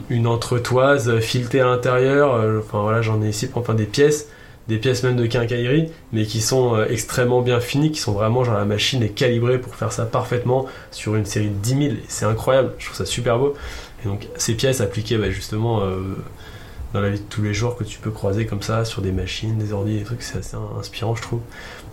une 0.09 0.27
entretoise 0.27 1.19
filetée 1.19 1.61
à 1.61 1.65
l'intérieur. 1.65 2.33
Enfin 2.59 2.81
voilà, 2.81 3.01
j'en 3.01 3.21
ai 3.21 3.29
ici, 3.29 3.49
enfin 3.53 3.73
des 3.73 3.85
pièces, 3.85 4.27
des 4.67 4.77
pièces 4.77 5.03
même 5.03 5.17
de 5.17 5.25
quincaillerie, 5.25 5.89
mais 6.13 6.25
qui 6.25 6.41
sont 6.41 6.75
euh, 6.75 6.85
extrêmement 6.89 7.41
bien 7.41 7.59
finies, 7.59 7.91
qui 7.91 7.99
sont 7.99 8.13
vraiment 8.13 8.43
genre 8.43 8.55
la 8.55 8.65
machine 8.65 9.03
est 9.03 9.09
calibrée 9.09 9.59
pour 9.59 9.75
faire 9.75 9.91
ça 9.91 10.05
parfaitement 10.05 10.67
sur 10.91 11.15
une 11.15 11.25
série 11.25 11.49
de 11.49 11.55
10 11.55 11.69
000. 11.69 11.81
et 11.83 12.03
C'est 12.07 12.25
incroyable, 12.25 12.73
je 12.77 12.85
trouve 12.85 12.97
ça 12.97 13.05
super 13.05 13.39
beau. 13.39 13.55
Et 14.03 14.07
donc 14.07 14.27
ces 14.37 14.53
pièces 14.53 14.81
appliquées 14.81 15.17
bah, 15.17 15.31
justement 15.31 15.81
euh, 15.81 15.97
dans 16.93 17.01
la 17.01 17.09
vie 17.09 17.19
de 17.19 17.25
tous 17.25 17.41
les 17.41 17.53
jours 17.53 17.75
que 17.75 17.83
tu 17.83 17.99
peux 17.99 18.11
croiser 18.11 18.45
comme 18.45 18.61
ça 18.61 18.85
sur 18.85 19.01
des 19.01 19.11
machines, 19.11 19.57
des 19.57 19.73
ordi, 19.73 19.97
des 19.97 20.03
trucs, 20.03 20.21
c'est 20.21 20.37
assez 20.37 20.55
inspirant 20.79 21.15
je 21.15 21.21
trouve. 21.21 21.41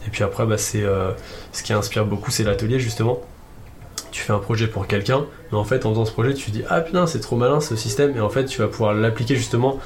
Et 0.07 0.11
puis 0.11 0.23
après, 0.23 0.47
bah, 0.47 0.59
c'est 0.59 0.83
euh, 0.83 1.13
ce 1.53 1.63
qui 1.63 1.73
inspire 1.73 2.07
beaucoup, 2.07 2.31
c'est 2.31 2.45
l'atelier 2.45 2.79
justement. 2.79 3.21
Tu 4.13 4.23
fais 4.23 4.33
un 4.33 4.39
projet 4.39 4.67
pour 4.67 4.87
quelqu'un, 4.87 5.25
mais 5.51 5.59
en 5.59 5.65
fait, 5.65 5.87
en 5.87 5.91
faisant 5.91 6.05
ce 6.05 6.13
projet, 6.13 6.35
tu 6.35 6.47
te 6.47 6.51
dis 6.51 6.63
ah 6.69 6.81
putain, 6.81 7.07
c'est 7.07 7.21
trop 7.21 7.37
malin 7.37 7.61
ce 7.61 7.77
système, 7.77 8.17
et 8.17 8.21
en 8.21 8.29
fait, 8.29 8.45
tu 8.45 8.61
vas 8.61 8.67
pouvoir 8.67 8.93
l'appliquer 8.93 9.37
justement 9.37 9.79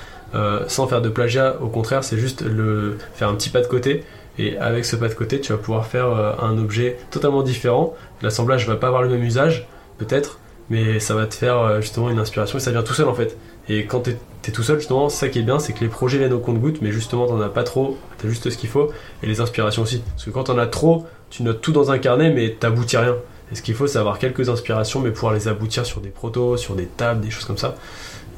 sans 0.69 0.87
faire 0.87 1.03
de 1.03 1.09
plagiat. 1.09 1.57
Au 1.61 1.69
contraire, 1.69 2.05
c'est 2.05 2.19
juste 2.19 2.43
le 2.43 2.99
faire 3.14 3.29
un 3.29 3.35
petit 3.35 3.50
pas 3.50 3.61
de 3.61 3.67
côté, 3.67 4.05
et 4.38 4.59
avec 4.59 4.85
ce 4.85 4.97
pas 4.97 5.09
de 5.09 5.14
côté, 5.14 5.41
tu 5.41 5.53
vas 5.53 5.59
pouvoir 5.59 5.87
faire 5.87 6.07
euh, 6.07 6.33
un 6.41 6.59
objet 6.59 6.99
totalement 7.11 7.43
différent. 7.43 7.95
L'assemblage 8.23 8.67
va 8.67 8.76
pas 8.76 8.88
avoir 8.88 9.03
le 9.03 9.09
même 9.09 9.23
usage, 9.23 9.67
peut-être, 9.99 10.38
mais 10.71 10.99
ça 10.99 11.14
va 11.14 11.26
te 11.26 11.35
faire 11.35 11.59
euh, 11.59 11.81
justement 11.81 12.11
une 12.11 12.19
inspiration, 12.19 12.59
et 12.59 12.61
ça 12.61 12.71
vient 12.73 12.83
tout 12.83 12.95
seul 12.95 13.09
en 13.09 13.14
fait. 13.14 13.37
Et 13.69 13.87
quand 13.87 14.00
t'es 14.00 14.19
es 14.47 14.50
tout 14.50 14.62
seul, 14.62 14.79
justement, 14.79 15.09
ça 15.09 15.31
qui 15.31 15.38
est 15.38 15.43
bien, 15.43 15.59
c'est 15.59 15.73
que 15.73 15.81
les 15.81 15.88
projets 15.88 16.19
viennent 16.19 16.35
au 16.35 16.38
compte-goutte, 16.38 16.83
mais 16.83 16.93
justement, 16.93 17.26
t'en 17.26 17.41
as 17.41 17.49
pas 17.49 17.62
trop, 17.62 17.97
t'as 18.19 18.29
juste 18.29 18.50
ce 18.50 18.59
qu'il 18.59 18.69
faut, 18.69 18.93
et 19.23 19.26
les 19.26 19.41
inspirations 19.41 19.83
aussi. 19.83 20.03
Parce 20.11 20.25
que 20.25 20.31
quand 20.31 20.45
t'en 20.45 20.59
as 20.59 20.67
trop, 20.67 21.07
tu 21.31 21.43
notes 21.43 21.62
tout 21.62 21.73
dans 21.73 21.91
un 21.91 21.97
carnet, 21.99 22.31
mais 22.31 22.50
t'aboutis 22.50 22.99
rien. 22.99 23.17
Et 23.50 23.55
ce 23.55 23.62
qu'il 23.62 23.75
faut, 23.75 23.87
c'est 23.87 23.99
avoir 23.99 24.19
quelques 24.19 24.50
inspirations, 24.50 25.00
mais 25.00 25.11
pouvoir 25.12 25.33
les 25.33 25.49
aboutir 25.49 25.87
sur 25.87 26.03
des 26.03 26.11
protos, 26.11 26.59
sur 26.59 26.75
des 26.75 26.85
tables, 26.85 27.23
des 27.23 27.31
choses 27.31 27.47
comme 27.47 27.57
ça. 27.57 27.76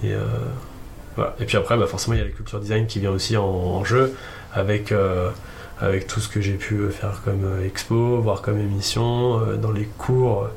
Euh, 0.05 0.27
voilà. 1.17 1.35
et 1.41 1.45
puis 1.45 1.57
après, 1.57 1.77
bah, 1.77 1.87
forcément, 1.87 2.15
il 2.15 2.19
y 2.19 2.23
a 2.23 2.27
la 2.27 2.31
culture 2.31 2.61
design 2.61 2.87
qui 2.87 3.01
vient 3.01 3.11
aussi 3.11 3.37
en, 3.37 3.45
en 3.45 3.85
jeu, 3.85 4.15
avec, 4.53 4.93
euh, 4.93 5.31
avec 5.81 6.07
tout 6.07 6.21
ce 6.21 6.29
que 6.29 6.41
j'ai 6.41 6.55
pu 6.55 6.89
faire 6.91 7.23
comme 7.25 7.45
euh, 7.45 7.67
expo, 7.67 8.21
voir 8.21 8.43
comme 8.43 8.59
émission, 8.59 9.41
euh, 9.41 9.57
dans 9.57 9.73
les 9.73 9.87
cours. 9.99 10.49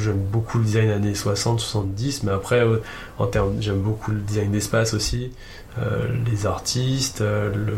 J'aime 0.00 0.18
beaucoup 0.18 0.58
le 0.58 0.64
design 0.64 0.90
années 0.90 1.14
60, 1.14 1.60
70, 1.60 2.22
mais 2.22 2.32
après, 2.32 2.60
euh, 2.60 2.82
en 3.18 3.26
termes, 3.26 3.56
j'aime 3.60 3.80
beaucoup 3.80 4.10
le 4.10 4.20
design 4.20 4.50
d'espace 4.52 4.94
aussi, 4.94 5.32
euh, 5.78 6.06
les 6.30 6.46
artistes, 6.46 7.20
euh, 7.20 7.52
le 7.54 7.74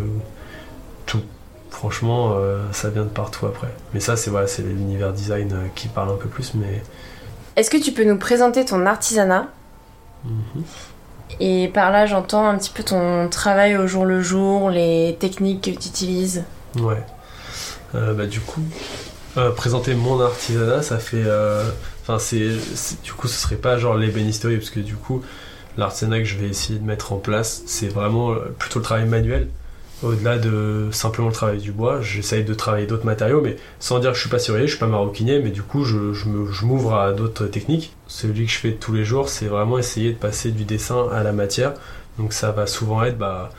tout. 1.06 1.22
Franchement, 1.70 2.34
euh, 2.36 2.60
ça 2.70 2.88
vient 2.88 3.02
de 3.02 3.08
partout 3.08 3.46
après. 3.46 3.66
Mais 3.92 4.00
ça, 4.00 4.16
c'est 4.16 4.30
voilà, 4.30 4.46
c'est 4.46 4.62
l'univers 4.62 5.12
design 5.12 5.52
euh, 5.52 5.66
qui 5.74 5.88
parle 5.88 6.10
un 6.10 6.16
peu 6.16 6.28
plus, 6.28 6.54
mais. 6.54 6.82
Est-ce 7.56 7.68
que 7.68 7.76
tu 7.82 7.90
peux 7.92 8.04
nous 8.04 8.16
présenter 8.18 8.64
ton 8.64 8.86
artisanat? 8.86 9.48
Mhm. 10.24 10.62
Et 11.40 11.68
par 11.68 11.90
là, 11.90 12.06
j'entends 12.06 12.46
un 12.46 12.56
petit 12.56 12.70
peu 12.70 12.82
ton 12.82 13.28
travail 13.28 13.76
au 13.76 13.86
jour 13.86 14.04
le 14.04 14.20
jour, 14.22 14.70
les 14.70 15.16
techniques 15.18 15.62
que 15.64 15.70
tu 15.70 15.88
utilises. 15.88 16.44
Ouais. 16.78 17.02
Euh, 17.94 18.14
bah, 18.14 18.26
du 18.26 18.40
coup, 18.40 18.62
euh, 19.36 19.50
présenter 19.50 19.94
mon 19.94 20.20
artisanat, 20.20 20.82
ça 20.82 20.98
fait. 20.98 21.22
euh, 21.24 21.64
Enfin, 22.02 22.18
c'est, 22.18 22.50
Du 23.02 23.12
coup, 23.14 23.28
ce 23.28 23.38
serait 23.40 23.56
pas 23.56 23.78
genre 23.78 23.96
l'ébénisterie, 23.96 24.58
parce 24.58 24.68
que 24.70 24.80
du 24.80 24.94
coup, 24.94 25.22
l'artisanat 25.78 26.18
que 26.18 26.24
je 26.26 26.36
vais 26.36 26.48
essayer 26.48 26.78
de 26.78 26.84
mettre 26.84 27.12
en 27.14 27.16
place, 27.16 27.62
c'est 27.66 27.88
vraiment 27.88 28.34
plutôt 28.58 28.78
le 28.80 28.84
travail 28.84 29.06
manuel. 29.06 29.48
Au-delà 30.04 30.36
de 30.36 30.88
simplement 30.92 31.28
le 31.28 31.34
travail 31.34 31.58
du 31.58 31.72
bois, 31.72 32.02
j'essaye 32.02 32.44
de 32.44 32.52
travailler 32.52 32.86
d'autres 32.86 33.06
matériaux, 33.06 33.40
mais 33.40 33.56
sans 33.80 34.00
dire 34.00 34.10
que 34.10 34.16
je 34.16 34.20
suis 34.20 34.30
pas 34.30 34.38
serrurier, 34.38 34.66
je 34.66 34.72
suis 34.72 34.80
pas 34.80 34.86
maroquinier, 34.86 35.40
mais 35.40 35.48
du 35.50 35.62
coup, 35.62 35.82
je, 35.84 35.96
m'ouvre 36.64 36.94
à 36.94 37.12
d'autres 37.12 37.46
techniques. 37.46 37.96
Celui 38.06 38.44
que 38.44 38.52
je 38.52 38.58
fais 38.58 38.72
tous 38.72 38.92
les 38.92 39.04
jours, 39.04 39.30
c'est 39.30 39.46
vraiment 39.46 39.78
essayer 39.78 40.12
de 40.12 40.18
passer 40.18 40.50
du 40.50 40.64
dessin 40.64 41.08
à 41.10 41.22
la 41.22 41.32
matière. 41.32 41.72
Donc, 42.18 42.34
ça 42.34 42.52
va 42.52 42.66
souvent 42.66 43.02
être 43.02 43.16
bah, 43.16 43.50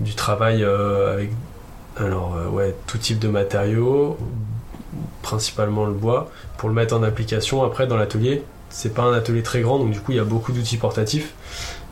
du 0.00 0.14
travail 0.14 0.64
euh, 0.64 1.12
avec 1.12 1.30
alors 1.96 2.34
euh, 2.36 2.70
tout 2.86 2.98
type 2.98 3.18
de 3.18 3.28
matériaux, 3.28 4.16
principalement 5.22 5.84
le 5.84 5.92
bois, 5.92 6.30
pour 6.56 6.68
le 6.68 6.74
mettre 6.74 6.96
en 6.96 7.02
application 7.02 7.62
après 7.62 7.86
dans 7.86 7.96
l'atelier. 7.96 8.42
C'est 8.70 8.94
pas 8.94 9.02
un 9.02 9.12
atelier 9.12 9.42
très 9.42 9.60
grand, 9.60 9.78
donc 9.78 9.92
du 9.92 10.00
coup 10.00 10.12
il 10.12 10.16
y 10.16 10.20
a 10.20 10.24
beaucoup 10.24 10.52
d'outils 10.52 10.78
portatifs, 10.78 11.34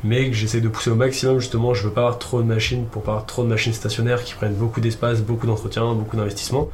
mais 0.04 0.28
que 0.28 0.36
j'essaie 0.36 0.60
de 0.60 0.68
pousser 0.68 0.90
au 0.90 0.94
maximum 0.94 1.38
justement. 1.40 1.74
Je 1.74 1.84
veux 1.84 1.92
pas 1.92 2.02
avoir 2.02 2.18
trop 2.18 2.42
de 2.42 2.46
machines 2.46 2.86
pour 2.86 3.02
pas 3.02 3.12
avoir 3.12 3.26
trop 3.26 3.42
de 3.44 3.48
machines 3.48 3.72
stationnaires 3.72 4.24
qui 4.24 4.34
prennent 4.34 4.54
beaucoup 4.54 4.80
d'espace, 4.80 5.20
beaucoup 5.20 5.46
d'entretien, 5.46 5.94
beaucoup 5.94 6.16
d'investissement. 6.16 6.68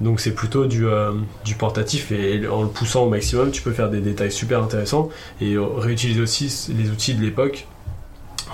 Donc 0.00 0.20
c'est 0.20 0.32
plutôt 0.32 0.66
du, 0.66 0.86
euh, 0.86 1.12
du 1.44 1.54
portatif 1.54 2.12
et 2.12 2.46
en 2.46 2.62
le 2.62 2.68
poussant 2.68 3.04
au 3.04 3.08
maximum, 3.08 3.50
tu 3.50 3.62
peux 3.62 3.72
faire 3.72 3.90
des 3.90 4.00
détails 4.00 4.30
super 4.30 4.62
intéressants 4.62 5.08
et 5.40 5.56
réutiliser 5.58 6.20
aussi 6.20 6.72
les 6.76 6.90
outils 6.90 7.14
de 7.14 7.22
l'époque. 7.22 7.66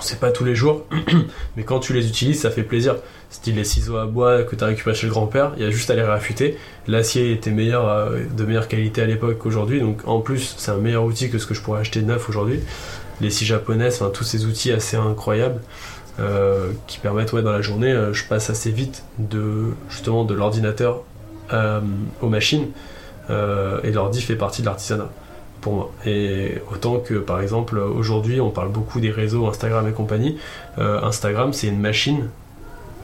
C'est 0.01 0.19
pas 0.19 0.31
tous 0.31 0.43
les 0.43 0.55
jours, 0.55 0.85
mais 1.55 1.63
quand 1.63 1.79
tu 1.79 1.93
les 1.93 2.07
utilises, 2.07 2.41
ça 2.41 2.51
fait 2.51 2.63
plaisir 2.63 2.95
style 3.29 3.55
les 3.55 3.63
ciseaux 3.63 3.97
à 3.97 4.05
bois 4.05 4.43
que 4.43 4.55
tu 4.55 4.63
as 4.63 4.67
récupéré 4.67 4.95
chez 4.95 5.07
le 5.07 5.13
grand-père, 5.13 5.53
il 5.57 5.63
y 5.63 5.65
a 5.65 5.69
juste 5.69 5.89
à 5.89 5.95
les 5.95 6.01
réaffûter. 6.01 6.57
L'acier 6.87 7.31
était 7.31 7.51
meilleur, 7.51 7.87
euh, 7.87 8.19
de 8.35 8.45
meilleure 8.45 8.67
qualité 8.67 9.01
à 9.01 9.05
l'époque 9.05 9.37
qu'aujourd'hui, 9.37 9.79
donc 9.79 10.07
en 10.07 10.19
plus 10.21 10.55
c'est 10.57 10.71
un 10.71 10.77
meilleur 10.77 11.03
outil 11.03 11.29
que 11.29 11.37
ce 11.37 11.45
que 11.45 11.53
je 11.53 11.61
pourrais 11.61 11.81
acheter 11.81 12.01
neuf 12.01 12.29
aujourd'hui. 12.29 12.59
Les 13.21 13.29
scies 13.29 13.45
japonaises, 13.45 14.03
tous 14.13 14.23
ces 14.23 14.45
outils 14.45 14.71
assez 14.71 14.97
incroyables 14.97 15.61
euh, 16.19 16.71
qui 16.87 16.99
permettent, 16.99 17.35
dans 17.35 17.51
la 17.51 17.61
journée, 17.61 17.91
euh, 17.91 18.13
je 18.13 18.23
passe 18.25 18.49
assez 18.49 18.71
vite 18.71 19.03
de 19.19 19.73
de 20.05 20.33
l'ordinateur 20.33 21.01
euh, 21.51 21.81
aux 22.21 22.29
machines, 22.29 22.67
et 23.29 23.91
l'ordi 23.91 24.21
fait 24.21 24.35
partie 24.35 24.61
de 24.61 24.67
l'artisanat 24.67 25.09
pour 25.59 25.73
moi. 25.73 25.91
Et 26.05 26.61
autant 26.71 26.99
que 26.99 27.15
par 27.15 27.41
exemple 27.41 27.79
aujourd'hui 27.79 28.39
on 28.39 28.51
parle 28.51 28.69
beaucoup 28.69 28.99
des 28.99 29.09
réseaux 29.09 29.47
Instagram 29.47 29.87
et 29.87 29.93
compagnie, 29.93 30.37
Instagram 30.77 31.51
c'est 31.51 31.67
une 31.67 31.79
machine 31.79 32.29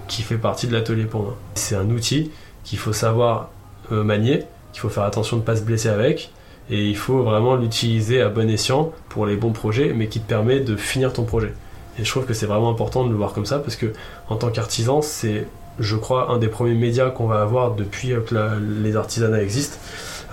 qui 0.07 0.21
fait 0.21 0.37
partie 0.37 0.67
de 0.67 0.73
l'atelier 0.73 1.05
pour 1.05 1.23
moi. 1.23 1.37
C'est 1.55 1.75
un 1.75 1.89
outil 1.89 2.29
qu'il 2.63 2.77
faut 2.77 2.93
savoir 2.93 3.49
manier, 3.89 4.43
qu'il 4.73 4.81
faut 4.81 4.89
faire 4.89 5.05
attention 5.05 5.37
de 5.37 5.41
ne 5.41 5.45
pas 5.45 5.55
se 5.55 5.63
blesser 5.63 5.89
avec, 5.89 6.31
et 6.71 6.87
il 6.87 6.95
faut 6.95 7.21
vraiment 7.21 7.55
l'utiliser 7.55 8.21
à 8.21 8.29
bon 8.29 8.49
escient 8.49 8.93
pour 9.09 9.25
les 9.25 9.35
bons 9.35 9.51
projets, 9.51 9.91
mais 9.93 10.07
qui 10.07 10.21
te 10.21 10.27
permet 10.27 10.61
de 10.61 10.77
finir 10.77 11.11
ton 11.11 11.25
projet. 11.25 11.53
Et 11.99 12.05
je 12.05 12.09
trouve 12.09 12.25
que 12.25 12.33
c'est 12.33 12.45
vraiment 12.45 12.69
important 12.69 13.03
de 13.03 13.09
le 13.09 13.15
voir 13.15 13.33
comme 13.33 13.45
ça, 13.45 13.59
parce 13.59 13.75
que 13.75 13.87
en 14.29 14.37
tant 14.37 14.49
qu'artisan, 14.49 15.01
c'est, 15.01 15.47
je 15.79 15.95
crois, 15.97 16.31
un 16.31 16.37
des 16.37 16.47
premiers 16.47 16.73
médias 16.73 17.09
qu'on 17.09 17.27
va 17.27 17.41
avoir 17.41 17.75
depuis 17.75 18.13
euh, 18.13 18.21
que 18.21 18.35
les 18.81 18.95
artisanats 18.95 19.43
existent, 19.43 19.77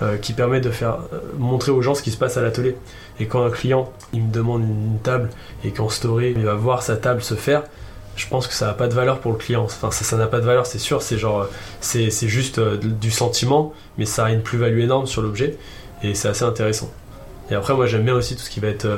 euh, 0.01 0.15
qui 0.15 0.31
permet 0.31 0.61
de 0.61 0.69
faire 0.69 0.99
euh, 1.13 1.19
montrer 1.37 1.73
aux 1.73 1.81
gens 1.81 1.93
ce 1.93 2.01
qui 2.01 2.11
se 2.11 2.17
passe 2.17 2.37
à 2.37 2.41
l'atelier. 2.41 2.77
Et 3.19 3.25
quand 3.25 3.43
un 3.43 3.51
client 3.51 3.91
il 4.13 4.23
me 4.23 4.31
demande 4.31 4.63
une, 4.63 4.99
table 5.03 5.29
et 5.65 5.71
qu'en 5.71 5.89
story 5.89 6.33
il 6.37 6.45
va 6.45 6.53
voir 6.53 6.83
sa 6.83 6.95
table 6.95 7.21
se 7.21 7.35
faire, 7.35 7.63
je 8.15 8.27
pense 8.27 8.47
que 8.47 8.53
ça 8.53 8.67
n'a 8.67 8.73
pas 8.73 8.87
de 8.87 8.93
valeur 8.93 9.19
pour 9.19 9.33
le 9.33 9.37
client. 9.37 9.63
Enfin, 9.63 9.91
ça 9.91 10.15
n'a 10.15 10.27
pas 10.27 10.39
de 10.39 10.45
valeur, 10.45 10.65
c'est 10.65 10.79
sûr. 10.79 11.01
C'est 11.01 11.17
genre, 11.17 11.47
c'est 11.81 12.09
juste 12.27 12.59
du 12.59 13.11
sentiment, 13.11 13.73
mais 13.97 14.05
ça 14.05 14.25
a 14.25 14.31
une 14.31 14.41
plus-value 14.41 14.79
énorme 14.79 15.05
sur 15.05 15.21
l'objet 15.21 15.57
et 16.03 16.13
c'est 16.13 16.27
assez 16.29 16.43
intéressant. 16.45 16.89
Et 17.51 17.55
après, 17.55 17.73
moi, 17.73 17.85
j'aime 17.87 18.03
bien 18.03 18.15
aussi 18.15 18.35
tout 18.35 18.41
ce 18.43 18.49
qui 18.49 18.59
va 18.59 18.67
être 18.67 18.85
euh, 18.85 18.97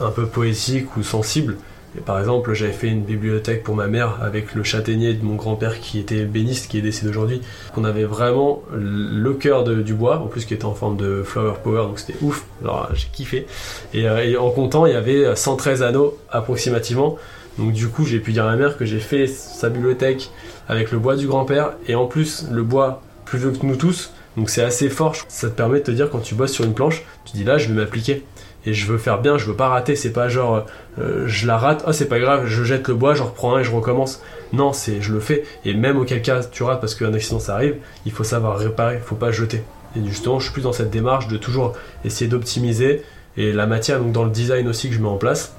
un 0.00 0.10
peu 0.10 0.26
poétique 0.26 0.96
ou 0.96 1.02
sensible. 1.02 1.56
Et 1.96 2.00
par 2.00 2.18
exemple, 2.18 2.52
j'avais 2.52 2.72
fait 2.72 2.88
une 2.88 3.02
bibliothèque 3.02 3.62
pour 3.64 3.74
ma 3.74 3.86
mère 3.86 4.18
avec 4.22 4.54
le 4.54 4.62
châtaignier 4.62 5.14
de 5.14 5.24
mon 5.24 5.34
grand-père 5.36 5.80
qui 5.80 5.98
était 5.98 6.24
béniste, 6.24 6.70
qui 6.70 6.78
est 6.78 6.82
décédé 6.82 7.08
aujourd'hui. 7.08 7.40
On 7.76 7.84
avait 7.84 8.04
vraiment 8.04 8.62
le 8.74 9.32
cœur 9.32 9.64
de- 9.64 9.80
du 9.82 9.94
bois, 9.94 10.18
en 10.20 10.26
plus 10.26 10.44
qui 10.44 10.52
était 10.54 10.66
en 10.66 10.74
forme 10.74 10.96
de 10.98 11.22
flower 11.22 11.54
power, 11.64 11.82
donc 11.86 11.98
c'était 11.98 12.18
ouf. 12.22 12.44
Alors 12.62 12.88
j'ai 12.94 13.08
kiffé. 13.10 13.46
Et, 13.94 14.06
euh, 14.08 14.22
et 14.24 14.36
en 14.36 14.50
comptant, 14.50 14.84
il 14.86 14.92
y 14.92 14.96
avait 14.96 15.34
113 15.34 15.82
anneaux 15.82 16.16
approximativement. 16.30 17.16
Donc 17.58 17.72
du 17.72 17.88
coup, 17.88 18.04
j'ai 18.04 18.20
pu 18.20 18.32
dire 18.32 18.44
à 18.44 18.50
ma 18.50 18.56
mère 18.56 18.76
que 18.76 18.84
j'ai 18.84 19.00
fait 19.00 19.26
sa 19.26 19.68
bibliothèque 19.70 20.30
avec 20.68 20.92
le 20.92 20.98
bois 20.98 21.16
du 21.16 21.26
grand-père 21.26 21.72
et 21.86 21.94
en 21.94 22.06
plus 22.06 22.46
le 22.50 22.62
bois 22.62 23.02
plus 23.24 23.38
vieux 23.38 23.50
que 23.50 23.64
nous 23.66 23.76
tous. 23.76 24.12
Donc 24.38 24.50
c'est 24.50 24.62
assez 24.62 24.88
fort. 24.88 25.16
Ça 25.26 25.48
te 25.48 25.54
permet 25.54 25.80
de 25.80 25.84
te 25.84 25.90
dire 25.90 26.10
quand 26.10 26.20
tu 26.20 26.36
bosses 26.36 26.52
sur 26.52 26.64
une 26.64 26.72
planche, 26.72 27.02
tu 27.24 27.36
dis 27.36 27.42
là, 27.42 27.58
je 27.58 27.68
vais 27.68 27.74
m'appliquer 27.74 28.22
et 28.66 28.72
je 28.72 28.86
veux 28.86 28.96
faire 28.96 29.20
bien, 29.20 29.36
je 29.36 29.46
veux 29.46 29.56
pas 29.56 29.68
rater. 29.68 29.96
C'est 29.96 30.12
pas 30.12 30.28
genre 30.28 30.64
euh, 31.00 31.24
je 31.26 31.48
la 31.48 31.58
rate, 31.58 31.82
oh 31.88 31.92
c'est 31.92 32.06
pas 32.06 32.20
grave, 32.20 32.46
je 32.46 32.62
jette 32.62 32.86
le 32.86 32.94
bois, 32.94 33.14
je 33.14 33.24
reprends 33.24 33.56
un 33.56 33.60
et 33.60 33.64
je 33.64 33.72
recommence. 33.72 34.22
Non, 34.52 34.72
c'est 34.72 35.02
je 35.02 35.12
le 35.12 35.18
fais 35.18 35.44
et 35.64 35.74
même 35.74 35.98
auquel 35.98 36.22
cas 36.22 36.44
tu 36.44 36.62
rates 36.62 36.80
parce 36.80 36.94
qu'un 36.94 37.12
accident 37.14 37.40
ça 37.40 37.54
arrive, 37.54 37.78
il 38.06 38.12
faut 38.12 38.22
savoir 38.22 38.58
réparer, 38.58 39.00
faut 39.04 39.16
pas 39.16 39.32
jeter. 39.32 39.64
Et 39.96 40.06
justement, 40.06 40.38
je 40.38 40.44
suis 40.44 40.52
plus 40.52 40.62
dans 40.62 40.72
cette 40.72 40.90
démarche 40.90 41.26
de 41.26 41.36
toujours 41.36 41.74
essayer 42.04 42.30
d'optimiser 42.30 43.02
et 43.36 43.52
la 43.52 43.66
matière 43.66 43.98
donc 43.98 44.12
dans 44.12 44.24
le 44.24 44.30
design 44.30 44.68
aussi 44.68 44.88
que 44.88 44.94
je 44.94 45.00
mets 45.00 45.08
en 45.08 45.16
place. 45.16 45.56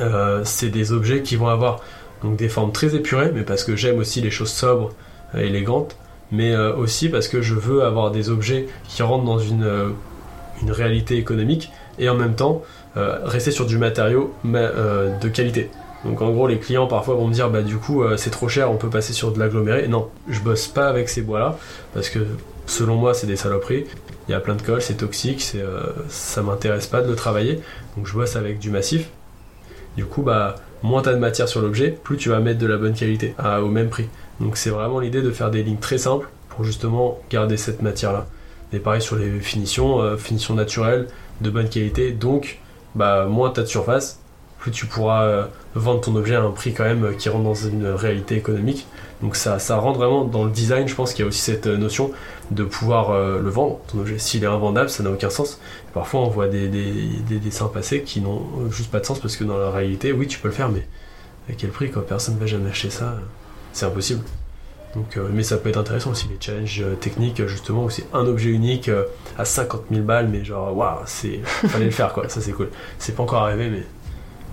Euh, 0.00 0.42
c'est 0.44 0.68
des 0.68 0.92
objets 0.92 1.22
qui 1.22 1.36
vont 1.36 1.48
avoir 1.48 1.80
des 2.22 2.50
formes 2.50 2.72
très 2.72 2.94
épurées, 2.94 3.32
mais 3.34 3.44
parce 3.44 3.64
que 3.64 3.76
j'aime 3.76 3.98
aussi 3.98 4.20
les 4.20 4.30
choses 4.30 4.50
sobres, 4.50 4.90
euh, 5.34 5.38
élégantes, 5.38 5.96
mais 6.30 6.52
euh, 6.52 6.74
aussi 6.74 7.08
parce 7.08 7.28
que 7.28 7.42
je 7.42 7.54
veux 7.54 7.82
avoir 7.84 8.10
des 8.10 8.30
objets 8.30 8.66
qui 8.88 9.02
rentrent 9.02 9.24
dans 9.24 9.38
une, 9.38 9.64
euh, 9.64 9.88
une 10.62 10.70
réalité 10.70 11.16
économique 11.16 11.70
et 11.98 12.08
en 12.08 12.14
même 12.14 12.34
temps 12.34 12.62
euh, 12.96 13.18
rester 13.24 13.50
sur 13.50 13.66
du 13.66 13.78
matériau 13.78 14.32
ma- 14.44 14.70
de 14.70 15.28
qualité. 15.28 15.70
Donc 16.04 16.22
en 16.22 16.30
gros, 16.30 16.46
les 16.46 16.58
clients 16.58 16.86
parfois 16.86 17.14
vont 17.16 17.26
me 17.26 17.32
dire 17.34 17.50
bah 17.50 17.62
du 17.62 17.76
coup 17.76 18.04
c'est 18.16 18.30
trop 18.30 18.48
cher, 18.48 18.70
on 18.70 18.76
peut 18.76 18.88
passer 18.88 19.12
sur 19.12 19.32
de 19.32 19.38
l'aggloméré. 19.38 19.88
Non, 19.88 20.08
je 20.28 20.40
bosse 20.40 20.68
pas 20.68 20.88
avec 20.88 21.08
ces 21.08 21.22
bois-là 21.22 21.58
parce 21.92 22.08
que 22.08 22.20
selon 22.66 22.94
moi 22.94 23.14
c'est 23.14 23.26
des 23.26 23.36
saloperies. 23.36 23.84
Il 24.28 24.32
y 24.32 24.34
a 24.34 24.40
plein 24.40 24.54
de 24.54 24.62
colle, 24.62 24.80
c'est 24.80 24.98
toxique, 24.98 25.54
ça 26.08 26.42
m'intéresse 26.42 26.86
pas 26.86 27.02
de 27.02 27.08
le 27.08 27.16
travailler. 27.16 27.60
Donc 27.96 28.06
je 28.06 28.12
bosse 28.12 28.36
avec 28.36 28.60
du 28.60 28.70
massif. 28.70 29.08
Du 29.96 30.04
coup, 30.04 30.22
bah 30.22 30.54
moins 30.84 31.02
t'as 31.02 31.14
de 31.14 31.18
matière 31.18 31.48
sur 31.48 31.60
l'objet, 31.60 31.90
plus 31.90 32.16
tu 32.16 32.28
vas 32.28 32.38
mettre 32.38 32.60
de 32.60 32.66
la 32.68 32.76
bonne 32.76 32.94
qualité 32.94 33.34
au 33.60 33.68
même 33.68 33.88
prix. 33.88 34.08
Donc 34.40 34.56
c'est 34.56 34.70
vraiment 34.70 35.00
l'idée 35.00 35.22
de 35.22 35.30
faire 35.30 35.50
des 35.50 35.62
lignes 35.62 35.78
très 35.78 35.98
simples 35.98 36.28
pour 36.50 36.64
justement 36.64 37.18
garder 37.30 37.56
cette 37.56 37.82
matière-là. 37.82 38.26
Et 38.72 38.78
pareil 38.78 39.00
sur 39.02 39.16
les 39.16 39.40
finitions, 39.40 40.00
euh, 40.00 40.16
finitions 40.16 40.54
naturelles, 40.54 41.08
de 41.40 41.50
bonne 41.50 41.68
qualité. 41.68 42.12
Donc, 42.12 42.58
bah, 42.94 43.26
moins 43.26 43.50
t'as 43.50 43.62
de 43.62 43.66
surface, 43.66 44.20
plus 44.58 44.70
tu 44.70 44.86
pourras 44.86 45.22
euh, 45.24 45.44
vendre 45.74 46.00
ton 46.00 46.14
objet 46.16 46.34
à 46.34 46.42
un 46.42 46.50
prix 46.50 46.74
quand 46.74 46.84
même 46.84 47.04
euh, 47.04 47.12
qui 47.14 47.28
rentre 47.28 47.44
dans 47.44 47.54
une 47.54 47.86
réalité 47.86 48.36
économique. 48.36 48.86
Donc 49.22 49.34
ça, 49.36 49.58
ça 49.58 49.76
rentre 49.78 49.98
vraiment 49.98 50.24
dans 50.24 50.44
le 50.44 50.50
design, 50.50 50.86
je 50.86 50.94
pense 50.94 51.12
qu'il 51.12 51.22
y 51.24 51.26
a 51.26 51.28
aussi 51.28 51.40
cette 51.40 51.66
notion 51.66 52.12
de 52.52 52.62
pouvoir 52.62 53.10
le 53.40 53.50
vendre, 53.50 53.80
ton 53.90 53.98
objet. 53.98 54.16
S'il 54.18 54.44
est 54.44 54.46
invendable, 54.46 54.88
ça 54.90 55.02
n'a 55.02 55.10
aucun 55.10 55.28
sens. 55.30 55.60
Parfois 55.92 56.20
on 56.20 56.28
voit 56.28 56.46
des, 56.46 56.68
des- 56.68 57.08
des 57.28 57.38
dessins 57.40 57.66
passer 57.66 58.02
qui 58.02 58.20
n'ont 58.20 58.42
juste 58.70 58.92
pas 58.92 59.00
de 59.00 59.06
sens 59.06 59.18
parce 59.18 59.36
que 59.36 59.42
dans 59.42 59.58
la 59.58 59.70
réalité, 59.70 60.12
oui 60.12 60.28
tu 60.28 60.38
peux 60.38 60.46
le 60.48 60.54
faire, 60.54 60.68
mais 60.68 60.86
à 61.50 61.52
quel 61.58 61.70
prix 61.70 61.90
quoi 61.90 62.06
Personne 62.06 62.36
ne 62.36 62.40
va 62.40 62.46
jamais 62.46 62.70
acheter 62.70 62.90
ça, 62.90 63.16
c'est 63.78 63.86
impossible. 63.86 64.24
Donc, 64.94 65.16
euh, 65.16 65.28
mais 65.32 65.42
ça 65.42 65.58
peut 65.58 65.68
être 65.68 65.78
intéressant 65.78 66.10
aussi, 66.10 66.28
les 66.28 66.38
challenges 66.40 66.80
euh, 66.80 66.94
techniques 66.94 67.46
justement 67.46 67.84
où 67.84 67.90
c'est 67.90 68.06
un 68.12 68.26
objet 68.26 68.48
unique 68.50 68.88
euh, 68.88 69.04
à 69.38 69.44
50 69.44 69.82
000 69.90 70.02
balles, 70.02 70.28
mais 70.28 70.44
genre 70.44 70.74
waouh, 70.76 70.98
c'est 71.06 71.40
fallait 71.44 71.84
le 71.84 71.90
faire 71.90 72.12
quoi, 72.12 72.28
ça 72.28 72.40
c'est 72.40 72.52
cool. 72.52 72.70
C'est 72.98 73.14
pas 73.14 73.22
encore 73.22 73.42
arrivé, 73.42 73.68
mais 73.68 73.82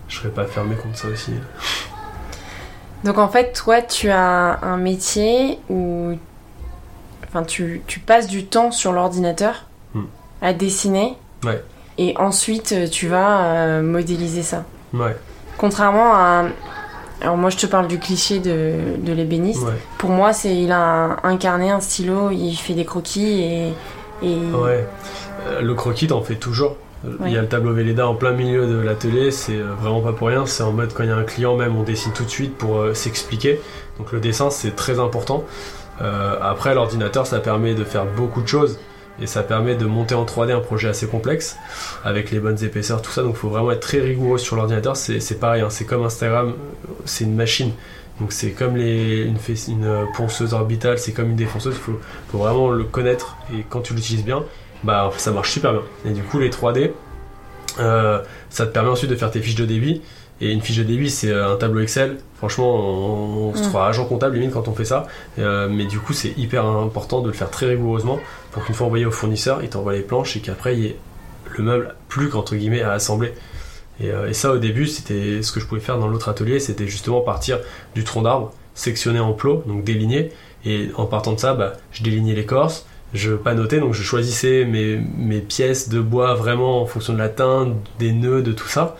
je 0.09 0.17
serais 0.17 0.29
pas 0.29 0.45
fermé 0.45 0.75
contre 0.75 0.97
ça 0.97 1.07
aussi. 1.07 1.31
Donc 3.03 3.17
en 3.17 3.27
fait, 3.29 3.53
toi, 3.53 3.81
tu 3.81 4.09
as 4.09 4.59
un 4.61 4.77
métier 4.77 5.59
où 5.69 6.13
enfin, 7.27 7.43
tu, 7.43 7.81
tu 7.87 7.99
passes 7.99 8.27
du 8.27 8.45
temps 8.45 8.71
sur 8.71 8.91
l'ordinateur 8.91 9.65
Hmm. 9.93 10.07
à 10.41 10.51
dessiner. 10.51 11.15
Ouais. 11.45 11.63
Et 11.97 12.17
ensuite, 12.17 12.73
euh, 12.73 12.87
tu 12.89 13.07
vas 13.07 13.45
euh, 13.45 13.81
modéliser 13.81 14.43
ça. 14.43 14.65
Ouais, 14.93 15.15
Contrairement 15.57 16.13
à... 16.13 16.43
Alors 17.25 17.37
moi, 17.37 17.49
je 17.49 17.57
te 17.57 17.65
parle 17.65 17.87
du 17.87 17.97
cliché 17.97 18.37
de, 18.37 18.75
de 18.99 19.11
l'ébéniste. 19.11 19.63
ouais, 19.63 19.73
Pour 19.97 20.11
moi, 20.11 20.31
c'est 20.31 20.55
il 20.55 20.71
a 20.71 20.77
un, 20.79 21.17
un 21.23 21.37
carnet, 21.37 21.71
un 21.71 21.79
stylo, 21.79 22.29
il 22.29 22.53
fait 22.55 22.75
des 22.75 22.85
croquis 22.85 23.41
et... 23.41 23.73
et... 24.21 24.35
ouais. 24.53 24.87
Euh, 25.47 25.61
le 25.61 25.73
croquis, 25.73 26.05
t'en 26.05 26.21
fais 26.21 26.35
toujours. 26.35 26.77
Euh, 27.03 27.17
Il 27.25 27.31
y 27.31 27.37
a 27.37 27.41
le 27.41 27.47
tableau 27.47 27.73
Velleda 27.73 28.07
en 28.07 28.13
plein 28.13 28.31
milieu 28.31 28.67
de 28.67 28.77
l'atelier, 28.77 29.31
c'est 29.31 29.57
euh, 29.57 29.73
vraiment 29.81 30.01
pas 30.01 30.13
pour 30.13 30.27
rien. 30.27 30.45
C'est 30.45 30.61
en 30.61 30.71
mode 30.71 30.93
quand 30.93 31.01
il 31.01 31.09
y 31.09 31.11
a 31.11 31.15
un 31.15 31.23
client, 31.23 31.55
même 31.55 31.75
on 31.75 31.81
dessine 31.81 32.11
tout 32.13 32.25
de 32.25 32.29
suite 32.29 32.55
pour 32.55 32.77
euh, 32.77 32.93
s'expliquer. 32.93 33.59
Donc 33.97 34.11
le 34.11 34.19
dessin, 34.19 34.51
c'est 34.51 34.75
très 34.75 34.99
important. 34.99 35.43
Euh, 36.03 36.35
après, 36.43 36.75
l'ordinateur, 36.75 37.25
ça 37.25 37.39
permet 37.39 37.73
de 37.73 37.83
faire 37.83 38.05
beaucoup 38.05 38.43
de 38.43 38.47
choses 38.47 38.77
et 39.21 39.27
ça 39.27 39.43
permet 39.43 39.75
de 39.75 39.85
monter 39.85 40.15
en 40.15 40.25
3D 40.25 40.51
un 40.51 40.59
projet 40.59 40.89
assez 40.89 41.07
complexe 41.07 41.57
avec 42.03 42.31
les 42.31 42.39
bonnes 42.39 42.61
épaisseurs, 42.63 43.01
tout 43.01 43.11
ça. 43.11 43.21
Donc 43.23 43.35
il 43.35 43.39
faut 43.39 43.49
vraiment 43.49 43.71
être 43.71 43.79
très 43.79 43.99
rigoureux 43.99 44.37
sur 44.37 44.55
l'ordinateur. 44.55 44.97
C'est 44.97 45.39
pareil, 45.39 45.61
hein, 45.61 45.69
c'est 45.69 45.85
comme 45.85 46.03
Instagram, 46.03 46.53
c'est 47.05 47.23
une 47.23 47.35
machine. 47.35 47.71
Donc 48.19 48.31
c'est 48.31 48.51
comme 48.51 48.77
une, 48.77 49.37
euh, 49.83 50.05
ponceuse 50.15 50.53
orbitale, 50.53 50.97
c'est 50.99 51.11
comme 51.11 51.31
une 51.31 51.35
défonceuse. 51.35 51.75
Il 51.75 51.81
faut, 51.81 51.99
faut 52.29 52.37
vraiment 52.37 52.69
le 52.69 52.83
connaître 52.83 53.37
et 53.53 53.65
quand 53.69 53.81
tu 53.81 53.93
l'utilises 53.93 54.23
bien, 54.23 54.43
bah 54.83 55.11
ça 55.17 55.31
marche 55.31 55.51
super 55.51 55.73
bien. 55.73 55.81
Et 56.05 56.11
du 56.11 56.21
coup, 56.21 56.39
les 56.39 56.49
3D, 56.49 56.91
euh, 57.79 58.21
ça 58.49 58.65
te 58.65 58.71
permet 58.71 58.89
ensuite 58.89 59.09
de 59.09 59.15
faire 59.15 59.31
tes 59.31 59.41
fiches 59.41 59.55
de 59.55 59.65
débit. 59.65 60.01
Et 60.41 60.51
une 60.51 60.61
fiche 60.61 60.77
de 60.77 60.83
débit, 60.83 61.09
c'est 61.09 61.29
euh, 61.31 61.53
un 61.53 61.55
tableau 61.55 61.79
Excel. 61.79 62.17
Franchement, 62.37 62.75
on, 62.75 63.49
on 63.49 63.55
se 63.55 63.63
Mm. 63.63 63.69
croit 63.69 63.87
agent 63.87 64.05
comptable 64.05 64.35
limite 64.35 64.51
quand 64.51 64.67
on 64.67 64.73
fait 64.73 64.85
ça. 64.85 65.07
Euh, 65.39 65.69
mais 65.69 65.85
du 65.85 65.99
coup, 65.99 66.13
c'est 66.13 66.37
hyper 66.37 66.65
important 66.65 67.21
de 67.21 67.27
le 67.27 67.33
faire 67.33 67.49
très 67.49 67.67
rigoureusement 67.67 68.19
pour 68.51 68.65
qu'une 68.65 68.75
fois 68.75 68.87
envoyé 68.87 69.05
au 69.05 69.11
fournisseur, 69.11 69.59
il 69.63 69.69
t'envoie 69.69 69.93
les 69.93 70.01
planches 70.01 70.35
et 70.35 70.41
qu'après, 70.41 70.75
il 70.75 70.83
y 70.83 70.87
ait 70.87 70.97
le 71.57 71.63
meuble 71.63 71.95
plus 72.09 72.29
qu'entre 72.29 72.55
guillemets 72.55 72.81
à 72.81 72.91
assembler. 72.91 73.33
Et, 74.01 74.11
euh, 74.11 74.27
et 74.29 74.33
ça, 74.33 74.51
au 74.51 74.57
début, 74.57 74.87
c'était 74.87 75.41
ce 75.41 75.53
que 75.53 75.61
je 75.61 75.65
pouvais 75.65 75.79
faire 75.79 75.97
dans 75.97 76.07
l'autre 76.07 76.27
atelier, 76.27 76.59
c'était 76.59 76.87
justement 76.87 77.21
partir 77.21 77.59
du 77.95 78.03
tronc 78.03 78.23
d'arbre, 78.23 78.51
sectionner 78.73 79.21
en 79.21 79.31
plots, 79.31 79.63
donc 79.67 79.85
déligner. 79.85 80.31
Et 80.65 80.89
en 80.97 81.05
partant 81.05 81.31
de 81.31 81.39
ça, 81.39 81.53
bah, 81.53 81.73
je 81.91 82.03
délignais 82.03 82.33
l'écorce, 82.33 82.85
je 83.13 83.31
panotais, 83.33 83.79
donc 83.79 83.93
je 83.93 84.03
choisissais 84.03 84.65
mes, 84.65 84.97
mes 85.17 85.39
pièces 85.39 85.87
de 85.87 86.01
bois 86.01 86.33
vraiment 86.33 86.81
en 86.81 86.85
fonction 86.85 87.13
de 87.13 87.19
la 87.19 87.29
teinte, 87.29 87.73
des 87.99 88.11
nœuds, 88.11 88.41
de 88.41 88.51
tout 88.51 88.67
ça. 88.67 88.97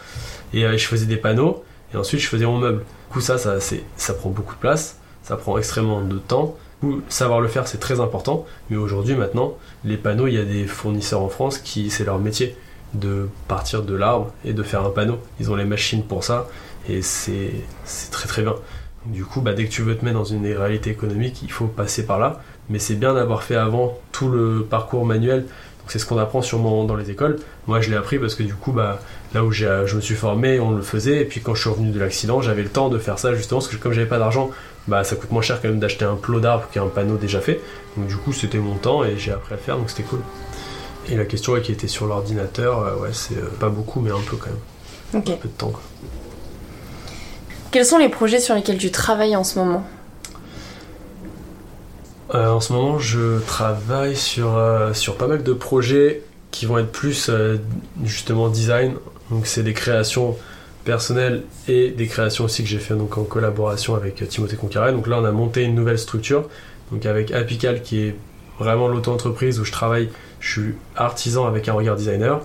Et 0.56 0.66
euh, 0.66 0.78
je 0.78 0.88
faisais 0.88 1.06
des 1.06 1.18
panneaux, 1.18 1.64
et 1.94 1.98
ensuite 1.98 2.22
je 2.22 2.28
faisais 2.28 2.46
mon 2.46 2.58
meuble. 2.58 2.80
Du 2.80 3.14
coup, 3.14 3.22
ça, 3.22 3.38
ça, 3.38 4.14
prend 4.14 4.30
beaucoup 4.30 4.56
de 4.56 4.60
place, 4.60 4.98
ça 5.22 5.36
prend 5.36 5.58
extrêmement 5.60 6.02
de 6.02 6.18
temps. 6.18 6.56
Coup, 6.82 7.02
savoir 7.08 7.40
le 7.42 7.48
faire, 7.48 7.68
c'est 7.68 7.78
très 7.78 8.00
important. 8.00 8.46
Mais 8.70 8.78
aujourd'hui, 8.78 9.16
maintenant, 9.16 9.58
les 9.84 9.98
panneaux, 9.98 10.28
il 10.28 10.34
y 10.34 10.40
a 10.40 10.44
des 10.44 10.66
fournisseurs 10.66 11.22
en 11.22 11.30
France 11.30 11.60
qui, 11.60 11.90
c'est 11.90 12.06
leur 12.06 12.20
métier 12.20 12.56
de 12.94 13.28
partir 13.48 13.84
de 13.84 13.94
l'arbre 13.94 14.34
et 14.44 14.54
de 14.54 14.64
faire 14.64 14.84
un 14.84 14.90
panneau. 14.90 15.20
Ils 15.40 15.52
ont 15.52 15.56
les 15.56 15.66
machines 15.66 16.04
pour 16.04 16.24
ça, 16.24 16.48
et 16.90 17.02
c'est 17.02 17.52
très 18.12 18.28
très 18.28 18.42
bien. 18.42 18.56
Du 19.06 19.24
coup, 19.24 19.42
bah, 19.42 19.54
dès 19.54 19.66
que 19.66 19.72
tu 19.72 19.84
veux 19.84 19.96
te 19.96 20.04
mettre 20.04 20.18
dans 20.18 20.26
une 20.26 20.46
réalité 20.48 20.90
économique, 20.90 21.42
il 21.44 21.52
faut 21.52 21.68
passer 21.68 22.06
par 22.06 22.18
là. 22.18 22.42
Mais 22.70 22.80
c'est 22.80 22.96
bien 22.96 23.14
d'avoir 23.14 23.44
fait 23.44 23.56
avant 23.56 24.00
tout 24.12 24.30
le 24.30 24.66
parcours 24.68 25.06
manuel. 25.06 25.46
C'est 25.88 26.00
ce 26.00 26.06
qu'on 26.08 26.18
apprend 26.18 26.42
sûrement 26.42 26.84
dans 26.86 26.96
les 26.96 27.12
écoles. 27.12 27.38
Moi, 27.68 27.80
je 27.80 27.92
l'ai 27.92 27.98
appris 27.98 28.18
parce 28.18 28.34
que 28.34 28.42
du 28.42 28.56
coup, 28.56 28.72
bah, 28.72 29.00
là 29.36 29.44
où 29.44 29.52
je 29.52 29.96
me 29.96 30.02
suis 30.02 30.16
formé, 30.16 30.60
on 30.60 30.72
le 30.72 30.82
faisait. 30.82 31.22
Et 31.22 31.26
puis 31.26 31.42
quand 31.42 31.54
je 31.54 31.62
suis 31.62 31.70
revenu 31.70 31.92
de 31.92 32.00
l'accident, 32.00 32.42
j'avais 32.42 32.64
le 32.64 32.70
temps 32.70 32.90
de 32.90 32.98
faire 32.98 33.20
ça 33.20 33.36
justement 33.36 33.60
parce 33.60 33.72
que 33.72 33.76
comme 33.76 33.92
j'avais 33.92 34.08
pas 34.08 34.18
d'argent, 34.18 34.50
bah, 34.88 35.04
ça 35.04 35.16
coûte 35.16 35.32
moins 35.32 35.42
cher 35.42 35.62
quand 35.62 35.68
même 35.68 35.80
d'acheter 35.80 36.06
un 36.06 36.16
plot 36.16 36.40
d'arbre 36.40 36.68
qu'un 36.72 36.88
panneau 36.88 37.18
déjà 37.18 37.42
fait. 37.42 37.60
Donc 37.98 38.08
du 38.08 38.16
coup, 38.16 38.32
c'était 38.34 38.58
mon 38.58 38.76
temps 38.76 39.04
et 39.04 39.18
j'ai 39.18 39.32
appris 39.32 39.54
à 39.54 39.58
le 39.58 39.62
faire, 39.62 39.78
donc 39.78 39.90
c'était 39.90 40.04
cool. 40.04 40.22
Et 41.10 41.16
la 41.16 41.26
question 41.26 41.54
ouais, 41.54 41.62
qui 41.62 41.72
était 41.72 41.88
sur 41.88 42.08
l'ordinateur, 42.08 42.80
euh, 42.80 42.96
ouais, 42.98 43.10
c'est 43.12 43.38
euh, 43.38 43.50
pas 43.60 43.70
beaucoup, 43.70 44.00
mais 44.00 44.10
un 44.10 44.22
peu 44.26 44.38
quand 44.38 44.48
même. 44.48 45.22
Un 45.22 45.36
peu 45.36 45.48
de 45.48 45.54
temps. 45.54 45.70
Quoi. 45.70 45.82
Quels 47.72 47.86
sont 47.86 47.98
les 47.98 48.10
projets 48.10 48.40
sur 48.40 48.56
lesquels 48.56 48.78
tu 48.78 48.90
travailles 48.90 49.36
en 49.36 49.44
ce 49.44 49.60
moment? 49.60 49.86
Euh, 52.34 52.50
en 52.50 52.62
ce 52.62 52.74
moment, 52.74 53.00
je 53.00 53.40
travaille 53.42 54.16
sur, 54.16 54.58
sur 54.94 55.18
pas 55.18 55.28
mal 55.28 55.44
de 55.44 55.54
projets 55.54 56.24
qui 56.52 56.66
vont 56.66 56.78
être 56.78 56.92
plus 56.92 57.30
justement 58.04 58.48
design. 58.48 58.96
Donc, 59.32 59.48
c'est 59.48 59.64
des 59.64 59.74
créations 59.74 60.38
personnelles 60.84 61.44
et 61.68 61.90
des 61.90 62.08
créations 62.08 62.46
aussi 62.46 62.64
que 62.64 62.70
j'ai 62.70 62.80
fait 62.80 62.96
donc, 62.96 63.18
en 63.18 63.24
collaboration 63.24 63.96
avec 63.96 64.22
euh, 64.22 64.26
Timothée 64.26 64.56
Concaré. 64.56 64.92
Donc 64.92 65.08
là, 65.08 65.20
on 65.20 65.26
a 65.26 65.32
monté 65.32 65.64
une 65.64 65.76
nouvelle 65.76 66.00
structure 66.00 66.48
donc 66.92 67.06
avec 67.06 67.32
Apical 67.32 67.82
qui 67.82 68.02
est 68.02 68.16
vraiment 68.60 68.88
l'auto-entreprise 68.88 69.60
où 69.60 69.66
je 69.66 69.72
travaille. 69.72 70.10
Je 70.40 70.62
suis 70.62 70.74
artisan 70.96 71.46
avec 71.46 71.68
un 71.68 71.74
regard 71.74 71.96
designer. 71.96 72.42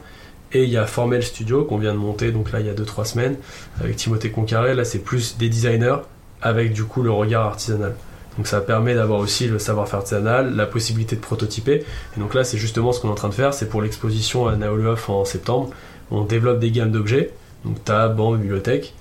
Et 0.52 0.64
il 0.64 0.70
y 0.70 0.76
a 0.76 0.86
Formel 0.86 1.22
Studio 1.22 1.64
qu'on 1.64 1.78
vient 1.78 1.92
de 1.92 1.98
monter, 1.98 2.32
donc 2.32 2.50
là 2.50 2.58
il 2.58 2.66
y 2.66 2.70
a 2.70 2.74
2-3 2.74 3.04
semaines, 3.04 3.36
avec 3.80 3.94
Timothée 3.94 4.32
Concaré. 4.32 4.74
Là, 4.74 4.84
c'est 4.84 4.98
plus 4.98 5.38
des 5.38 5.48
designers 5.48 5.98
avec 6.42 6.72
du 6.72 6.84
coup 6.84 7.02
le 7.02 7.12
regard 7.12 7.46
artisanal. 7.46 7.94
Donc 8.36 8.48
ça 8.48 8.60
permet 8.60 8.96
d'avoir 8.96 9.20
aussi 9.20 9.46
le 9.46 9.60
savoir-faire 9.60 10.00
artisanal, 10.00 10.56
la 10.56 10.66
possibilité 10.66 11.14
de 11.14 11.20
prototyper. 11.20 11.84
Et 12.16 12.20
donc 12.20 12.34
là, 12.34 12.42
c'est 12.42 12.58
justement 12.58 12.92
ce 12.92 13.00
qu'on 13.00 13.08
est 13.08 13.12
en 13.12 13.16
train 13.16 13.28
de 13.28 13.34
faire. 13.34 13.54
C'est 13.54 13.68
pour 13.68 13.80
l'exposition 13.80 14.48
à 14.48 14.56
Naoluof 14.56 15.08
en 15.08 15.24
septembre. 15.24 15.70
On 16.10 16.24
développe 16.24 16.58
des 16.58 16.70
gammes 16.70 16.90
d'objets, 16.90 17.30
donc 17.64 17.82
table, 17.84 18.14
banc, 18.14 18.32
bibliothèque, 18.32 18.94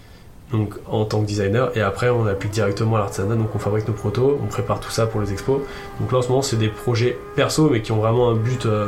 donc 0.51 0.75
en 0.87 1.05
tant 1.05 1.21
que 1.21 1.25
designer. 1.25 1.75
Et 1.77 1.81
après, 1.81 2.09
on 2.09 2.25
applique 2.25 2.51
directement 2.51 2.95
à 2.95 2.99
l'artisanat. 2.99 3.35
Donc 3.35 3.55
on 3.55 3.59
fabrique 3.59 3.87
nos 3.87 3.93
protos, 3.93 4.39
on 4.43 4.47
prépare 4.47 4.79
tout 4.79 4.89
ça 4.89 5.05
pour 5.05 5.21
les 5.21 5.31
expos. 5.31 5.61
Donc 5.99 6.11
là, 6.11 6.19
en 6.19 6.21
ce 6.21 6.29
moment, 6.29 6.41
c'est 6.41 6.57
des 6.57 6.69
projets 6.69 7.17
perso, 7.35 7.69
mais 7.69 7.81
qui 7.81 7.91
ont 7.91 7.97
vraiment 7.97 8.29
un 8.29 8.35
but 8.35 8.65
euh, 8.65 8.87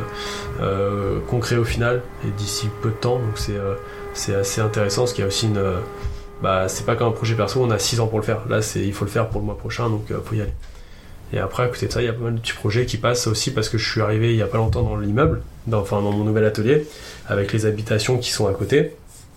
euh, 0.62 1.20
concret 1.30 1.58
au 1.58 1.64
final, 1.64 2.02
et 2.26 2.32
d'ici 2.32 2.68
peu 2.82 2.90
de 2.90 2.96
temps. 2.96 3.16
Donc 3.16 3.38
c'est 3.38 3.58
euh, 3.58 3.76
assez 4.40 4.62
intéressant, 4.62 5.04
parce 5.04 5.14
qu'il 5.14 5.22
y 5.22 5.26
a 5.26 5.28
aussi 5.28 5.48
une... 5.48 5.62
bah, 6.42 6.68
c'est 6.68 6.86
pas 6.86 6.96
comme 6.96 7.10
un 7.10 7.12
projet 7.12 7.36
perso, 7.36 7.62
on 7.62 7.72
a 7.72 7.80
6 7.80 8.00
ans 8.00 8.08
pour 8.08 8.20
le 8.20 8.26
faire. 8.26 8.42
Là, 8.50 8.60
il 8.76 8.94
faut 8.94 9.06
le 9.06 9.12
faire 9.12 9.30
pour 9.30 9.42
le 9.42 9.46
mois 9.46 9.58
prochain, 9.58 9.90
donc 9.90 10.12
euh, 10.12 10.20
faut 10.24 10.36
y 10.36 10.42
aller. 10.42 10.54
Et 11.34 11.39
après, 11.39 11.63
à 11.63 11.67
côté 11.67 11.88
de 11.88 11.91
ça, 11.91 12.02
il 12.02 12.06
y 12.06 12.10
a 12.10 12.13
pas 12.13 12.24
mal 12.24 12.36
de 12.36 12.39
petits 12.39 12.54
projets 12.54 12.86
qui 12.86 12.98
passent 12.98 13.28
aussi 13.28 13.52
parce 13.52 13.70
que 13.70 13.78
je 13.78 13.89
suis 13.89 14.02
arrivé 14.02 14.32
il 14.32 14.38
y 14.38 14.41
a 14.41 14.48
pas 14.48 14.58
longtemps 14.58 14.84
dans 14.84 14.98
l'immeuble, 14.98 15.41
dans, 15.67 15.80
enfin 15.80 16.02
dans 16.02 16.12
mon 16.12 16.24
nouvel 16.26 16.44
atelier, 16.46 16.86
avec 17.28 17.54
les 17.54 17.65
habitations 17.65 18.17
qui 18.17 18.32
sont 18.32 18.48
à 18.48 18.54
côté. 18.54 18.91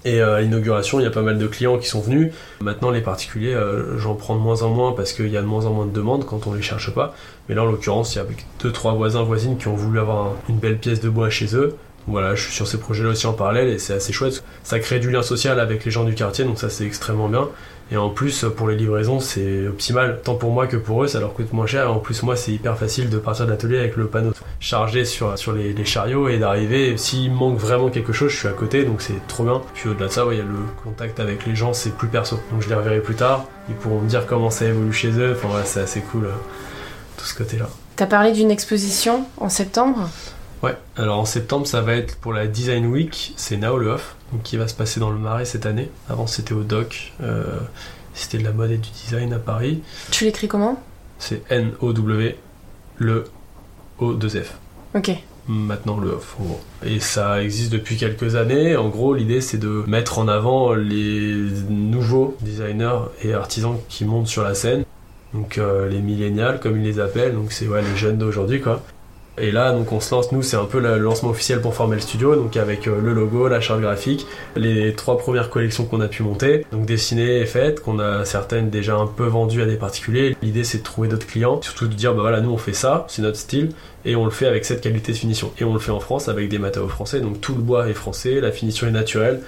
Et 0.07 0.20
euh, 0.20 0.37
à 0.37 0.40
l'inauguration, 0.42 1.00
il 1.00 1.04
y 1.04 1.07
a 1.07 1.11
pas 1.11 1.22
mal 1.22 1.38
de 1.38 1.46
clients 1.46 1.78
qui 1.78 1.88
sont 1.88 2.00
venus. 2.00 2.30
Maintenant, 2.61 2.90
les 2.90 3.00
particuliers, 3.00 3.54
euh, 3.54 3.96
j'en 3.98 4.14
prends 4.14 4.35
de 4.35 4.40
moins 4.40 4.61
en 4.62 4.68
moins 4.68 4.92
parce 4.92 5.12
qu'il 5.14 5.28
y 5.28 5.37
a 5.37 5.40
de 5.40 5.46
moins 5.46 5.64
en 5.64 5.70
moins 5.72 5.87
de 5.87 5.92
demandes 5.92 6.26
quand 6.26 6.46
on 6.46 6.52
les 6.52 6.61
cherche 6.62 6.92
pas. 6.92 7.14
Mais 7.48 7.54
là, 7.54 7.62
en 7.62 7.66
l'occurrence, 7.66 8.14
il 8.14 8.18
y 8.18 8.20
a 8.20 8.26
deux 8.61 8.72
trois 8.72 8.92
voisins 8.92 9.22
voisines 9.22 9.57
qui 9.57 9.68
ont 9.68 9.76
voulu 9.76 9.98
avoir 9.98 10.26
un- 10.26 10.33
une 10.50 10.59
belle 10.59 10.76
pièce 10.78 11.00
de 11.00 11.09
bois 11.09 11.30
chez 11.30 11.57
eux. 11.57 11.76
Voilà, 12.07 12.35
je 12.35 12.42
suis 12.42 12.52
sur 12.52 12.66
ces 12.66 12.76
projets-là 12.76 13.09
aussi 13.11 13.26
en 13.26 13.33
parallèle 13.33 13.68
et 13.68 13.78
c'est 13.78 13.94
assez 13.94 14.12
chouette. 14.12 14.44
Ça 14.62 14.78
crée 14.78 14.98
du 14.98 15.11
lien 15.11 15.22
social 15.22 15.59
avec 15.59 15.87
les 15.87 15.90
gens 15.90 16.04
du 16.04 16.14
quartier, 16.14 16.44
donc 16.44 16.59
ça 16.59 16.68
c'est 16.68 16.85
extrêmement 16.85 17.28
bien. 17.28 17.48
Et 17.90 17.97
en 17.97 18.09
plus, 18.09 18.47
pour 18.57 18.68
les 18.68 18.77
livraisons, 18.77 19.20
c'est 19.20 19.68
optimal, 19.68 20.20
tant 20.25 20.35
pour 20.35 20.51
moi 20.51 20.66
que 20.66 20.77
pour 20.77 21.05
eux, 21.05 21.07
ça 21.07 21.20
leur 21.20 21.35
coûte 21.35 21.53
moins 21.53 21.66
cher. 21.66 21.85
Et 21.85 21.88
en 21.88 21.99
plus, 21.99 22.23
moi, 22.23 22.35
c'est 22.35 22.53
hyper 22.53 22.79
facile 22.79 23.11
de 23.11 23.18
partir 23.18 23.44
de 23.44 23.51
l'atelier 23.51 23.79
avec 23.79 23.97
le 23.97 24.07
panneau 24.07 24.33
chargé 24.59 25.05
sur, 25.05 25.38
sur 25.38 25.53
les, 25.53 25.85
chariots 25.85 26.29
et 26.29 26.38
d'arriver. 26.38 26.97
S'il 26.97 27.33
manque 27.33 27.59
vraiment 27.59 27.90
quelque 27.90 28.12
chose, 28.12 28.33
je 28.33 28.38
suis 28.38 28.49
à 28.49 28.53
côté, 28.53 28.85
donc 28.85 29.03
c'est 29.03 29.27
trop 29.29 29.44
bien. 29.44 29.61
Puis 29.75 29.90
au-delà 29.90 30.07
de 30.07 30.12
ça, 30.12 30.25
il 30.31 30.38
y 30.38 30.40
a 30.40 30.44
le 30.44 30.59
contact 30.83 31.20
avec 31.20 31.44
les 31.44 31.55
gens, 31.55 31.75
c'est 31.75 31.94
plus 31.94 32.09
perso. 32.09 32.40
Donc 32.51 32.62
je 32.62 32.68
les 32.68 32.75
reverrai 32.75 33.01
plus 33.01 33.14
tard, 33.14 33.44
ils 33.68 33.75
pourront 33.75 34.01
me 34.01 34.09
dire 34.09 34.27
comment 34.27 34.51
ça 34.51 34.64
évolue 34.64 34.92
chez 34.92 35.11
eux. 35.11 35.35
Enfin, 35.37 35.49
voilà, 35.49 35.66
c'est 35.66 35.81
assez 35.81 36.01
cool, 36.01 36.25
euh, 36.25 36.31
tout 37.18 37.27
ce 37.27 37.35
côté-là. 37.35 37.68
T'as 37.97 38.07
parlé 38.07 38.33
d'une 38.33 38.51
exposition 38.51 39.27
en 39.37 39.51
septembre? 39.51 40.09
Ouais, 40.64 40.77
alors 40.96 41.18
en 41.18 41.27
septembre, 41.27 41.66
ça 41.66 41.83
va 41.83 41.94
être 41.94 42.16
pour 42.16 42.33
la 42.33 42.46
Design 42.46 42.87
Week, 42.87 43.35
c'est 43.37 43.59
Now 43.59 43.77
le 43.77 43.88
Off, 43.88 44.16
donc 44.33 44.44
qui 44.44 44.57
va 44.57 44.66
se 44.66 44.72
passer 44.72 44.98
dans 44.98 45.11
le 45.11 45.18
Marais 45.18 45.44
cette 45.44 45.66
année. 45.66 45.90
Avant, 46.09 46.27
c'était 46.27 46.55
au 46.55 46.62
Doc, 46.62 47.12
euh, 47.20 47.59
c'était 48.14 48.38
de 48.38 48.44
la 48.44 48.53
mode 48.53 48.70
et 48.70 48.79
du 48.79 48.88
design 48.88 49.35
à 49.35 49.38
Paris. 49.38 49.83
Tu 50.11 50.24
l'écris 50.24 50.48
comment? 50.48 50.83
C'est 51.18 51.42
N-O-W, 51.50 52.38
le 52.96 53.24
O-2-F. 53.98 54.55
Ok. 54.94 55.11
Maintenant 55.48 55.98
le 55.98 56.12
off, 56.12 56.37
en 56.40 56.44
gros. 56.44 56.61
Et 56.83 56.98
ça 56.98 57.42
existe 57.42 57.70
depuis 57.70 57.98
quelques 57.98 58.35
années. 58.35 58.74
En 58.74 58.88
gros, 58.88 59.12
l'idée 59.12 59.42
c'est 59.42 59.59
de 59.59 59.85
mettre 59.87 60.18
en 60.18 60.29
avant 60.29 60.72
les 60.72 61.35
nouveaux 61.68 62.38
designers 62.40 63.00
et 63.22 63.35
artisans 63.35 63.77
qui 63.90 64.07
montent 64.07 64.29
sur 64.29 64.42
la 64.42 64.55
scène. 64.55 64.85
Donc 65.35 65.59
euh, 65.59 65.90
les 65.90 66.00
millénials, 66.00 66.59
comme 66.59 66.79
ils 66.79 66.85
les 66.85 67.00
appellent, 67.00 67.35
donc 67.35 67.53
c'est 67.53 67.68
ouais, 67.68 67.83
les 67.83 67.96
jeunes 67.98 68.16
d'aujourd'hui 68.16 68.62
quoi. 68.62 68.83
Et 69.37 69.51
là, 69.51 69.73
donc 69.73 69.90
on 69.90 69.99
se 69.99 70.14
lance, 70.14 70.31
nous, 70.31 70.42
c'est 70.42 70.57
un 70.57 70.64
peu 70.64 70.79
le 70.79 70.97
lancement 70.99 71.31
officiel 71.31 71.61
pour 71.61 71.75
former 71.75 71.97
le 71.97 72.03
studio, 72.03 72.37
donc 72.37 72.57
avec 72.57 72.87
euh, 72.87 73.01
le 73.03 73.12
logo, 73.12 73.49
la 73.49 73.61
charte 73.61 73.81
graphique, 73.81 74.27
les 74.55 74.94
trois 74.94 75.18
premières 75.18 75.51
collections 75.51 75.87
qu'on 75.87 76.01
a 76.01 76.07
pu 76.07 76.23
monter, 76.23 76.64
donc 76.70 76.87
dessinées 76.87 77.40
et 77.40 77.47
faites, 77.47 77.81
qu'on 77.81 77.99
a 77.99 78.25
certaines 78.25 78.70
déjà 78.70 78.94
un 78.94 79.09
peu 79.09 79.25
vendues 79.25 79.62
à 79.62 79.66
des 79.66 79.75
particuliers. 79.75 80.37
L'idée, 80.40 80.62
c'est 80.62 80.79
de 80.79 80.83
trouver 80.85 81.09
d'autres 81.09 81.27
clients, 81.27 81.61
surtout 81.62 81.88
de 81.88 81.94
dire, 81.94 82.14
bah 82.14 82.20
voilà, 82.23 82.40
nous 82.40 82.51
on 82.51 82.59
fait 82.59 82.75
ça, 82.75 83.07
c'est 83.09 83.23
notre 83.23 83.37
style, 83.37 83.70
et 84.05 84.14
on 84.14 84.25
le 84.25 84.31
fait 84.31 84.47
avec 84.47 84.64
cette 84.64 84.81
qualité 84.81 85.11
de 85.11 85.16
finition. 85.16 85.51
Et 85.59 85.64
on 85.64 85.73
le 85.73 85.81
fait 85.81 85.90
en 85.90 86.01
France 86.01 86.29
avec 86.29 86.49
des 86.49 86.59
matériaux 86.59 86.88
français, 86.88 87.20
donc 87.20 87.40
tout 87.40 87.57
le 87.57 87.62
bois 87.62 87.88
est 87.88 87.94
français, 87.94 88.40
la 88.40 88.53
finition 88.53 88.87
est 88.87 88.92
naturelle. 88.92 89.40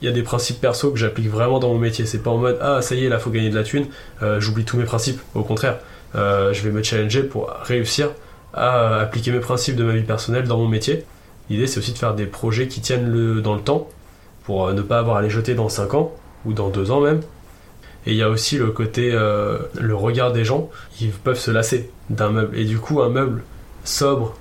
Il 0.00 0.06
y 0.06 0.08
a 0.08 0.12
des 0.12 0.22
principes 0.22 0.60
perso 0.60 0.90
que 0.90 0.98
j'applique 0.98 1.28
vraiment 1.28 1.58
dans 1.58 1.68
mon 1.68 1.78
métier. 1.78 2.06
C'est 2.06 2.22
pas 2.22 2.30
en 2.30 2.38
mode 2.38 2.58
ah 2.60 2.82
ça 2.82 2.94
y 2.94 3.04
est 3.04 3.08
là 3.08 3.18
faut 3.18 3.30
gagner 3.30 3.50
de 3.50 3.54
la 3.54 3.62
thune, 3.62 3.86
euh, 4.22 4.40
j'oublie 4.40 4.64
tous 4.64 4.76
mes 4.76 4.84
principes. 4.84 5.20
Au 5.34 5.42
contraire, 5.42 5.78
euh, 6.14 6.52
je 6.52 6.62
vais 6.62 6.70
me 6.70 6.82
challenger 6.82 7.22
pour 7.22 7.50
réussir 7.62 8.10
à 8.54 9.00
appliquer 9.00 9.32
mes 9.32 9.40
principes 9.40 9.76
de 9.76 9.84
ma 9.84 9.92
vie 9.92 10.02
personnelle 10.02 10.46
dans 10.46 10.58
mon 10.58 10.68
métier. 10.68 11.04
L'idée, 11.50 11.66
c'est 11.66 11.78
aussi 11.78 11.92
de 11.92 11.98
faire 11.98 12.14
des 12.14 12.26
projets 12.26 12.68
qui 12.68 12.80
tiennent 12.80 13.10
le, 13.10 13.40
dans 13.40 13.54
le 13.54 13.60
temps, 13.60 13.88
pour 14.44 14.66
euh, 14.66 14.72
ne 14.72 14.82
pas 14.82 14.98
avoir 14.98 15.16
à 15.16 15.22
les 15.22 15.30
jeter 15.30 15.54
dans 15.54 15.68
5 15.68 15.94
ans, 15.94 16.12
ou 16.46 16.52
dans 16.52 16.68
2 16.68 16.90
ans 16.90 17.00
même. 17.00 17.20
Et 18.06 18.12
il 18.12 18.16
y 18.16 18.22
a 18.22 18.28
aussi 18.28 18.58
le 18.58 18.70
côté, 18.70 19.10
euh, 19.12 19.58
le 19.80 19.94
regard 19.94 20.32
des 20.32 20.44
gens, 20.44 20.70
ils 21.00 21.10
peuvent 21.10 21.38
se 21.38 21.50
lasser 21.50 21.90
d'un 22.10 22.30
meuble. 22.30 22.56
Et 22.56 22.64
du 22.64 22.78
coup, 22.78 23.02
un 23.02 23.08
meuble 23.08 23.42
sobre, 23.84 24.36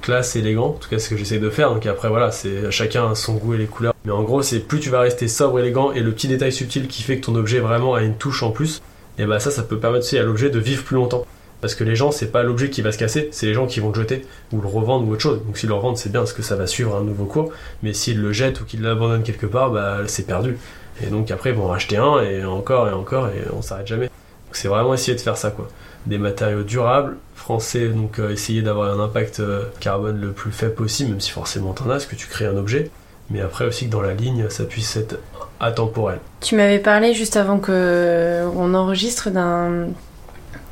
classe, 0.00 0.34
élégant, 0.36 0.68
en 0.68 0.72
tout 0.72 0.88
cas 0.88 0.98
c'est 0.98 1.06
ce 1.06 1.10
que 1.10 1.16
j'essaie 1.16 1.38
de 1.38 1.50
faire. 1.50 1.72
Donc 1.72 1.84
après, 1.86 2.08
voilà, 2.08 2.30
c'est 2.30 2.70
chacun 2.70 3.14
son 3.14 3.34
goût 3.34 3.54
et 3.54 3.58
les 3.58 3.66
couleurs. 3.66 3.94
Mais 4.04 4.12
en 4.12 4.22
gros, 4.22 4.42
c'est 4.42 4.60
plus 4.60 4.80
tu 4.80 4.90
vas 4.90 5.00
rester 5.00 5.28
sobre, 5.28 5.58
élégant, 5.58 5.92
et 5.92 6.00
le 6.00 6.12
petit 6.12 6.28
détail 6.28 6.52
subtil 6.52 6.88
qui 6.88 7.02
fait 7.02 7.18
que 7.18 7.26
ton 7.26 7.34
objet 7.34 7.60
vraiment 7.60 7.94
a 7.94 8.02
une 8.02 8.16
touche 8.16 8.42
en 8.42 8.50
plus, 8.50 8.82
et 9.18 9.26
bah 9.26 9.38
ça, 9.40 9.50
ça 9.50 9.62
peut 9.62 9.78
permettre 9.78 10.04
aussi 10.04 10.18
à 10.18 10.22
l'objet 10.22 10.50
de 10.50 10.58
vivre 10.58 10.82
plus 10.84 10.96
longtemps. 10.96 11.26
Parce 11.62 11.76
que 11.76 11.84
les 11.84 11.94
gens, 11.94 12.10
c'est 12.10 12.32
pas 12.32 12.42
l'objet 12.42 12.70
qui 12.70 12.82
va 12.82 12.90
se 12.90 12.98
casser, 12.98 13.28
c'est 13.30 13.46
les 13.46 13.54
gens 13.54 13.66
qui 13.66 13.78
vont 13.78 13.90
le 13.90 13.94
jeter 13.94 14.26
ou 14.52 14.60
le 14.60 14.66
revendre 14.66 15.08
ou 15.08 15.12
autre 15.12 15.22
chose. 15.22 15.40
Donc 15.46 15.56
s'ils 15.56 15.68
le 15.68 15.76
revendent, 15.76 15.96
c'est 15.96 16.10
bien 16.10 16.20
parce 16.20 16.32
que 16.32 16.42
ça 16.42 16.56
va 16.56 16.66
suivre 16.66 16.96
un 16.96 17.04
nouveau 17.04 17.24
cours. 17.24 17.52
Mais 17.84 17.92
s'ils 17.92 18.20
le 18.20 18.32
jettent 18.32 18.60
ou 18.60 18.64
qu'ils 18.64 18.82
l'abandonnent 18.82 19.22
quelque 19.22 19.46
part, 19.46 19.70
bah 19.70 19.98
c'est 20.06 20.26
perdu. 20.26 20.58
Et 21.00 21.06
donc 21.06 21.30
après, 21.30 21.50
ils 21.50 21.56
vont 21.56 21.68
racheter 21.68 21.96
un 21.98 22.20
et 22.20 22.44
encore 22.44 22.88
et 22.88 22.92
encore 22.92 23.28
et 23.28 23.44
on 23.56 23.62
s'arrête 23.62 23.86
jamais. 23.86 24.06
Donc 24.06 24.56
c'est 24.56 24.66
vraiment 24.66 24.92
essayer 24.92 25.16
de 25.16 25.20
faire 25.20 25.36
ça 25.36 25.52
quoi. 25.52 25.68
Des 26.06 26.18
matériaux 26.18 26.64
durables, 26.64 27.16
français, 27.36 27.86
donc 27.88 28.18
euh, 28.18 28.32
essayer 28.32 28.60
d'avoir 28.62 28.92
un 28.92 29.02
impact 29.02 29.38
euh, 29.38 29.62
carbone 29.78 30.20
le 30.20 30.32
plus 30.32 30.50
faible 30.50 30.74
possible, 30.74 31.10
même 31.10 31.20
si 31.20 31.30
forcément 31.30 31.74
t'en 31.74 31.84
as, 31.84 31.92
parce 31.92 32.06
que 32.06 32.16
tu 32.16 32.26
crées 32.26 32.46
un 32.46 32.56
objet. 32.56 32.90
Mais 33.30 33.40
après 33.40 33.66
aussi 33.66 33.86
que 33.86 33.92
dans 33.92 34.02
la 34.02 34.14
ligne, 34.14 34.46
ça 34.48 34.64
puisse 34.64 34.96
être 34.96 35.20
atemporel. 35.60 36.18
Tu 36.40 36.56
m'avais 36.56 36.80
parlé 36.80 37.14
juste 37.14 37.36
avant 37.36 37.58
que 37.58 38.42
on 38.56 38.74
enregistre 38.74 39.30
d'un 39.30 39.86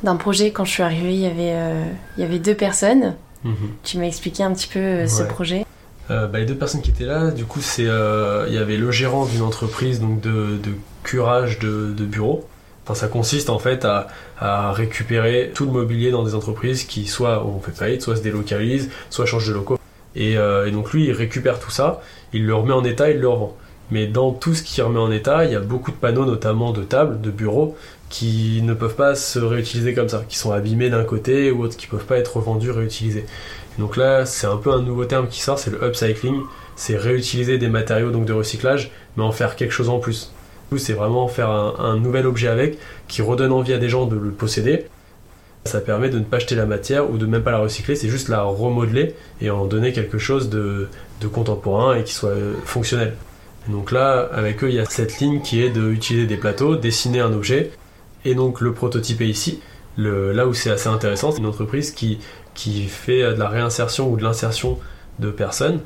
d'un 0.03 0.15
projet 0.15 0.51
quand 0.51 0.65
je 0.65 0.71
suis 0.71 0.83
arrivée, 0.83 1.13
il 1.13 1.19
y 1.21 1.25
avait, 1.25 1.53
euh, 1.53 1.83
il 2.17 2.21
y 2.21 2.23
avait 2.25 2.39
deux 2.39 2.55
personnes. 2.55 3.15
Mhm. 3.43 3.55
Tu 3.83 3.97
m'as 3.97 4.05
expliqué 4.05 4.43
un 4.43 4.53
petit 4.53 4.67
peu 4.67 4.79
euh, 4.79 5.07
ce 5.07 5.23
projet. 5.23 5.65
Euh, 6.09 6.27
bah, 6.27 6.39
les 6.39 6.45
deux 6.45 6.55
personnes 6.55 6.81
qui 6.81 6.91
étaient 6.91 7.05
là, 7.05 7.31
du 7.31 7.45
coup, 7.45 7.61
c'est 7.61 7.83
il 7.83 8.53
y 8.53 8.57
avait 8.57 8.77
le 8.77 8.91
gérant 8.91 9.25
d'une 9.25 9.41
entreprise 9.41 9.99
donc 9.99 10.21
de, 10.21 10.57
de 10.57 10.71
curage 11.03 11.59
de, 11.59 11.93
de 11.95 12.05
bureaux. 12.05 12.47
Enfin, 12.83 12.95
ça 12.95 13.07
consiste 13.07 13.49
en 13.49 13.59
fait 13.59 13.85
à, 13.85 14.07
à 14.39 14.71
récupérer 14.71 15.51
tout 15.53 15.65
le 15.65 15.71
mobilier 15.71 16.11
dans 16.11 16.23
des 16.23 16.35
entreprises 16.35 16.83
qui 16.83 17.05
soit 17.05 17.45
ont 17.45 17.59
fait 17.59 17.71
faillite, 17.71 18.01
soit 18.01 18.15
se 18.15 18.21
délocalisent, 18.21 18.89
soit 19.09 19.25
changent 19.25 19.47
de 19.47 19.53
locaux. 19.53 19.77
Et, 20.15 20.33
et 20.33 20.71
donc 20.71 20.91
lui, 20.91 21.05
il 21.05 21.11
récupère 21.11 21.59
tout 21.59 21.69
ça, 21.71 22.01
il 22.33 22.45
le 22.45 22.55
remet 22.55 22.73
en 22.73 22.83
état, 22.83 23.09
il 23.09 23.19
le 23.19 23.29
revend. 23.29 23.55
Mais 23.91 24.07
dans 24.07 24.31
tout 24.31 24.53
ce 24.53 24.63
qu'il 24.63 24.83
remet 24.83 24.99
en 24.99 25.11
état, 25.11 25.45
il 25.45 25.51
y 25.51 25.55
a 25.55 25.59
beaucoup 25.59 25.91
de 25.91 25.97
panneaux, 25.97 26.25
notamment 26.25 26.71
de 26.71 26.83
tables, 26.83 27.19
de 27.19 27.29
bureaux, 27.29 27.75
qui 28.09 28.61
ne 28.63 28.73
peuvent 28.73 28.95
pas 28.95 29.15
se 29.15 29.39
réutiliser 29.39 29.93
comme 29.93 30.09
ça, 30.09 30.23
qui 30.27 30.37
sont 30.37 30.51
abîmés 30.51 30.89
d'un 30.89 31.03
côté 31.03 31.51
ou 31.51 31.63
autres, 31.63 31.77
qui 31.77 31.87
peuvent 31.87 32.05
pas 32.05 32.17
être 32.17 32.37
revendus, 32.37 32.71
réutilisés. 32.71 33.25
Donc 33.79 33.97
là, 33.97 34.25
c'est 34.25 34.47
un 34.47 34.57
peu 34.57 34.71
un 34.71 34.81
nouveau 34.81 35.05
terme 35.05 35.27
qui 35.27 35.41
sort, 35.41 35.59
c'est 35.59 35.71
le 35.71 35.83
upcycling. 35.83 36.41
C'est 36.75 36.97
réutiliser 36.97 37.57
des 37.57 37.67
matériaux 37.67 38.11
donc 38.11 38.25
de 38.25 38.33
recyclage, 38.33 38.91
mais 39.15 39.23
en 39.23 39.31
faire 39.31 39.55
quelque 39.55 39.71
chose 39.71 39.89
en 39.89 39.99
plus. 39.99 40.31
C'est 40.77 40.93
vraiment 40.93 41.27
faire 41.27 41.49
un, 41.49 41.97
nouvel 41.97 42.25
objet 42.25 42.47
avec, 42.47 42.77
qui 43.07 43.21
redonne 43.21 43.51
envie 43.51 43.73
à 43.73 43.77
des 43.77 43.89
gens 43.89 44.05
de 44.05 44.15
le 44.15 44.31
posséder. 44.31 44.85
Ça 45.65 45.81
permet 45.81 46.09
de 46.09 46.17
ne 46.17 46.23
pas 46.23 46.39
jeter 46.39 46.55
la 46.55 46.65
matière 46.65 47.11
ou 47.11 47.17
de 47.17 47.25
même 47.25 47.43
pas 47.43 47.51
la 47.51 47.59
recycler, 47.59 47.95
c'est 47.95 48.09
juste 48.09 48.29
la 48.29 48.41
remodeler 48.41 49.13
et 49.41 49.51
en 49.51 49.65
donner 49.65 49.91
quelque 49.91 50.17
chose 50.17 50.49
de, 50.49 50.87
de 51.19 51.27
contemporain 51.27 51.95
et 51.95 52.03
qui 52.03 52.13
soit 52.13 52.29
euh, 52.29 52.53
fonctionnel. 52.65 53.13
Donc 53.67 53.91
là, 53.91 54.27
avec 54.31 54.63
eux, 54.63 54.69
il 54.69 54.75
y 54.75 54.79
a 54.79 54.85
cette 54.85 55.19
ligne 55.19 55.41
qui 55.41 55.61
est 55.63 55.69
d'utiliser 55.69 56.25
des 56.25 56.37
plateaux, 56.37 56.75
dessiner 56.75 57.19
un 57.19 57.31
objet, 57.31 57.71
et 58.25 58.35
donc 58.35 58.61
le 58.61 58.73
prototype 58.73 59.21
est 59.21 59.27
ici. 59.27 59.59
Le, 59.97 60.31
là 60.31 60.47
où 60.47 60.53
c'est 60.53 60.71
assez 60.71 60.87
intéressant, 60.87 61.31
c'est 61.31 61.39
une 61.39 61.45
entreprise 61.45 61.91
qui, 61.91 62.19
qui 62.53 62.83
fait 62.83 63.21
de 63.21 63.39
la 63.39 63.49
réinsertion 63.49 64.09
ou 64.09 64.17
de 64.17 64.23
l'insertion 64.23 64.79
de 65.19 65.29
personnes. 65.31 65.79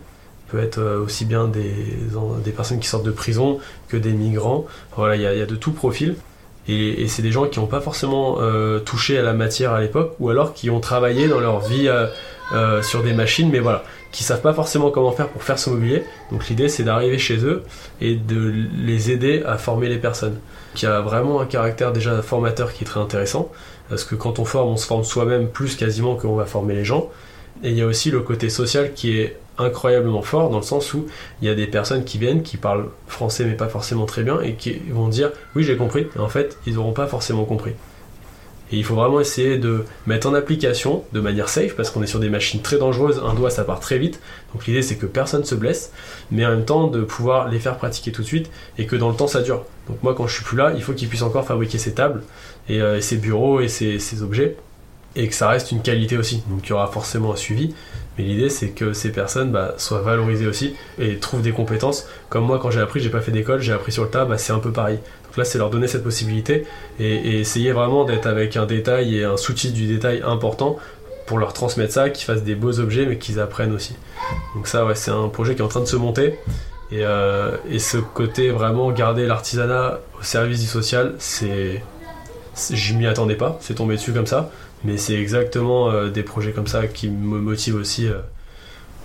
Peut 0.50 0.60
être 0.60 0.78
euh, 0.78 1.04
aussi 1.04 1.26
bien 1.26 1.48
des, 1.48 1.74
des 2.44 2.52
personnes 2.52 2.80
qui 2.80 2.88
sortent 2.88 3.06
de 3.06 3.12
prison 3.12 3.60
que 3.90 3.98
des 3.98 4.12
migrants. 4.12 4.66
Voilà, 4.96 5.16
il 5.16 5.22
y 5.22 5.26
a, 5.26 5.46
de 5.46 5.56
tout 5.56 5.72
profil. 5.72 6.16
Et, 6.68 7.04
et 7.04 7.08
c'est 7.08 7.24
des 7.24 7.32
gens 7.32 7.46
qui 7.48 7.60
n'ont 7.60 7.68
pas 7.68 7.82
forcément 7.82 8.38
euh, 8.40 8.80
touché 8.80 9.18
à 9.18 9.24
la 9.24 9.34
matière 9.34 9.74
à 9.74 9.82
l'époque, 9.82 10.16
ou 10.20 10.30
alors 10.30 10.54
qui 10.54 10.70
ont 10.70 10.80
travaillé 10.80 11.28
dans 11.28 11.40
leur 11.40 11.60
vie 11.60 11.88
euh, 11.88 12.08
euh, 12.52 12.82
sur 12.82 13.04
des 13.04 13.14
machines, 13.14 13.50
mais 13.50 13.60
voilà, 13.60 13.84
qui 14.12 14.24
savent 14.24 14.42
pas 14.42 14.54
forcément 14.54 14.92
comment 14.92 15.12
faire 15.12 15.30
pour 15.30 15.44
faire 15.44 15.58
ce 15.58 15.70
mobilier. 15.70 16.04
Donc 16.32 16.48
l'idée 16.48 16.70
c'est 16.70 16.84
d'arriver 16.84 17.18
chez 17.18 17.38
eux 17.44 17.64
et 18.02 18.16
de 18.16 18.54
les 18.78 19.12
aider 19.12 19.44
à 19.46 19.58
former 19.58 19.90
les 19.90 19.98
personnes. 19.98 20.38
Qui 20.76 20.86
a 20.86 21.02
vraiment 21.02 21.40
un 21.40 21.46
caractère 21.46 21.94
déjà 21.94 22.22
formateur 22.22 22.74
qui 22.74 22.84
est 22.84 22.88
très 22.88 23.00
intéressant, 23.00 23.52
parce 23.90 24.04
que 24.04 24.16
quand 24.16 24.40
on 24.40 24.46
forme, 24.46 24.70
on 24.70 24.78
se 24.78 24.86
forme 24.86 25.04
soi-même 25.04 25.48
plus 25.48 25.76
quasiment 25.76 26.16
qu'on 26.16 26.36
va 26.36 26.46
former 26.46 26.76
les 26.76 26.86
gens. 26.86 27.10
Et 27.64 27.70
il 27.70 27.78
y 27.78 27.82
a 27.82 27.86
aussi 27.86 28.12
le 28.12 28.20
côté 28.20 28.50
social 28.50 28.94
qui 28.94 29.18
est 29.18 29.38
incroyablement 29.58 30.22
fort 30.22 30.50
dans 30.50 30.58
le 30.58 30.64
sens 30.64 30.94
où 30.94 31.08
il 31.42 31.48
y 31.48 31.52
a 31.52 31.56
des 31.56 31.68
personnes 31.68 32.04
qui 32.04 32.18
viennent 32.18 32.44
qui 32.44 32.58
parlent 32.58 32.90
français 33.08 33.46
mais 33.46 33.54
pas 33.54 33.70
forcément 33.70 34.06
très 34.06 34.24
bien 34.24 34.42
et 34.42 34.56
qui 34.56 34.74
vont 34.90 35.08
dire 35.08 35.32
oui 35.56 35.64
j'ai 35.64 35.78
compris 35.78 36.08
et 36.16 36.20
en 36.20 36.28
fait 36.28 36.58
ils 36.68 36.74
n'auront 36.74 36.92
pas 36.92 37.08
forcément 37.08 37.46
compris 37.46 37.72
et 38.72 38.78
il 38.78 38.84
faut 38.84 38.96
vraiment 38.96 39.20
essayer 39.20 39.58
de 39.58 39.86
mettre 40.08 40.28
en 40.28 40.34
application 40.34 41.04
de 41.14 41.20
manière 41.20 41.50
safe 41.50 41.76
parce 41.76 41.90
qu'on 41.90 42.02
est 42.02 42.08
sur 42.08 42.20
des 42.20 42.30
machines 42.30 42.62
très 42.62 42.78
dangereuses 42.78 43.22
un 43.24 43.34
doigt 43.34 43.50
ça 43.50 43.64
part 43.64 43.80
très 43.80 43.98
vite 43.98 44.20
donc 44.54 44.66
l'idée 44.66 44.82
c'est 44.82 44.96
que 44.96 45.06
personne 45.06 45.44
se 45.44 45.56
blesse 45.56 45.92
mais 46.32 46.46
en 46.46 46.50
même 46.50 46.66
temps 46.66 46.88
de 46.88 47.02
pouvoir 47.02 47.50
les 47.50 47.60
faire 47.60 47.78
pratiquer 47.78 48.12
tout 48.12 48.22
de 48.22 48.28
suite 48.28 48.50
et 48.78 48.86
que 48.86 48.96
dans 48.96 49.10
le 49.10 49.16
temps 49.16 49.28
ça 49.28 49.42
dure 49.42 49.64
donc 49.88 50.02
moi 50.02 50.16
quand 50.16 50.28
je 50.28 50.36
suis 50.36 50.44
plus 50.44 50.58
là 50.58 50.74
il 50.76 50.82
faut 50.82 50.94
qu'ils 50.94 51.08
puissent 51.08 51.22
encore 51.22 51.46
fabriquer 51.46 51.78
ces 51.78 51.94
tables 51.94 52.24
et, 52.70 52.82
euh, 52.82 52.98
et 52.98 53.02
ces 53.02 53.18
bureaux 53.18 53.62
et 53.62 53.68
ces, 53.68 54.00
ces 54.00 54.24
objets 54.24 54.58
et 55.16 55.28
que 55.28 55.36
ça 55.36 55.48
reste 55.48 55.72
une 55.72 55.82
qualité 55.82 56.18
aussi 56.18 56.44
donc 56.50 56.66
il 56.66 56.70
y 56.70 56.74
aura 56.74 56.88
forcément 56.88 57.34
un 57.34 57.38
suivi 57.38 57.74
mais 58.18 58.24
l'idée, 58.24 58.50
c'est 58.50 58.70
que 58.70 58.94
ces 58.94 59.12
personnes 59.12 59.52
bah, 59.52 59.76
soient 59.78 60.02
valorisées 60.02 60.48
aussi 60.48 60.76
et 61.00 61.18
trouvent 61.18 61.42
des 61.42 61.52
compétences. 61.52 62.08
Comme 62.30 62.46
moi, 62.46 62.60
quand 62.60 62.72
j'ai 62.72 62.80
appris, 62.80 63.02
j'ai 63.02 63.10
pas 63.10 63.20
fait 63.20 63.32
d'école, 63.32 63.62
j'ai 63.62 63.74
appris 63.74 63.92
sur 63.92 64.04
le 64.04 64.10
tas, 64.10 64.26
bah, 64.26 64.38
c'est 64.38 64.54
un 64.54 64.60
peu 64.60 64.72
pareil. 64.72 65.00
Donc 65.36 65.44
là, 65.44 65.52
c'est 65.52 65.58
leur 65.58 65.70
donner 65.70 65.90
cette 65.90 66.06
possibilité 66.06 66.66
et, 66.98 67.40
essayer 67.42 67.74
vraiment 67.74 68.06
d'être 68.06 68.26
avec 68.26 68.56
un 68.56 68.66
détail 68.66 69.18
et 69.18 69.26
un 69.26 69.36
souci 69.36 69.74
du 69.74 69.86
détail 69.86 70.22
important 70.26 70.78
pour 71.26 71.40
leur 71.40 71.52
transmettre 71.52 71.92
ça, 71.92 72.10
qu'ils 72.10 72.24
fassent 72.24 72.44
des 72.44 72.56
beaux 72.56 72.80
objets, 72.80 73.06
mais 73.06 73.18
qu'ils 73.18 73.42
apprennent 73.42 73.74
aussi. 73.74 73.98
Donc 74.56 74.70
ça, 74.70 74.86
ouais, 74.86 74.96
c'est 74.96 75.12
un 75.12 75.28
projet 75.28 75.54
qui 75.54 75.62
est 75.62 75.66
en 75.66 75.68
train 75.68 75.82
de 75.82 75.88
se 75.88 75.98
monter. 75.98 76.40
Et, 76.90 77.04
euh, 77.04 77.58
ce 77.78 77.98
côté 77.98 78.50
vraiment 78.50 78.90
garder 78.92 79.26
l'artisanat 79.26 80.00
au 80.18 80.24
service 80.24 80.62
du 80.62 80.68
social, 80.68 81.16
c'est, 81.20 81.84
je 82.72 82.94
m'y 82.94 83.06
attendais 83.06 83.36
pas, 83.36 83.58
c'est 83.60 83.74
tombé 83.76 83.96
dessus 83.96 84.14
comme 84.14 84.28
ça. 84.28 84.50
Mais 84.86 84.96
c'est 84.96 85.16
exactement 85.16 85.92
euh, 85.92 86.10
des 86.12 86.24
projets 86.24 86.54
comme 86.54 86.68
ça 86.68 86.88
qui 86.88 87.10
me 87.10 87.40
motivent 87.42 87.76
aussi 87.76 88.08
euh, 88.08 88.20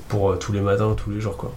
pour 0.07 0.39
tous 0.39 0.53
les 0.53 0.61
matins, 0.61 0.95
tous 0.97 1.11
les 1.11 1.21
jours. 1.21 1.37
Quoi. 1.37 1.53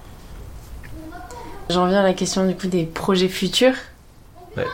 J'en 1.70 1.86
viens 1.86 2.00
à 2.00 2.04
la 2.04 2.14
question 2.14 2.48
du 2.48 2.56
coup 2.56 2.66
des 2.66 2.86
projets 2.86 3.28
futurs. 3.28 3.76
Ouais. 4.58 4.68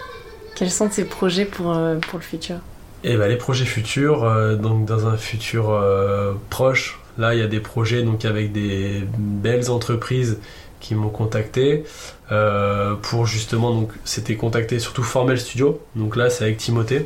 Quels 0.55 0.71
sont 0.71 0.89
tes 0.89 1.05
projets 1.05 1.45
pour, 1.45 1.71
euh, 1.75 1.95
pour 1.97 2.19
le 2.19 2.23
futur 2.23 2.57
Et 3.03 3.15
bah, 3.15 3.27
les 3.27 3.37
projets 3.37 3.65
futurs, 3.65 4.23
euh, 4.23 4.55
donc 4.55 4.85
dans 4.85 5.07
un 5.07 5.17
futur 5.17 5.69
euh, 5.69 6.33
proche, 6.49 6.99
là 7.17 7.33
il 7.33 7.39
y 7.39 7.43
a 7.43 7.47
des 7.47 7.59
projets 7.59 8.03
donc 8.03 8.25
avec 8.25 8.51
des 8.51 9.03
belles 9.17 9.71
entreprises 9.71 10.39
qui 10.81 10.95
m'ont 10.95 11.09
contacté 11.09 11.83
euh, 12.31 12.95
pour 12.95 13.25
justement 13.25 13.73
donc 13.73 13.91
c'était 14.03 14.35
contacté 14.35 14.79
surtout 14.79 15.03
Formel 15.03 15.39
Studio. 15.39 15.79
Donc 15.95 16.15
là 16.15 16.29
c'est 16.29 16.43
avec 16.43 16.57
Timothée. 16.57 17.05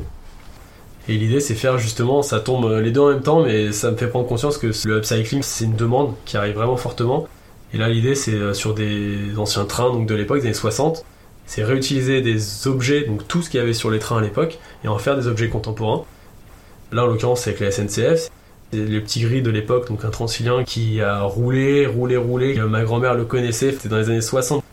Et 1.08 1.18
l'idée 1.18 1.42
c'est 1.42 1.56
faire 1.56 1.78
justement 1.78 2.22
ça 2.24 2.40
tombe 2.40 2.72
les 2.80 2.92
deux 2.92 3.02
en 3.02 3.10
même 3.10 3.22
temps 3.22 3.44
mais 3.44 3.72
ça 3.72 3.92
me 3.92 3.98
fait 3.98 4.08
prendre 4.08 4.28
conscience 4.28 4.58
que 4.58 4.72
le 4.86 4.98
upcycling 4.98 5.44
c'est 5.44 5.66
une 5.66 5.76
demande 5.76 6.16
qui 6.26 6.38
arrive 6.38 6.56
vraiment 6.56 6.78
fortement. 6.78 7.28
Et 7.74 7.78
là 7.78 7.90
l'idée 7.90 8.16
c'est 8.16 8.54
sur 8.54 8.74
des 8.74 9.38
anciens 9.38 9.66
trains 9.66 9.92
donc 9.92 10.08
de 10.08 10.16
l'époque 10.16 10.40
des 10.40 10.46
années 10.46 10.54
60 10.54 11.04
c'est 11.46 11.64
réutiliser 11.64 12.22
des 12.22 12.68
objets 12.68 13.06
donc 13.06 13.28
tout 13.28 13.42
ce 13.42 13.50
qu'il 13.50 13.60
y 13.60 13.64
avait 13.64 13.74
sur 13.74 13.92
les 13.92 14.00
trains 14.00 14.18
à 14.18 14.22
l'époque 14.22 14.60
et 14.84 14.88
en 14.88 14.98
faire 14.98 15.16
des 15.16 15.28
objets 15.28 15.50
contemporains 15.50 16.04
là 16.92 17.04
en 17.04 17.08
l'occurrence 17.08 17.42
c'est 17.42 17.52
avec 17.52 17.62
la 17.62 17.72
SNCF 17.72 18.30
c'est 18.74 18.80
le 18.80 19.02
petit 19.02 19.22
gris 19.22 19.44
de 19.44 19.52
l'époque, 19.52 19.88
donc 19.88 20.04
un 20.04 20.10
transilien 20.10 20.64
qui 20.64 21.00
a 21.00 21.22
roulé, 21.22 21.86
roulé, 21.86 22.18
roulé. 22.18 22.56
Ma 22.56 22.84
grand-mère 22.84 23.14
le 23.14 23.24
connaissait, 23.24 23.72
c'était 23.72 23.88
dans 23.88 23.98
les 23.98 24.10
années 24.10 24.20
60. 24.20 24.64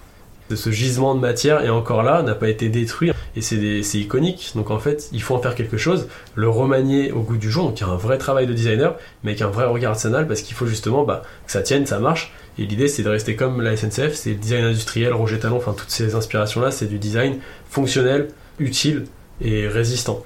Ce 0.57 0.71
gisement 0.71 1.15
de 1.15 1.21
matière, 1.21 1.63
et 1.65 1.71
encore 1.71 2.03
là, 2.03 2.23
n'a 2.23 2.35
pas 2.35 2.49
été 2.49 2.69
détruit. 2.69 3.13
Et 3.37 3.41
c'est 3.41 3.99
iconique. 3.99 4.53
Donc 4.55 4.71
en 4.71 4.79
fait, 4.79 5.09
il 5.13 5.23
faut 5.23 5.35
en 5.35 5.41
faire 5.41 5.55
quelque 5.55 5.77
chose, 5.77 6.09
le 6.35 6.49
remanier 6.49 7.13
au 7.13 7.21
goût 7.21 7.37
du 7.37 7.51
jour. 7.51 7.67
Donc 7.67 7.81
il 7.81 7.87
y 7.87 7.87
a 7.87 7.93
un 7.93 7.97
vrai 7.97 8.19
travail 8.19 8.47
de 8.47 8.53
designer, 8.53 8.97
mais 9.23 9.31
avec 9.33 9.43
un 9.43 9.49
vrai 9.49 9.65
regard 9.67 9.93
artisanal, 9.93 10.27
parce 10.27 10.43
qu'il 10.43 10.55
faut 10.55 10.67
justement 10.67 11.05
bah, 11.05 11.23
que 11.47 11.53
ça 11.53 11.63
tienne, 11.63 11.87
ça 11.87 11.99
marche. 11.99 12.33
Et 12.59 12.67
l'idée, 12.67 12.89
c'est 12.89 13.03
de 13.03 13.09
rester 13.09 13.37
comme 13.37 13.63
la 13.63 13.77
SNCF, 13.77 14.13
c'est 14.15 14.31
le 14.31 14.37
design 14.37 14.65
industriel, 14.65 15.13
Roger 15.13 15.39
Talon, 15.39 15.57
enfin 15.57 15.75
toutes 15.77 15.91
ces 15.91 16.15
inspirations-là, 16.15 16.71
c'est 16.71 16.87
du 16.87 16.99
design 16.99 17.39
fonctionnel, 17.69 18.29
utile 18.59 19.07
et 19.41 19.67
résistant. 19.67 20.23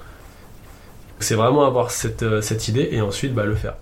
C'est 1.19 1.35
vraiment 1.35 1.65
avoir 1.65 1.91
cette, 1.91 2.23
euh, 2.23 2.41
cette 2.41 2.67
idée 2.67 2.89
et 2.91 3.01
ensuite 3.01 3.33
bah, 3.33 3.45
le 3.45 3.55
faire. 3.55 3.75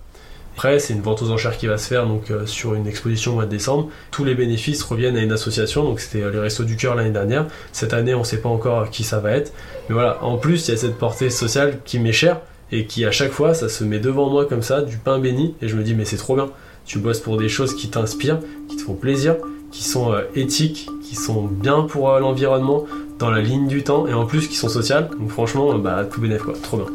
Après, 0.54 0.78
c'est 0.78 0.94
une 0.94 1.02
vente 1.02 1.20
aux 1.22 1.30
enchères 1.30 1.56
qui 1.56 1.66
va 1.66 1.78
se 1.78 1.88
faire 1.88 2.06
donc 2.06 2.30
euh, 2.30 2.46
sur 2.46 2.74
une 2.74 2.86
exposition 2.86 3.32
au 3.32 3.34
mois 3.34 3.44
de 3.44 3.50
décembre. 3.50 3.88
Tous 4.10 4.24
les 4.24 4.34
bénéfices 4.34 4.82
reviennent 4.82 5.16
à 5.16 5.22
une 5.22 5.32
association, 5.32 5.82
donc 5.82 6.00
c'était 6.00 6.22
euh, 6.22 6.30
les 6.30 6.38
Restos 6.38 6.64
du 6.64 6.76
Cœur 6.76 6.94
l'année 6.94 7.10
dernière. 7.10 7.46
Cette 7.72 7.92
année, 7.92 8.14
on 8.14 8.20
ne 8.20 8.24
sait 8.24 8.40
pas 8.40 8.48
encore 8.48 8.90
qui 8.90 9.02
ça 9.02 9.18
va 9.18 9.32
être. 9.32 9.52
Mais 9.88 9.94
voilà, 9.94 10.22
en 10.22 10.38
plus, 10.38 10.68
il 10.68 10.70
y 10.70 10.74
a 10.74 10.76
cette 10.76 10.96
portée 10.96 11.28
sociale 11.28 11.78
qui 11.84 11.98
m'est 11.98 12.12
chère 12.12 12.40
et 12.70 12.86
qui 12.86 13.04
à 13.04 13.10
chaque 13.10 13.32
fois, 13.32 13.54
ça 13.54 13.68
se 13.68 13.84
met 13.84 13.98
devant 13.98 14.30
moi 14.30 14.46
comme 14.46 14.62
ça, 14.62 14.82
du 14.82 14.96
pain 14.96 15.18
béni, 15.18 15.54
et 15.60 15.68
je 15.68 15.76
me 15.76 15.82
dis, 15.82 15.94
mais 15.94 16.04
c'est 16.04 16.16
trop 16.16 16.36
bien. 16.36 16.50
Tu 16.86 16.98
bosses 16.98 17.20
pour 17.20 17.36
des 17.36 17.48
choses 17.48 17.74
qui 17.74 17.88
t'inspirent, 17.88 18.40
qui 18.68 18.76
te 18.76 18.82
font 18.82 18.94
plaisir, 18.94 19.36
qui 19.70 19.82
sont 19.82 20.12
euh, 20.12 20.22
éthiques, 20.34 20.88
qui 21.02 21.16
sont 21.16 21.44
bien 21.44 21.82
pour 21.82 22.10
euh, 22.10 22.20
l'environnement, 22.20 22.84
dans 23.18 23.30
la 23.30 23.40
ligne 23.40 23.68
du 23.68 23.82
temps, 23.82 24.06
et 24.06 24.12
en 24.12 24.26
plus 24.26 24.48
qui 24.48 24.56
sont 24.56 24.68
sociales. 24.68 25.08
Donc 25.18 25.30
franchement, 25.30 25.72
euh, 25.72 25.78
bah, 25.78 26.04
tout 26.04 26.20
bénéf 26.20 26.42
quoi, 26.42 26.54
trop 26.62 26.78
bien. 26.78 26.86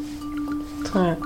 Très 0.86 1.00
bien. 1.00 1.18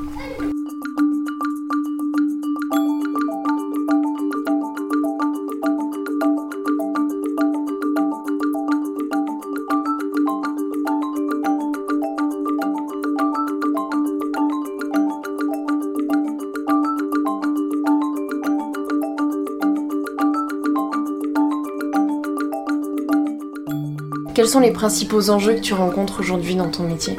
Sont 24.53 24.59
les 24.59 24.69
principaux 24.69 25.31
enjeux 25.31 25.55
que 25.55 25.61
tu 25.61 25.73
rencontres 25.73 26.19
aujourd'hui 26.19 26.53
dans 26.53 26.69
ton 26.69 26.83
métier 26.83 27.17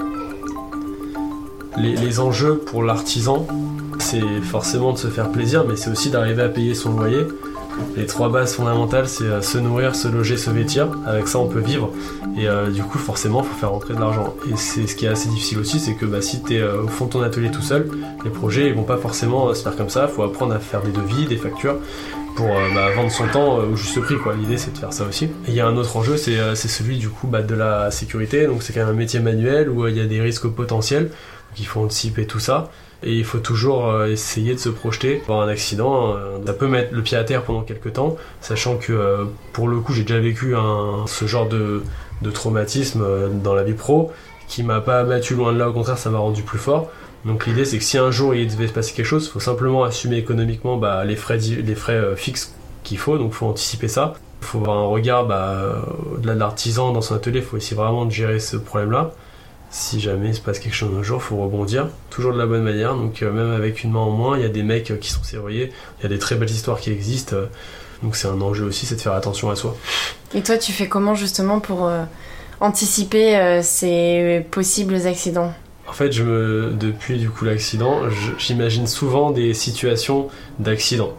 Les, 1.77 2.21
enjeux 2.21 2.59
pour 2.59 2.85
l'artisan, 2.85 3.49
c'est 3.99 4.41
forcément 4.41 4.93
de 4.93 4.99
se 4.99 5.09
faire 5.09 5.33
plaisir, 5.33 5.65
mais 5.69 5.75
c'est 5.75 5.91
aussi 5.91 6.11
d'arriver 6.11 6.45
à 6.45 6.49
payer 6.49 6.75
son 6.75 6.97
loyer. 6.97 7.27
Les 7.97 8.07
trois 8.07 8.29
bases 8.29 8.55
fondamentales, 8.55 9.09
c'est 9.09 9.25
euh, 9.25 9.43
se 9.43 9.59
nourrir, 9.59 9.97
se 9.97 10.07
loger, 10.07 10.37
se 10.37 10.49
vêtir. 10.49 10.87
Avec 11.07 11.27
ça, 11.27 11.41
on 11.41 11.49
peut 11.49 11.59
vivre. 11.59 11.91
Et 12.39 12.47
euh, 12.47 12.71
du 12.71 12.85
coup, 12.85 12.99
forcément, 12.99 13.43
il 13.43 13.49
faut 13.49 13.59
faire 13.59 13.73
rentrer 13.73 13.95
de 13.95 13.99
l'argent. 13.99 14.33
Et 14.49 14.55
c'est 14.55 14.87
ce 14.87 14.95
qui 14.95 15.07
est 15.07 15.09
assez 15.09 15.29
difficile 15.29 15.59
aussi, 15.59 15.81
c'est 15.81 15.95
que 15.95 16.07
bah, 16.07 16.23
si 16.23 16.41
tu 16.41 16.55
es 16.55 16.63
au 16.63 16.87
fond 16.87 17.07
de 17.07 17.11
ton 17.11 17.23
atelier 17.23 17.51
tout 17.51 17.63
seul, 17.63 17.91
les 18.23 18.31
projets 18.31 18.69
ils 18.69 18.75
vont 18.75 18.85
pas 18.85 18.97
forcément 18.97 19.49
euh, 19.49 19.55
se 19.55 19.65
faire 19.65 19.75
comme 19.75 19.91
ça. 19.91 20.07
Il 20.09 20.15
faut 20.15 20.23
apprendre 20.23 20.55
à 20.55 20.61
faire 20.61 20.83
des 20.83 20.93
devis, 20.93 21.27
des 21.27 21.37
factures 21.37 21.79
pour 22.35 22.47
euh, 22.47 22.69
bah, 22.75 22.91
vendre 22.95 23.11
son 23.11 23.27
temps 23.29 23.59
euh, 23.59 23.73
au 23.73 23.77
juste 23.77 24.01
prix. 24.01 24.17
quoi. 24.17 24.35
L'idée, 24.35 24.59
c'est 24.59 24.73
de 24.73 24.79
faire 24.79 24.93
ça 24.93 25.05
aussi. 25.05 25.31
Il 25.49 25.55
y 25.55 25.61
a 25.61 25.67
un 25.67 25.77
autre 25.77 25.97
enjeu, 25.97 26.17
c'est 26.17 26.39
euh, 26.39 26.55
celui 26.55 26.99
du 26.99 27.09
coup 27.09 27.27
bah, 27.27 27.43
de 27.43 27.55
la 27.55 27.91
sécurité. 27.91 28.47
Donc, 28.47 28.63
c'est 28.63 28.73
quand 28.73 28.81
même 28.81 28.91
un 28.91 28.99
métier 28.99 29.21
manuel 29.21 29.69
où 29.69 29.87
il 29.87 29.97
y 29.97 30.01
a 30.01 30.07
des 30.07 30.21
risques 30.21 30.49
potentiels. 30.49 31.05
Donc, 31.05 31.59
il 31.59 31.67
faut 31.67 31.81
anticiper 31.81 32.27
tout 32.27 32.41
ça. 32.41 32.71
Et 33.03 33.13
il 33.13 33.25
faut 33.25 33.39
toujours 33.39 34.05
essayer 34.05 34.55
de 34.55 34.59
se 34.59 34.71
projeter. 34.71 35.17
Pour 35.27 35.43
un 35.43 35.49
accident, 35.49 36.17
ça 36.47 36.55
peut 36.55 36.69
mettre 36.69 36.95
le 36.95 37.03
pied 37.03 37.19
à 37.19 37.25
terre 37.25 37.43
pendant 37.43 37.61
quelques 37.61 37.93
temps, 37.93 38.17
sachant 38.41 38.79
que 38.79 39.27
pour 39.53 39.69
le 39.69 39.79
coup, 39.81 39.93
j'ai 39.93 40.05
déjà 40.05 40.21
vécu 40.21 40.55
ce 41.05 41.27
genre 41.27 41.47
de, 41.47 41.83
traumatisme 42.33 43.05
dans 43.43 43.55
la 43.55 43.63
vie 43.63 43.75
pro 43.75 44.11
qui 44.49 44.63
m'a 44.63 44.81
pas 44.81 45.01
abattu 45.01 45.35
loin 45.35 45.53
de 45.53 45.59
là, 45.59 45.69
au 45.69 45.75
contraire, 45.75 45.99
ça 45.99 46.09
m'a 46.09 46.19
rendu 46.19 46.43
plus 46.43 46.59
fort. 46.59 46.91
Donc 47.25 47.47
l'idée, 47.47 47.65
c'est 47.65 47.79
que 47.79 47.85
si 47.85 47.97
un 47.97 48.11
jour 48.11 48.35
il 48.35 48.49
devait 48.49 48.69
se 48.69 48.73
passer 48.73 48.93
quelque 48.93 49.07
chose, 49.07 49.25
il 49.27 49.31
faut 49.31 49.41
simplement 49.41 49.85
assumer 49.85 50.17
économiquement 50.17 50.77
bah, 50.77 51.05
les 51.05 51.17
frais, 51.17 51.39
euh, 51.89 52.17
fixes 52.17 52.55
qu'il 52.83 52.99
faut, 52.99 53.17
donc 53.17 53.31
il 53.33 53.35
faut 53.35 53.47
anticiper 53.47 53.89
ça. 53.89 54.15
Il 54.43 54.47
faut 54.47 54.59
avoir 54.59 54.79
un 54.79 54.87
regard 54.87 55.27
bah, 55.27 55.87
au-delà 56.13 56.35
de 56.35 56.39
l'artisan 56.39 56.93
dans 56.93 57.01
son 57.01 57.15
atelier, 57.15 57.39
il 57.39 57.45
faut 57.45 57.57
essayer 57.57 57.77
vraiment 57.77 58.05
de 58.05 58.11
gérer 58.11 58.41
ce 58.41 58.57
problème-là. 58.57 59.13
Si 59.71 60.01
jamais 60.01 60.29
il 60.29 60.35
se 60.35 60.41
passe 60.41 60.59
quelque 60.59 60.75
chose 60.75 60.95
un 60.97 61.03
jour, 61.03 61.19
il 61.21 61.25
faut 61.25 61.37
rebondir, 61.37 61.89
toujours 62.11 62.33
de 62.33 62.39
la 62.39 62.47
bonne 62.47 62.63
manière. 62.63 62.95
Donc 62.95 63.23
euh, 63.23 63.33
même 63.33 63.53
avec 63.53 63.85
une 63.85 63.93
main 63.93 64.01
en 64.01 64.11
moins, 64.11 64.37
il 64.37 64.43
y 64.43 64.47
a 64.47 64.51
des 64.51 64.63
mecs 64.63 64.91
euh, 64.91 64.97
qui 64.97 65.11
sont 65.11 65.23
serruriers, 65.23 65.73
il 65.99 66.03
y 66.03 66.07
a 66.07 66.11
des 66.11 66.19
très 66.19 66.35
belles 66.35 66.51
histoires 66.51 66.79
qui 66.79 66.91
existent. 66.91 67.37
donc 68.03 68.17
c'est 68.17 68.29
un 68.29 68.41
enjeu 68.43 68.67
aussi, 68.67 68.85
c'est 68.85 68.97
de 68.97 69.01
faire 69.01 69.15
attention 69.15 69.51
à 69.51 69.57
soi. 69.57 69.75
Et 70.35 70.43
toi, 70.43 70.59
tu 70.59 70.73
fais 70.73 70.89
comment 70.89 71.15
justement 71.15 71.59
pour 71.59 71.91
anticiper 72.61 73.61
ces 73.63 74.45
possibles 74.51 75.07
accidents? 75.07 75.53
En 75.53 75.64
fait, 75.95 76.13
je 76.13 76.23
me, 76.23 76.73
depuis 76.79 77.19
du 77.19 77.31
coup 77.31 77.45
l'accident, 77.45 78.03
j'imagine 78.39 78.87
souvent 78.87 79.31
des 79.31 79.55
situations 79.55 80.29
d'accident. 80.59 81.13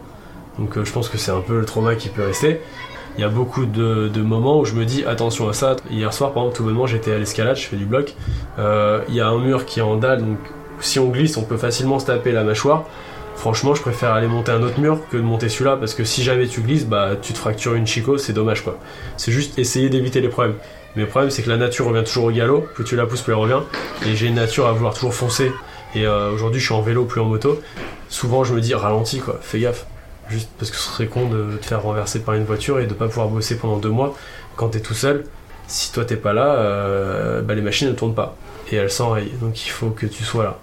Donc 0.58 0.76
euh, 0.76 0.84
je 0.84 0.92
pense 0.92 1.08
que 1.08 1.18
c'est 1.18 1.30
un 1.30 1.40
peu 1.40 1.60
le 1.60 1.64
trauma 1.64 1.94
qui 1.94 2.08
peut 2.08 2.24
rester. 2.24 2.60
Il 3.16 3.22
y 3.22 3.24
a 3.24 3.28
beaucoup 3.28 3.64
de, 3.64 4.20
moments 4.20 4.60
où 4.60 4.64
je 4.66 4.74
me 4.74 4.84
dis 4.84 5.04
attention 5.04 5.48
à 5.48 5.54
ça. 5.54 5.76
Hier 5.90 6.12
soir, 6.12 6.32
par 6.32 6.42
exemple, 6.42 6.56
tout 6.58 6.64
bonnement, 6.64 6.86
j'étais 6.86 7.12
à 7.12 7.18
l'escalade, 7.18 7.56
je 7.56 7.66
fais 7.66 7.76
du 7.76 7.86
bloc. 7.86 8.14
Euh, 8.58 9.00
Il 9.08 9.14
y 9.14 9.20
a 9.20 9.28
un 9.28 9.38
mur 9.38 9.64
qui 9.64 9.78
est 9.78 9.82
en 9.82 9.96
dalle, 9.96 10.20
donc 10.20 10.38
si 10.80 10.98
on 10.98 11.08
glisse, 11.08 11.38
on 11.38 11.42
peut 11.42 11.56
facilement 11.56 11.98
se 11.98 12.06
taper 12.06 12.32
la 12.32 12.44
mâchoire. 12.44 12.84
Franchement, 13.34 13.74
je 13.74 13.82
préfère 13.82 14.12
aller 14.12 14.28
monter 14.28 14.52
un 14.52 14.62
autre 14.62 14.80
mur 14.80 14.98
que 15.10 15.16
de 15.16 15.22
monter 15.22 15.48
celui-là 15.48 15.76
parce 15.76 15.94
que 15.94 16.04
si 16.04 16.22
jamais 16.22 16.46
tu 16.46 16.62
glisses, 16.62 16.86
bah 16.86 17.10
tu 17.20 17.32
te 17.32 17.38
fractures 17.38 17.74
une 17.74 17.86
chico, 17.86 18.16
c'est 18.18 18.32
dommage 18.32 18.62
quoi. 18.64 18.78
C'est 19.18 19.30
juste 19.32 19.58
essayer 19.58 19.90
d'éviter 19.90 20.20
les 20.20 20.28
problèmes. 20.28 20.56
Mais 20.96 21.02
le 21.02 21.08
problème, 21.08 21.30
c'est 21.30 21.42
que 21.42 21.50
la 21.50 21.58
nature 21.58 21.86
revient 21.86 22.04
toujours 22.04 22.24
au 22.24 22.30
galop. 22.30 22.66
Plus 22.74 22.84
tu 22.84 22.96
la 22.96 23.06
pousses, 23.06 23.20
plus 23.20 23.32
elle 23.32 23.38
revient. 23.38 23.60
Et 24.06 24.16
j'ai 24.16 24.26
une 24.26 24.34
nature 24.34 24.66
à 24.66 24.72
vouloir 24.72 24.94
toujours 24.94 25.14
foncer. 25.14 25.52
Et 25.94 26.06
euh, 26.06 26.30
aujourd'hui, 26.32 26.58
je 26.58 26.64
suis 26.64 26.74
en 26.74 26.80
vélo, 26.80 27.04
plus 27.04 27.20
en 27.20 27.26
moto. 27.26 27.60
Souvent, 28.08 28.44
je 28.44 28.54
me 28.54 28.60
dis 28.60 28.74
ralentis 28.74 29.20
quoi, 29.20 29.38
fais 29.42 29.60
gaffe. 29.60 29.86
Juste 30.28 30.48
parce 30.58 30.70
que 30.70 30.76
ce 30.76 30.90
serait 30.90 31.06
con 31.06 31.28
de 31.28 31.56
te 31.60 31.66
faire 31.66 31.82
renverser 31.82 32.20
par 32.20 32.34
une 32.34 32.44
voiture 32.44 32.80
et 32.80 32.86
de 32.86 32.94
pas 32.94 33.06
pouvoir 33.06 33.28
bosser 33.28 33.56
pendant 33.56 33.76
deux 33.76 33.90
mois 33.90 34.16
quand 34.56 34.70
t'es 34.70 34.80
tout 34.80 34.94
seul. 34.94 35.24
Si 35.68 35.92
toi 35.92 36.04
t'es 36.04 36.16
pas 36.16 36.32
là, 36.32 36.54
euh, 36.54 37.42
bah, 37.42 37.54
les 37.54 37.62
machines 37.62 37.88
ne 37.88 37.92
tournent 37.92 38.14
pas 38.14 38.36
et 38.70 38.76
elles 38.76 38.90
s'enrayent. 38.90 39.32
Donc 39.40 39.66
il 39.66 39.70
faut 39.70 39.90
que 39.90 40.06
tu 40.06 40.24
sois 40.24 40.44
là 40.44 40.58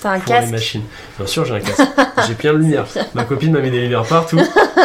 T'as 0.00 0.12
un 0.12 0.20
pour 0.20 0.34
les 0.34 0.40
casque 0.40 0.52
machines. 0.52 0.82
Bien 1.18 1.26
sûr, 1.26 1.44
j'ai 1.44 1.54
un 1.54 1.60
casque. 1.60 1.82
j'ai 2.26 2.34
plein 2.34 2.52
de 2.52 2.58
lumières. 2.58 2.86
Ma 3.14 3.24
copine 3.24 3.52
m'a 3.52 3.60
mis 3.60 3.70
des 3.70 3.80
lumières 3.80 4.04
partout. 4.04 4.40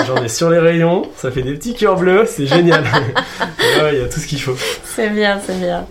J'en 0.08 0.24
ai 0.24 0.30
sur 0.30 0.50
les 0.50 0.60
rayons. 0.60 1.04
Ça 1.16 1.32
fait 1.32 1.42
des 1.42 1.54
petits 1.54 1.76
cœurs 1.76 1.98
bleus. 1.98 2.26
C'est 2.28 2.48
génial. 2.48 2.84
Ouais, 3.82 3.96
il 3.96 4.02
y 4.02 4.04
a 4.04 4.08
tout 4.08 4.20
ce 4.20 4.28
qu'il 4.28 4.40
faut. 4.40 4.56
C'est 4.84 5.10
bien, 5.10 5.40
c'est 5.44 5.60
bien. 5.60 5.88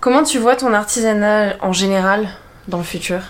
Comment 0.00 0.22
tu 0.22 0.38
vois 0.38 0.54
ton 0.54 0.74
artisanat 0.74 1.54
en 1.60 1.72
général 1.72 2.28
dans 2.68 2.78
le 2.78 2.84
futur? 2.84 3.20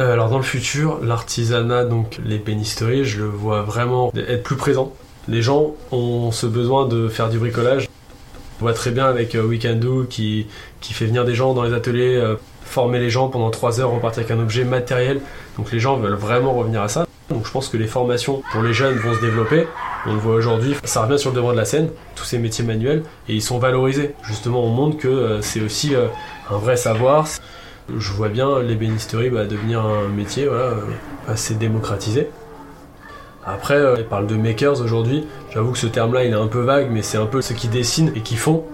Euh, 0.00 0.12
alors 0.12 0.28
dans 0.28 0.38
le 0.38 0.44
futur, 0.44 1.00
l'artisanat, 1.02 1.84
donc 1.84 2.18
les 2.24 2.38
bénisteries, 2.38 3.04
je 3.04 3.22
le 3.22 3.28
vois 3.28 3.62
vraiment 3.62 4.12
être 4.14 4.42
plus 4.42 4.56
présent. 4.56 4.92
Les 5.28 5.42
gens 5.42 5.74
ont 5.92 6.30
ce 6.30 6.46
besoin 6.46 6.86
de 6.86 7.08
faire 7.08 7.28
du 7.28 7.38
bricolage. 7.38 7.88
Voit 8.64 8.72
très 8.72 8.92
bien 8.92 9.04
avec 9.04 9.34
euh, 9.34 9.42
We 9.42 9.60
Can 9.60 9.74
Do 9.74 10.06
qui, 10.08 10.46
qui 10.80 10.94
fait 10.94 11.04
venir 11.04 11.26
des 11.26 11.34
gens 11.34 11.52
dans 11.52 11.64
les 11.64 11.74
ateliers, 11.74 12.16
euh, 12.16 12.36
former 12.62 12.98
les 12.98 13.10
gens 13.10 13.28
pendant 13.28 13.50
3 13.50 13.78
heures, 13.78 13.90
repartir 13.90 14.20
avec 14.20 14.30
un 14.30 14.40
objet 14.40 14.64
matériel. 14.64 15.20
Donc 15.58 15.70
les 15.70 15.78
gens 15.78 15.98
veulent 15.98 16.14
vraiment 16.14 16.54
revenir 16.54 16.80
à 16.80 16.88
ça. 16.88 17.06
Donc 17.28 17.44
je 17.44 17.50
pense 17.50 17.68
que 17.68 17.76
les 17.76 17.86
formations 17.86 18.42
pour 18.52 18.62
les 18.62 18.72
jeunes 18.72 18.96
vont 18.96 19.12
se 19.14 19.20
développer. 19.20 19.66
On 20.06 20.14
le 20.14 20.18
voit 20.18 20.36
aujourd'hui, 20.36 20.74
ça 20.84 21.04
revient 21.04 21.18
sur 21.18 21.28
le 21.28 21.36
devant 21.36 21.52
de 21.52 21.58
la 21.58 21.66
scène, 21.66 21.90
tous 22.16 22.24
ces 22.24 22.38
métiers 22.38 22.64
manuels, 22.64 23.02
et 23.28 23.34
ils 23.34 23.42
sont 23.42 23.58
valorisés. 23.58 24.14
Justement, 24.26 24.64
on 24.64 24.70
montre 24.70 24.96
que 24.96 25.08
euh, 25.08 25.42
c'est 25.42 25.60
aussi 25.60 25.92
un 25.94 26.56
vrai 26.56 26.78
savoir. 26.78 27.26
Je 27.94 28.12
vois 28.12 28.30
bien 28.30 28.60
l'ébénisterie 28.62 29.28
bah, 29.28 29.44
devenir 29.44 29.84
un 29.84 30.08
métier 30.08 30.46
voilà, 30.46 30.70
assez 31.28 31.54
démocratisé. 31.54 32.30
Après, 33.46 33.74
euh, 33.74 33.96
il 33.98 34.04
parle 34.04 34.26
de 34.26 34.36
makers 34.36 34.80
aujourd'hui. 34.80 35.24
J'avoue 35.52 35.72
que 35.72 35.78
ce 35.78 35.86
terme-là, 35.86 36.24
il 36.24 36.32
est 36.32 36.36
un 36.36 36.46
peu 36.46 36.60
vague, 36.60 36.88
mais 36.90 37.02
c'est 37.02 37.18
un 37.18 37.26
peu 37.26 37.42
ceux 37.42 37.54
qui 37.54 37.68
dessinent 37.68 38.12
et 38.14 38.20
qui 38.20 38.36
font. 38.36 38.64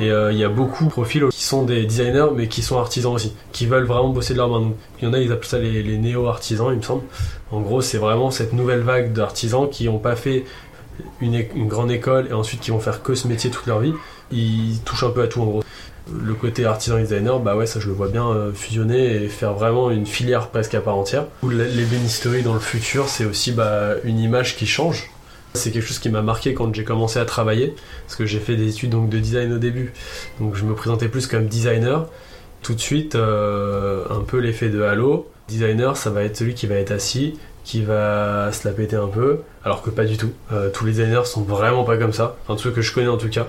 Et 0.00 0.10
euh, 0.10 0.32
il 0.32 0.38
y 0.38 0.44
a 0.44 0.48
beaucoup 0.48 0.84
de 0.84 0.90
profils 0.90 1.24
qui 1.30 1.42
sont 1.42 1.64
des 1.64 1.84
designers, 1.84 2.28
mais 2.34 2.48
qui 2.48 2.62
sont 2.62 2.78
artisans 2.78 3.12
aussi, 3.14 3.34
qui 3.52 3.66
veulent 3.66 3.84
vraiment 3.84 4.10
bosser 4.10 4.34
de 4.34 4.38
leurs 4.38 4.48
mains. 4.48 4.60
Donc, 4.60 4.76
il 5.00 5.06
y 5.06 5.08
en 5.08 5.12
a, 5.12 5.18
ils 5.18 5.32
appellent 5.32 5.48
ça 5.48 5.58
les, 5.58 5.82
les 5.82 5.98
néo-artisans, 5.98 6.68
il 6.70 6.78
me 6.78 6.82
semble. 6.82 7.02
En 7.50 7.60
gros, 7.60 7.80
c'est 7.80 7.98
vraiment 7.98 8.30
cette 8.30 8.52
nouvelle 8.52 8.80
vague 8.80 9.12
d'artisans 9.12 9.68
qui 9.70 9.86
n'ont 9.86 9.98
pas 9.98 10.16
fait 10.16 10.44
une, 11.20 11.42
une 11.54 11.68
grande 11.68 11.90
école 11.90 12.26
et 12.28 12.32
ensuite 12.32 12.60
qui 12.60 12.70
vont 12.70 12.80
faire 12.80 13.02
que 13.02 13.14
ce 13.14 13.28
métier 13.28 13.50
toute 13.50 13.66
leur 13.66 13.80
vie. 13.80 13.94
Ils 14.32 14.80
touchent 14.84 15.04
un 15.04 15.10
peu 15.10 15.22
à 15.22 15.28
tout, 15.28 15.40
en 15.40 15.46
gros. 15.46 15.62
Le 16.12 16.34
côté 16.34 16.64
artisan 16.64 16.98
designer, 16.98 17.40
bah 17.40 17.56
ouais, 17.56 17.66
ça 17.66 17.80
je 17.80 17.88
le 17.88 17.94
vois 17.94 18.08
bien 18.08 18.28
euh, 18.28 18.52
fusionner 18.52 19.24
et 19.24 19.28
faire 19.28 19.54
vraiment 19.54 19.90
une 19.90 20.06
filière 20.06 20.48
presque 20.48 20.74
à 20.74 20.80
part 20.80 20.96
entière. 20.96 21.24
Ou 21.42 21.50
l'ébénisterie 21.50 22.42
dans 22.42 22.54
le 22.54 22.60
futur, 22.60 23.08
c'est 23.08 23.24
aussi 23.24 23.52
bah, 23.52 23.94
une 24.04 24.18
image 24.20 24.56
qui 24.56 24.66
change. 24.66 25.10
C'est 25.54 25.70
quelque 25.70 25.86
chose 25.86 25.98
qui 25.98 26.10
m'a 26.10 26.22
marqué 26.22 26.54
quand 26.54 26.72
j'ai 26.74 26.84
commencé 26.84 27.18
à 27.18 27.24
travailler, 27.24 27.74
parce 28.06 28.16
que 28.16 28.26
j'ai 28.26 28.38
fait 28.38 28.56
des 28.56 28.68
études 28.68 28.90
donc, 28.90 29.08
de 29.08 29.18
design 29.18 29.52
au 29.52 29.58
début. 29.58 29.92
Donc 30.38 30.54
je 30.54 30.64
me 30.64 30.74
présentais 30.74 31.08
plus 31.08 31.26
comme 31.26 31.46
designer. 31.46 32.06
Tout 32.62 32.74
de 32.74 32.80
suite, 32.80 33.14
euh, 33.14 34.04
un 34.10 34.20
peu 34.20 34.38
l'effet 34.38 34.68
de 34.68 34.82
halo. 34.82 35.28
Designer, 35.48 35.96
ça 35.96 36.10
va 36.10 36.22
être 36.22 36.36
celui 36.36 36.54
qui 36.54 36.66
va 36.66 36.74
être 36.74 36.90
assis, 36.90 37.38
qui 37.64 37.82
va 37.82 38.52
se 38.52 38.66
la 38.66 38.72
péter 38.72 38.96
un 38.96 39.08
peu, 39.08 39.40
alors 39.64 39.82
que 39.82 39.90
pas 39.90 40.04
du 40.04 40.16
tout. 40.16 40.32
Euh, 40.52 40.70
tous 40.70 40.84
les 40.84 40.92
designers 40.92 41.24
sont 41.24 41.42
vraiment 41.42 41.84
pas 41.84 41.96
comme 41.96 42.12
ça, 42.12 42.36
enfin 42.46 42.60
ceux 42.60 42.70
que 42.70 42.82
je 42.82 42.92
connais 42.92 43.08
en 43.08 43.16
tout 43.16 43.28
cas. 43.28 43.48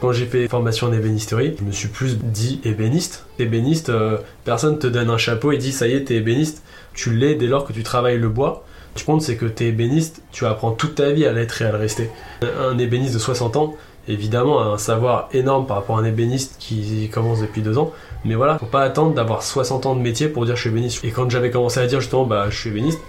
Quand 0.00 0.12
j'ai 0.12 0.26
fait 0.26 0.46
formation 0.46 0.88
en 0.88 0.92
ébénisterie, 0.92 1.56
je 1.58 1.64
me 1.64 1.72
suis 1.72 1.88
plus 1.88 2.18
dit 2.18 2.60
ébéniste. 2.64 3.24
Ébéniste, 3.38 3.88
euh, 3.88 4.18
personne 4.44 4.78
te 4.78 4.86
donne 4.86 5.08
un 5.08 5.16
chapeau 5.16 5.52
et 5.52 5.56
dit 5.56 5.72
ça 5.72 5.88
y 5.88 5.94
est, 5.94 6.04
t'es 6.04 6.16
ébéniste. 6.16 6.62
Tu 6.92 7.14
l'es 7.14 7.34
dès 7.34 7.46
lors 7.46 7.64
que 7.64 7.72
tu 7.72 7.82
travailles 7.82 8.18
le 8.18 8.28
bois. 8.28 8.64
Tu 8.94 9.06
comptes, 9.06 9.22
c'est 9.22 9.36
que 9.36 9.46
t'es 9.46 9.66
ébéniste, 9.66 10.22
tu 10.32 10.44
apprends 10.44 10.72
toute 10.72 10.96
ta 10.96 11.12
vie 11.12 11.24
à 11.24 11.32
l'être 11.32 11.62
et 11.62 11.64
à 11.64 11.72
le 11.72 11.78
rester. 11.78 12.10
Un 12.42 12.76
ébéniste 12.76 13.14
de 13.14 13.18
60 13.18 13.56
ans, 13.56 13.74
évidemment, 14.06 14.60
a 14.60 14.64
un 14.64 14.78
savoir 14.78 15.28
énorme 15.32 15.66
par 15.66 15.78
rapport 15.78 15.96
à 15.98 16.02
un 16.02 16.04
ébéniste 16.04 16.56
qui 16.58 17.08
commence 17.10 17.40
depuis 17.40 17.62
deux 17.62 17.78
ans. 17.78 17.92
Mais 18.26 18.34
voilà, 18.34 18.58
faut 18.58 18.66
pas 18.66 18.82
attendre 18.82 19.14
d'avoir 19.14 19.42
60 19.42 19.86
ans 19.86 19.96
de 19.96 20.02
métier 20.02 20.28
pour 20.28 20.44
dire 20.44 20.56
je 20.56 20.60
suis 20.60 20.70
ébéniste. 20.70 21.04
Et 21.04 21.10
quand 21.10 21.30
j'avais 21.30 21.50
commencé 21.50 21.80
à 21.80 21.86
dire 21.86 22.00
justement 22.00 22.24
bah 22.24 22.46
je 22.50 22.58
suis 22.58 22.70
ébéniste, 22.70 23.00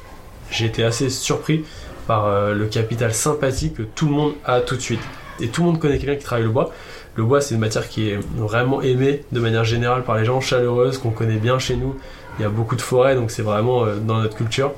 j'ai 0.52 0.66
été 0.66 0.86
assez 0.86 1.10
surpris 1.10 1.66
par 2.06 2.28
euh, 2.28 2.54
le 2.54 2.66
capital 2.68 3.14
sympathie 3.14 3.74
que 3.74 3.84
tout 3.84 4.06
le 4.06 4.14
monde 4.14 4.34
a 4.46 4.62
tout 4.62 4.78
de 4.78 4.82
suite. 4.82 5.02
Et 5.40 5.48
tout 5.48 5.62
le 5.62 5.68
monde 5.68 5.80
connaît 5.80 5.98
quelqu'un 5.98 6.16
qui 6.16 6.24
travaille 6.24 6.46
le 6.46 6.52
bois. 6.52 6.72
Le 7.16 7.24
bois, 7.24 7.42
c'est 7.42 7.56
une 7.56 7.62
matière 7.62 7.88
qui 7.90 8.10
est 8.10 8.20
vraiment 8.36 8.82
aimée 8.82 9.24
de 9.32 9.40
manière 9.40 9.64
générale 9.64 10.04
par 10.04 10.18
les 10.18 10.26
gens, 10.26 10.40
chaleureuse, 10.40 10.98
qu'on 10.98 11.12
connaît 11.12 11.38
bien 11.38 11.60
chez 11.60 11.76
nous. 11.76 11.96
Il 12.38 12.44
y 12.44 12.46
a 12.46 12.50
beaucoup 12.50 12.76
de 12.76 12.82
forêts, 12.82 13.16
donc 13.16 13.32
c'est 13.32 13.42
vraiment 13.42 13.86
euh, 13.86 13.96
dans 13.96 14.22
notre 14.22 14.38
culture. 14.38 14.74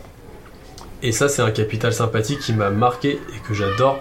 Et 1.03 1.11
ça, 1.11 1.27
c'est 1.29 1.41
un 1.41 1.51
capital 1.51 1.93
sympathique 1.93 2.39
qui 2.39 2.53
m'a 2.53 2.69
marqué 2.69 3.11
et 3.11 3.47
que 3.47 3.53
j'adore. 3.53 3.99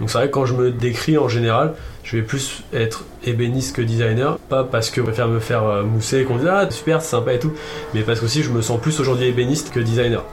Donc 0.00 0.10
c'est 0.10 0.18
vrai 0.18 0.26
que 0.28 0.32
quand 0.32 0.46
je 0.46 0.54
me 0.54 0.70
décris 0.70 1.18
en 1.18 1.28
général, 1.28 1.74
je 2.04 2.16
vais 2.16 2.22
plus 2.22 2.62
être 2.72 3.04
ébéniste 3.24 3.76
que 3.76 3.82
designer. 3.82 4.38
Pas 4.38 4.64
parce 4.64 4.90
que 4.90 5.00
je 5.00 5.06
préfère 5.06 5.28
me 5.28 5.40
faire 5.40 5.64
euh, 5.64 5.82
mousser 5.82 6.20
et 6.20 6.24
qu'on 6.24 6.36
dit 6.36 6.48
ah 6.48 6.70
super, 6.70 7.02
c'est 7.02 7.10
sympa 7.10 7.34
et 7.34 7.38
tout, 7.38 7.52
mais 7.94 8.02
parce 8.02 8.20
que 8.20 8.24
aussi 8.24 8.42
je 8.42 8.50
me 8.50 8.62
sens 8.62 8.80
plus 8.80 8.98
aujourd'hui 9.00 9.26
ébéniste 9.26 9.72
que 9.72 9.80
designer. 9.80 10.24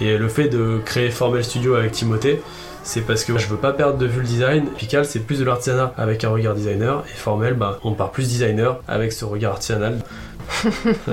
Et 0.00 0.16
le 0.16 0.28
fait 0.28 0.48
de 0.48 0.80
créer 0.84 1.10
Formel 1.10 1.44
Studio 1.44 1.74
avec 1.74 1.92
Timothée, 1.92 2.40
c'est 2.82 3.02
parce 3.02 3.24
que 3.24 3.36
je 3.38 3.46
veux 3.46 3.56
pas 3.56 3.72
perdre 3.72 3.98
de 3.98 4.06
vue 4.06 4.20
le 4.20 4.26
design. 4.26 4.66
Pical, 4.76 5.04
c'est 5.04 5.20
plus 5.20 5.38
de 5.38 5.44
l'artisanat 5.44 5.92
avec 5.96 6.24
un 6.24 6.30
regard 6.30 6.54
designer. 6.54 7.04
Et 7.12 7.16
Formel, 7.16 7.54
bah, 7.54 7.78
on 7.84 7.92
part 7.92 8.10
plus 8.10 8.28
designer 8.28 8.78
avec 8.88 9.12
ce 9.12 9.24
regard 9.24 9.52
artisanal. 9.52 9.98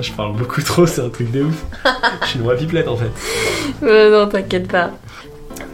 je 0.01 0.11
parle 0.13 0.35
beaucoup 0.35 0.61
trop, 0.61 0.85
c'est 0.87 1.01
un 1.01 1.09
truc 1.09 1.31
de 1.31 1.43
ouf. 1.43 1.63
je 2.23 2.27
suis 2.27 2.39
une 2.39 2.45
vraie 2.45 2.57
pipelette 2.57 2.87
en 2.87 2.95
fait. 2.97 3.11
Euh, 3.83 4.09
non, 4.25 4.29
t'inquiète 4.29 4.67
pas. 4.67 4.91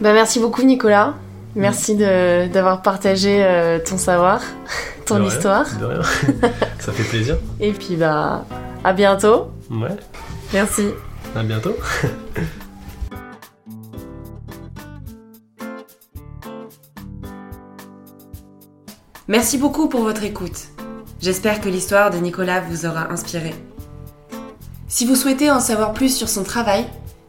Bah, 0.00 0.12
merci 0.12 0.38
beaucoup, 0.40 0.62
Nicolas. 0.62 1.14
Merci 1.56 1.94
de- 1.94 2.48
d'avoir 2.48 2.82
partagé 2.82 3.42
euh, 3.44 3.78
ton 3.78 3.96
savoir, 3.96 4.42
ton 5.06 5.14
De 5.16 5.20
rien, 5.20 5.28
histoire. 5.30 5.66
De 5.78 5.84
rien. 5.86 6.02
Ça 6.80 6.92
fait 6.92 7.04
plaisir. 7.04 7.36
Et 7.60 7.70
puis, 7.72 7.94
bah, 7.96 8.44
à 8.82 8.92
bientôt. 8.92 9.50
Ouais, 9.70 9.88
Merci. 10.52 10.88
à 11.36 11.42
bientôt. 11.44 11.76
Merci 19.26 19.56
beaucoup 19.56 19.88
pour 19.88 20.02
votre 20.02 20.22
écoute. 20.22 20.68
J'espère 21.18 21.62
que 21.62 21.70
l'histoire 21.70 22.10
de 22.10 22.18
Nicolas 22.18 22.60
vous 22.60 22.84
aura 22.84 23.10
inspiré. 23.10 23.54
Si 24.86 25.06
vous 25.06 25.16
souhaitez 25.16 25.50
en 25.50 25.60
savoir 25.60 25.94
plus 25.94 26.14
sur 26.14 26.28
son 26.28 26.42
travail, 26.42 26.84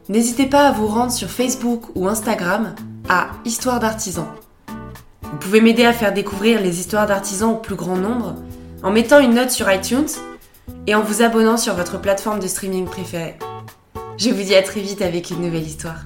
n'hésitez 0.10 0.46
pas 0.46 0.68
à 0.68 0.72
vous 0.74 0.88
rendre 0.88 1.14
sur 1.14 1.30
Facebook 1.30 1.84
ou 1.96 2.10
Instagram 2.10 2.76
à 3.08 3.30
Histoire 3.46 3.80
d'artisans. 3.80 4.28
Vous 5.22 5.38
pouvez 5.40 5.62
m'aider 5.62 5.86
à 5.86 5.94
faire 5.94 6.14
découvrir 6.14 6.62
les 6.62 6.82
histoires 6.82 7.08
d'artisans 7.08 7.54
au 7.54 7.58
plus 7.58 7.76
grand 7.76 7.96
nombre 7.96 8.36
en 8.84 8.92
mettant 8.92 9.22
une 9.22 9.36
note 9.36 9.52
sur 9.52 9.72
iTunes 9.72 10.10
et 10.88 10.96
en 10.96 11.02
vous 11.02 11.22
abonnant 11.22 11.56
sur 11.56 11.76
votre 11.76 12.02
plateforme 12.02 12.42
de 12.42 12.48
streaming 12.48 12.88
préférée. 12.88 13.40
Je 14.18 14.32
vous 14.32 14.44
dis 14.44 14.56
à 14.56 14.64
très 14.64 14.82
vite 14.82 15.02
avec 15.02 15.30
une 15.30 15.42
nouvelle 15.42 15.66
histoire. 15.66 16.02